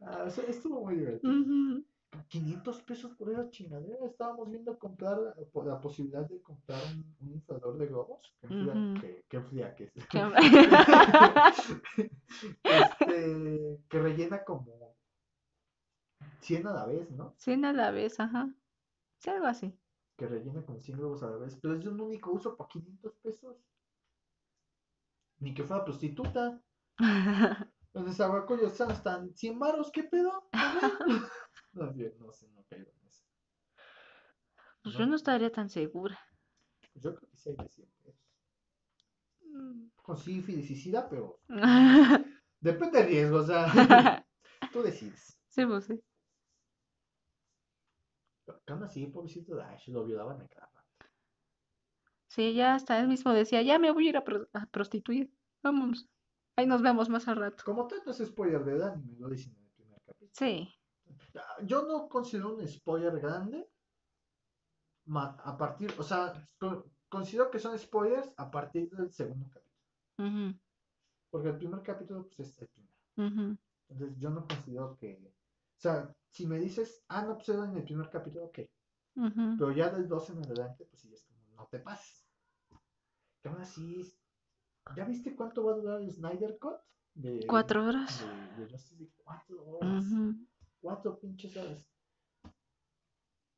Ah, 0.00 0.26
estuvo 0.48 0.84
muy 0.84 0.96
divertido. 0.96 1.32
Ujú. 1.32 1.84
500 2.28 2.82
pesos 2.82 3.14
por 3.16 3.30
esa 3.30 3.48
chingadera. 3.50 4.06
Estábamos 4.06 4.48
viendo 4.48 4.78
comprar 4.78 5.18
por 5.52 5.66
la 5.66 5.78
posibilidad 5.80 6.26
de 6.26 6.40
comprar 6.40 6.80
un, 6.94 7.04
un 7.20 7.32
inflador 7.34 7.76
de 7.76 7.86
globos. 7.86 8.34
Qué 8.40 8.48
fría, 8.48 8.72
que, 9.28 9.40
fría 9.42 9.74
que 9.74 9.92
es. 9.94 10.06
Este, 12.64 13.78
que 13.88 13.98
rellena 13.98 14.44
como 14.44 14.94
100 16.40 16.66
a 16.66 16.72
la 16.72 16.86
vez, 16.86 17.10
¿no? 17.10 17.34
100 17.38 17.64
a 17.64 17.72
la 17.72 17.90
vez, 17.90 18.20
ajá. 18.20 18.54
Sí, 19.26 19.30
algo 19.30 19.46
así. 19.46 19.76
Que 20.16 20.28
rellena 20.28 20.64
como 20.64 20.78
100 20.80 20.98
globos 20.98 21.20
a 21.24 21.30
la 21.30 21.36
vez. 21.36 21.58
Pero 21.60 21.74
es 21.74 21.82
de 21.82 21.88
un 21.88 22.00
único 22.00 22.30
uso 22.30 22.56
por 22.56 22.68
500 22.68 23.12
pesos. 23.16 23.56
Ni 25.40 25.52
que 25.52 25.64
fuera 25.64 25.84
prostituta. 25.84 26.62
Los 27.92 28.06
desaguacoyos 28.06 28.70
están 28.70 28.92
hasta 28.92 29.18
en 29.18 29.34
100 29.34 29.58
varos, 29.58 29.90
¿qué 29.92 30.04
pedo? 30.04 30.48
No, 31.72 31.94
yo 31.94 32.06
no 32.20 32.32
sé, 32.32 32.48
no 32.54 32.64
caigo 32.70 32.90
en 32.90 33.06
eso. 33.06 33.26
Pues 34.82 34.94
No. 34.94 35.00
yo 35.00 35.06
no 35.06 35.16
estaría 35.16 35.52
tan 35.52 35.68
segura. 35.68 36.18
Yo 36.94 37.14
creo 37.14 37.28
que 37.28 37.36
sí 37.36 37.50
hay 37.50 37.56
de 37.56 37.68
100 37.68 37.88
pesos. 38.02 38.22
Con 40.02 40.16
sífilis 40.16 40.70
y 40.70 40.76
sida, 40.76 41.06
pero 41.10 41.40
depende 42.60 42.98
del 43.00 43.08
riesgo, 43.08 43.38
o 43.38 43.42
sea, 43.44 44.24
tú 44.72 44.82
decides. 44.82 45.36
Sí, 45.48 45.66
pues 45.66 45.84
sí. 45.84 46.00
Pero 48.64 48.84
así, 48.84 49.06
pobrecito 49.06 49.56
Dash, 49.56 49.88
lo 49.88 50.04
violaban 50.04 50.40
a 50.40 50.48
cada. 50.48 50.70
Sí, 52.28 52.54
ya 52.54 52.74
hasta 52.74 52.98
él 53.00 53.08
mismo 53.08 53.32
decía, 53.32 53.62
ya 53.62 53.78
me 53.78 53.90
voy 53.92 54.06
a 54.06 54.10
ir 54.10 54.16
a, 54.16 54.24
pro- 54.24 54.48
a 54.52 54.66
prostituir. 54.66 55.32
Vamos. 55.62 56.08
Ahí 56.56 56.66
nos 56.66 56.82
vemos 56.82 57.08
más 57.08 57.26
al 57.28 57.36
rato. 57.36 57.64
Como 57.64 57.86
tanto 57.86 58.10
es 58.10 58.18
spoiler 58.18 58.64
del 58.64 58.82
anime, 58.82 59.16
lo 59.18 59.28
dicen 59.28 59.54
en 59.56 59.64
el 59.64 59.70
primer 59.72 60.00
capítulo. 60.02 60.30
Sí. 60.32 60.68
Yo 61.64 61.82
no 61.86 62.08
considero 62.08 62.54
un 62.54 62.66
spoiler 62.66 63.18
grande. 63.20 63.68
A 65.14 65.56
partir, 65.56 65.92
o 65.98 66.02
sea, 66.02 66.32
co- 66.58 66.84
considero 67.08 67.50
que 67.50 67.58
son 67.60 67.78
spoilers 67.78 68.32
a 68.36 68.50
partir 68.50 68.90
del 68.90 69.10
segundo 69.12 69.48
capítulo. 69.48 69.76
Ujú, 70.18 70.58
Porque 71.30 71.48
el 71.50 71.56
primer 71.58 71.82
capítulo, 71.82 72.28
pues 72.36 72.48
es 72.48 72.62
el 72.62 72.68
primero. 72.68 72.94
ujú. 73.16 73.58
Entonces 73.88 74.18
yo 74.18 74.30
no 74.30 74.46
considero 74.46 74.96
que. 74.98 75.32
O 75.76 75.80
sea, 75.80 76.14
si 76.30 76.46
me 76.46 76.58
dices, 76.58 77.04
ah, 77.08 77.22
no, 77.22 77.36
pues 77.36 77.48
en 77.50 77.76
el 77.76 77.84
primer 77.84 78.08
capítulo, 78.10 78.46
ok. 78.46 78.60
Pero 79.14 79.72
ya 79.72 79.90
del 79.90 80.08
12 80.08 80.32
en 80.32 80.44
adelante, 80.44 80.84
pues 80.84 81.00
sí, 81.00 81.12
es 81.12 81.24
como, 81.24 81.40
no 81.56 81.66
te 81.70 81.78
pases. 81.78 82.26
Que 83.42 83.48
aún 83.48 83.60
así, 83.60 84.02
¿ya 84.94 85.04
viste 85.04 85.34
cuánto 85.34 85.64
va 85.64 85.72
a 85.72 85.76
durar 85.76 86.00
el 86.00 86.10
Snyder 86.10 86.58
Cut? 86.58 86.76
De, 87.14 87.46
Cuatro 87.46 87.86
horas. 87.86 88.22
De, 88.58 88.66
de 88.66 88.78
League? 88.98 89.12
Cuatro 89.24 89.64
horas. 89.66 90.04
Cuatro 90.80 91.18
pinches 91.18 91.56
horas. 91.56 91.90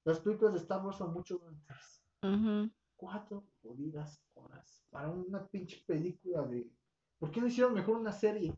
Las 0.04 0.20
películas 0.20 0.54
de 0.54 0.60
Star 0.60 0.84
Wars 0.84 0.98
son 0.98 1.12
mucho 1.12 1.40
antes. 1.46 2.02
Ujú. 2.22 2.70
Cuatro 2.96 3.44
jodidas 3.62 4.22
horas. 4.34 4.84
Para 4.90 5.10
una 5.10 5.46
pinche 5.46 5.82
película 5.86 6.42
de. 6.42 6.70
¿Por 7.18 7.30
qué 7.30 7.40
no 7.40 7.48
hicieron 7.48 7.74
mejor 7.74 7.96
una 7.96 8.12
serie? 8.12 8.56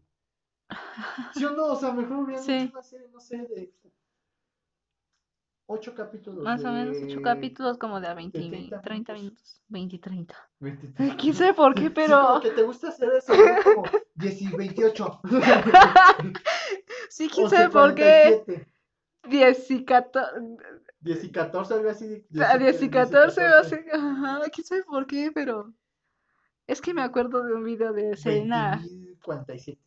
¿Sí 1.35 1.45
o 1.45 1.51
no? 1.53 1.67
O 1.67 1.77
sea, 1.77 1.93
mejor 1.93 2.19
hubieran 2.19 2.45
Sí. 2.45 2.53
hecho 2.53 2.73
una 2.73 2.83
serie, 2.83 3.09
no 3.13 3.21
sé, 3.21 3.37
de. 3.39 3.73
Ocho 5.73 5.95
capítulos. 5.95 6.43
Más 6.43 6.65
o 6.65 6.73
menos 6.73 6.97
ocho 7.01 7.17
de 7.19 7.23
capítulos 7.23 7.79
como 7.79 8.01
de 8.01 8.09
a 8.09 8.15
20, 8.15 8.39
30 8.41 8.81
30 8.83 9.13
minutos. 9.13 9.39
minutos. 9.39 9.63
20 9.69 9.97
y 9.97 9.99
30. 10.01 10.51
23. 10.59 11.15
Quién 11.17 11.35
sabe 11.35 11.55
por 11.55 11.75
qué, 11.75 11.83
Sí, 11.83 11.91
pero 11.91 12.27
como 12.27 12.41
que 12.41 12.51
te 12.51 12.63
gusta 12.65 12.89
hacer 12.89 13.09
eso, 13.17 13.33
¿no? 13.37 13.63
Como 13.63 13.83
10 14.17 14.43
y 14.43 14.49
28. 14.57 15.21
sí, 17.09 17.29
quién 17.29 17.49
sabe 17.51 17.69
por 17.71 17.95
qué. 17.95 18.43
47. 18.45 18.67
10 19.29 19.71
y 19.71 19.85
14, 19.85 20.41
10 21.01 21.25
y 21.25 21.31
14, 21.31 21.75
algo 21.75 21.91
así. 21.91 22.27
a 22.45 22.59
10 22.59 22.83
y 22.83 22.91
14 22.91 23.41
va 23.43 23.59
a 23.61 23.65
ser, 23.65 23.85
ajá, 23.95 24.41
quién 24.53 24.67
sabe 24.67 24.83
por 24.83 25.07
qué, 25.07 25.31
pero 25.33 25.73
es 26.67 26.81
que 26.81 26.95
me 26.95 27.03
acuerdo 27.03 27.45
de 27.45 27.55
un 27.55 27.63
video 27.63 27.93
de 27.93 28.17
Selena. 28.17 28.83
47. 29.23 29.81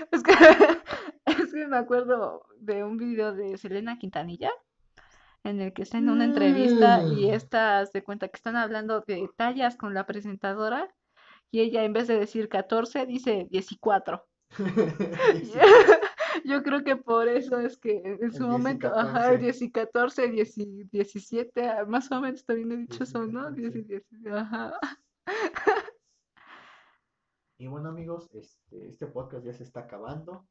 Es 0.12 0.22
que, 0.22 0.32
es 1.26 1.52
que 1.52 1.66
me 1.66 1.76
acuerdo 1.76 2.46
de 2.58 2.84
un 2.84 2.96
video 2.96 3.32
de 3.34 3.56
Selena 3.58 3.98
Quintanilla 3.98 4.50
en 5.44 5.60
el 5.60 5.72
que 5.72 5.82
está 5.82 5.98
en 5.98 6.10
una 6.10 6.24
entrevista 6.24 7.02
y 7.02 7.26
Mm. 7.26 7.34
esta 7.34 7.86
se 7.86 8.02
cuenta 8.02 8.28
que 8.28 8.36
están 8.36 8.56
hablando 8.56 9.00
de 9.06 9.28
tallas 9.36 9.76
con 9.76 9.94
la 9.94 10.06
presentadora 10.06 10.88
y 11.50 11.60
ella 11.60 11.84
en 11.84 11.92
vez 11.92 12.08
de 12.08 12.18
decir 12.18 12.48
14 12.48 13.06
dice 13.06 13.48
14. 13.80 14.22
Yo 16.44 16.62
creo 16.62 16.84
que 16.84 16.96
por 16.96 17.28
eso 17.28 17.58
es 17.58 17.76
que 17.78 18.02
en 18.04 18.32
El 18.32 18.32
su 18.32 18.44
10 18.44 18.46
y 18.46 18.46
momento, 18.46 18.88
ajá, 18.94 19.30
14. 19.30 19.34
el 19.34 19.38
10 19.40 19.62
y 19.62 19.70
14, 19.72 20.28
10 20.28 20.58
y 20.58 20.84
17, 20.84 21.68
ah, 21.68 21.84
más 21.86 22.10
o 22.12 22.20
menos 22.20 22.44
también 22.44 22.72
he 22.72 22.76
dicho 22.78 23.04
10 23.04 23.14
y 23.14 23.18
eso, 23.18 23.26
¿no? 23.26 23.50
10 23.50 23.76
y 23.76 23.82
14. 23.84 24.06
10, 24.10 24.34
ajá. 24.34 24.78
Y 27.60 27.66
bueno, 27.66 27.90
amigos, 27.90 28.30
este, 28.32 28.88
este 28.88 29.06
podcast 29.06 29.44
ya 29.44 29.52
se 29.52 29.64
está 29.64 29.80
acabando. 29.80 30.48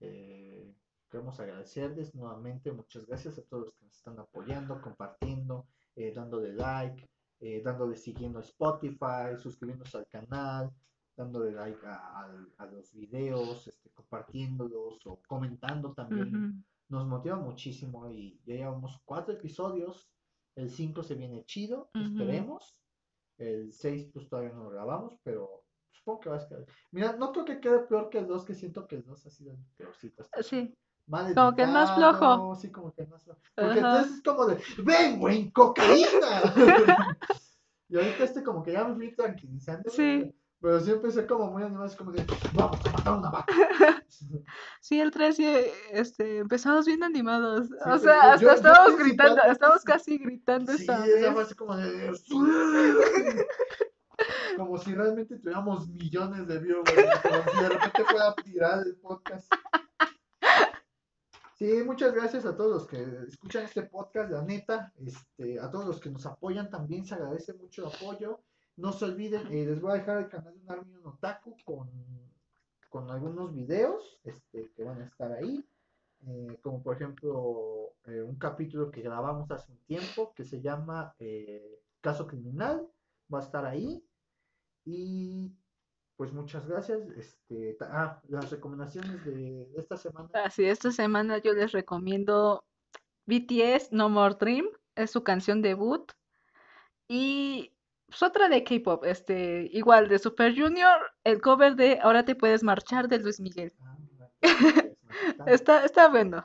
Eh, 0.00 0.74
queremos 1.10 1.38
agradecerles 1.38 2.14
nuevamente. 2.14 2.72
Muchas 2.72 3.04
gracias 3.04 3.38
a 3.38 3.42
todos 3.42 3.64
los 3.66 3.74
que 3.74 3.84
nos 3.84 3.94
están 3.94 4.18
apoyando, 4.18 4.80
compartiendo, 4.80 5.66
eh, 5.94 6.14
dándole 6.14 6.54
like, 6.54 7.06
eh, 7.40 7.60
dándole 7.62 7.94
siguiendo 7.94 8.38
a 8.38 8.42
Spotify, 8.42 9.36
suscribiéndose 9.36 9.98
al 9.98 10.06
canal, 10.06 10.72
dándole 11.14 11.52
like 11.52 11.86
a, 11.86 12.66
los 12.72 12.94
videos, 12.94 13.68
este, 13.68 13.90
compartiéndolos 13.90 15.06
o 15.06 15.20
comentando 15.28 15.92
también. 15.92 16.64
Nos 16.88 17.06
motiva 17.06 17.36
muchísimo 17.36 18.08
y 18.08 18.40
ya 18.46 18.54
llevamos 18.54 18.98
cuatro 19.04 19.34
episodios. 19.34 20.08
El 20.56 20.70
5 20.70 21.02
se 21.02 21.16
viene 21.16 21.44
chido, 21.44 21.90
esperemos. 21.92 22.78
El 23.36 23.74
6 23.74 24.08
pues 24.14 24.26
todavía 24.26 24.54
no 24.54 24.64
lo 24.64 24.70
grabamos, 24.70 25.18
pero 25.22 25.63
supongo 25.94 26.20
que 26.20 26.28
va 26.30 26.36
a 26.36 26.46
quedar. 26.48 26.66
Mira, 26.90 27.12
no 27.16 27.32
creo 27.32 27.44
que 27.44 27.60
quede 27.60 27.78
peor 27.80 28.10
que 28.10 28.18
el 28.18 28.26
2, 28.26 28.44
que 28.44 28.54
siento 28.54 28.86
que 28.86 28.96
el 28.96 29.04
2 29.04 29.26
ha 29.26 29.30
sido 29.30 29.52
el 29.52 29.58
peorcito. 29.76 30.22
hasta. 30.24 30.42
Sí, 30.42 30.74
Mal 31.06 31.34
como 31.34 31.54
que 31.54 31.62
el 31.62 31.70
más 31.70 31.94
flojo. 31.94 32.54
Sí, 32.56 32.70
como 32.72 32.92
que 32.94 33.02
el 33.02 33.08
más 33.08 33.22
flojo. 33.24 33.40
Porque 33.54 33.78
Ajá. 33.78 33.90
entonces 33.96 34.12
es 34.16 34.22
como 34.22 34.46
de, 34.46 34.58
ven, 34.84 35.18
güey, 35.18 35.50
cocaína. 35.50 36.42
y 37.88 37.96
ahorita 37.96 38.24
este 38.24 38.42
como 38.42 38.62
que 38.62 38.72
ya 38.72 38.84
me 38.84 38.94
fui 38.94 39.14
tranquilizando. 39.14 39.90
Sí. 39.90 40.34
Pero 40.60 40.80
sí 40.80 40.90
empecé 40.92 41.26
como 41.26 41.50
muy 41.50 41.62
animado, 41.62 41.84
es 41.84 41.94
como 41.94 42.10
de, 42.10 42.24
vamos 42.54 42.80
a 42.86 42.90
matar 42.92 43.18
una 43.18 43.30
vaca. 43.30 43.52
Sí, 44.80 45.00
el 45.00 45.10
3 45.10 45.34
sí, 45.36 45.46
este, 45.90 46.38
empezamos 46.38 46.86
bien 46.86 47.02
animados. 47.02 47.68
O 47.84 47.98
sea, 47.98 47.98
yo- 47.98 48.32
hasta 48.32 48.36
yo 48.36 48.50
estábamos 48.52 48.98
gritando, 48.98 49.42
estábamos 49.42 49.82
casi 49.82 50.18
gritando 50.18 50.72
Sí, 50.72 50.84
esa 50.84 51.32
fue 51.32 51.42
así 51.42 51.54
como 51.54 51.76
de... 51.76 52.12
Como 54.56 54.78
si 54.78 54.94
realmente 54.94 55.36
tuviéramos 55.38 55.88
millones 55.88 56.46
de 56.46 56.58
viewers, 56.58 57.20
como 57.22 57.42
si 57.52 57.62
de 57.62 57.68
repente 57.68 58.04
fuera 58.04 58.34
viral 58.44 58.86
el 58.86 58.96
podcast. 58.96 59.52
Sí, 61.54 61.82
muchas 61.84 62.12
gracias 62.12 62.44
a 62.46 62.56
todos 62.56 62.72
los 62.72 62.86
que 62.86 63.00
escuchan 63.28 63.64
este 63.64 63.82
podcast, 63.82 64.30
la 64.30 64.42
neta, 64.42 64.92
este, 64.96 65.60
a 65.60 65.70
todos 65.70 65.86
los 65.86 66.00
que 66.00 66.10
nos 66.10 66.26
apoyan 66.26 66.68
también, 66.68 67.04
se 67.06 67.14
agradece 67.14 67.54
mucho 67.54 67.82
el 67.86 67.94
apoyo. 67.94 68.40
No 68.76 68.92
se 68.92 69.04
olviden, 69.04 69.46
eh, 69.52 69.64
les 69.66 69.80
voy 69.80 69.92
a 69.92 69.94
dejar 69.94 70.18
el 70.18 70.28
canal 70.28 70.52
de 70.54 70.60
un 70.60 70.70
Armin 70.70 71.06
Otaku 71.06 71.56
con, 71.64 71.88
con 72.88 73.10
algunos 73.10 73.54
videos 73.54 74.18
este, 74.24 74.72
que 74.74 74.82
van 74.84 75.00
a 75.02 75.06
estar 75.06 75.30
ahí. 75.32 75.64
eh, 76.26 76.58
como 76.62 76.82
por 76.82 76.96
ejemplo 76.96 77.92
eh, 78.06 78.22
un 78.22 78.36
capítulo 78.36 78.90
que 78.90 79.02
grabamos 79.02 79.50
hace 79.50 79.70
un 79.72 79.78
tiempo 79.86 80.32
que 80.34 80.44
se 80.44 80.60
llama 80.60 81.14
Caso 82.00 82.26
Criminal, 82.26 82.86
va 83.32 83.38
a 83.40 83.42
estar 83.42 83.64
ahí. 83.64 84.04
Y 84.84 85.52
pues 86.16 86.32
muchas 86.32 86.66
gracias. 86.66 87.00
Este, 87.16 87.76
ah, 87.80 88.20
las 88.28 88.50
recomendaciones 88.50 89.24
de 89.24 89.68
esta 89.76 89.96
semana. 89.96 90.28
Así, 90.44 90.64
esta 90.64 90.92
semana 90.92 91.38
yo 91.38 91.52
les 91.52 91.72
recomiendo 91.72 92.64
BTS 93.26 93.92
No 93.92 94.08
More 94.08 94.36
Dream, 94.38 94.66
es 94.94 95.10
su 95.10 95.22
canción 95.24 95.62
debut. 95.62 96.12
Y 97.08 97.74
pues, 98.06 98.22
otra 98.22 98.48
de 98.48 98.64
K-pop, 98.64 99.04
este, 99.04 99.68
igual 99.72 100.08
de 100.08 100.18
Super 100.18 100.54
Junior, 100.56 100.98
el 101.24 101.40
cover 101.40 101.76
de 101.76 101.98
Ahora 102.00 102.24
te 102.24 102.34
puedes 102.34 102.62
marchar 102.62 103.08
de 103.08 103.18
Luis 103.18 103.40
Miguel. 103.40 103.72
Ah. 103.80 103.96
Está, 105.46 105.84
está 105.84 106.08
bueno. 106.08 106.44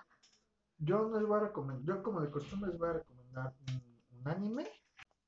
Yo 0.77 1.09
no 1.09 1.19
les 1.19 1.27
voy 1.27 1.37
a 1.37 1.43
recomendar, 1.43 1.97
yo 1.97 2.03
como 2.03 2.21
de 2.21 2.29
costumbre 2.29 2.69
les 2.69 2.79
voy 2.79 2.89
a 2.89 2.93
recomendar 2.93 3.53
un, 3.67 4.19
un 4.19 4.27
anime. 4.27 4.67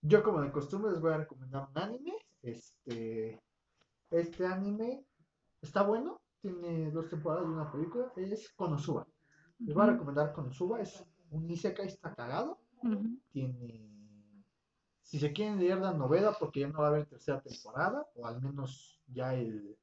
Yo 0.02 0.24
como 0.24 0.42
de 0.42 0.52
costumbre 0.52 0.92
les 0.92 1.02
voy 1.02 1.14
a 1.14 1.18
recomendar 1.18 1.68
un 1.70 1.82
anime. 1.82 2.14
Este, 2.42 3.42
este 4.10 4.46
anime 4.46 5.06
está 5.62 5.84
bueno, 5.84 6.22
tiene 6.42 6.92
dos 6.92 7.10
temporadas 7.10 7.46
y 7.48 7.52
una 7.52 7.72
película. 7.72 8.12
Es 8.16 8.52
Konosuba. 8.54 9.08
Les 9.60 9.76
voy 9.76 9.84
a 9.84 9.92
recomendar 9.92 10.34
Konosuba, 10.34 10.82
es 10.82 11.06
un 11.30 11.50
isekai, 11.50 11.88
está 11.88 12.14
cagado. 12.16 12.60
Tiene, 13.32 13.88
si 15.04 15.20
se 15.20 15.32
quieren 15.34 15.60
leer 15.60 15.78
la 15.78 15.94
novela, 15.94 16.36
porque 16.40 16.62
ya 16.62 16.68
no 16.68 16.80
va 16.80 16.88
a 16.88 16.90
haber 16.90 17.06
tercera 17.06 17.42
temporada, 17.42 18.08
o 18.16 18.26
al 18.26 18.42
menos 18.42 19.04
ya 19.08 19.36
el, 19.36 19.78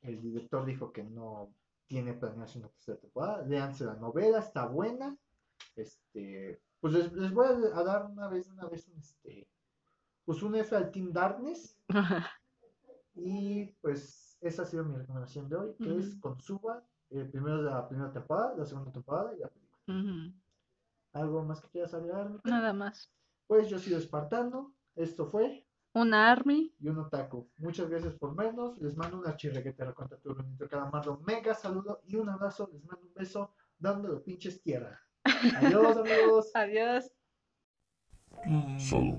el 0.00 0.20
director 0.20 0.64
dijo 0.64 0.92
que 0.92 1.04
no 1.04 1.54
tiene 1.86 2.14
planeación 2.14 2.64
una 2.64 2.72
tercera 2.72 2.98
temporada. 2.98 3.46
Léanse 3.46 3.84
la 3.84 3.94
novela, 3.94 4.40
está 4.40 4.66
buena. 4.66 5.16
Este, 5.76 6.60
pues 6.80 6.94
les, 6.94 7.12
les 7.12 7.32
voy 7.32 7.46
a, 7.46 7.78
a 7.78 7.84
dar 7.84 8.06
una 8.06 8.28
vez, 8.28 8.50
una 8.50 8.66
vez, 8.66 8.88
un, 8.88 8.98
este, 8.98 9.48
pues 10.26 10.42
un 10.42 10.54
F 10.56 10.76
al 10.76 10.90
Team 10.90 11.12
Darkness. 11.12 11.78
Y 13.14 13.66
pues 13.80 14.36
esa 14.42 14.62
ha 14.62 14.66
sido 14.66 14.84
mi 14.84 14.94
recomendación 14.96 15.48
de 15.48 15.56
hoy, 15.56 15.74
que 15.80 15.96
es 15.96 16.08
Ujú. 16.10 16.20
con 16.20 16.40
Suba, 16.40 16.84
eh, 17.10 17.24
primero 17.24 17.62
la 17.62 17.88
primera 17.88 18.12
temporada, 18.12 18.54
la 18.56 18.66
segunda 18.66 18.92
temporada 18.92 19.32
y 19.34 19.38
la 19.38 19.48
película. 19.48 20.32
¿Algo 21.14 21.42
más 21.44 21.60
que 21.62 21.68
quieras 21.70 21.94
agregar? 21.94 22.28
Mica? 22.28 22.50
Nada 22.50 22.74
más. 22.74 23.10
Pues 23.46 23.70
yo 23.70 23.78
soy 23.78 23.94
Espartano, 23.94 24.74
esto 24.96 25.24
fue 25.26 25.66
Una 25.94 26.30
Army. 26.30 26.74
y 26.78 26.88
un 26.88 26.98
otaku. 26.98 27.48
Muchas 27.56 27.88
gracias 27.88 28.12
por 28.14 28.34
vernos. 28.36 28.76
Les 28.82 28.94
mando 28.96 29.18
una 29.18 29.34
chirregueta 29.36 29.94
contra 29.94 30.18
tu 30.18 30.34
bonito 30.34 30.68
calamardo. 30.68 31.18
Mega 31.26 31.54
saludo 31.54 32.02
y 32.04 32.16
un 32.16 32.28
abrazo. 32.28 32.68
Les 32.72 32.84
mando 32.84 33.06
un 33.06 33.14
beso 33.14 33.54
dándole 33.78 34.20
pinches 34.20 34.60
tierra. 34.62 35.00
Adiós, 35.56 35.96
amigos. 35.96 36.50
Adiós. 36.54 37.10
Salud. 38.78 39.16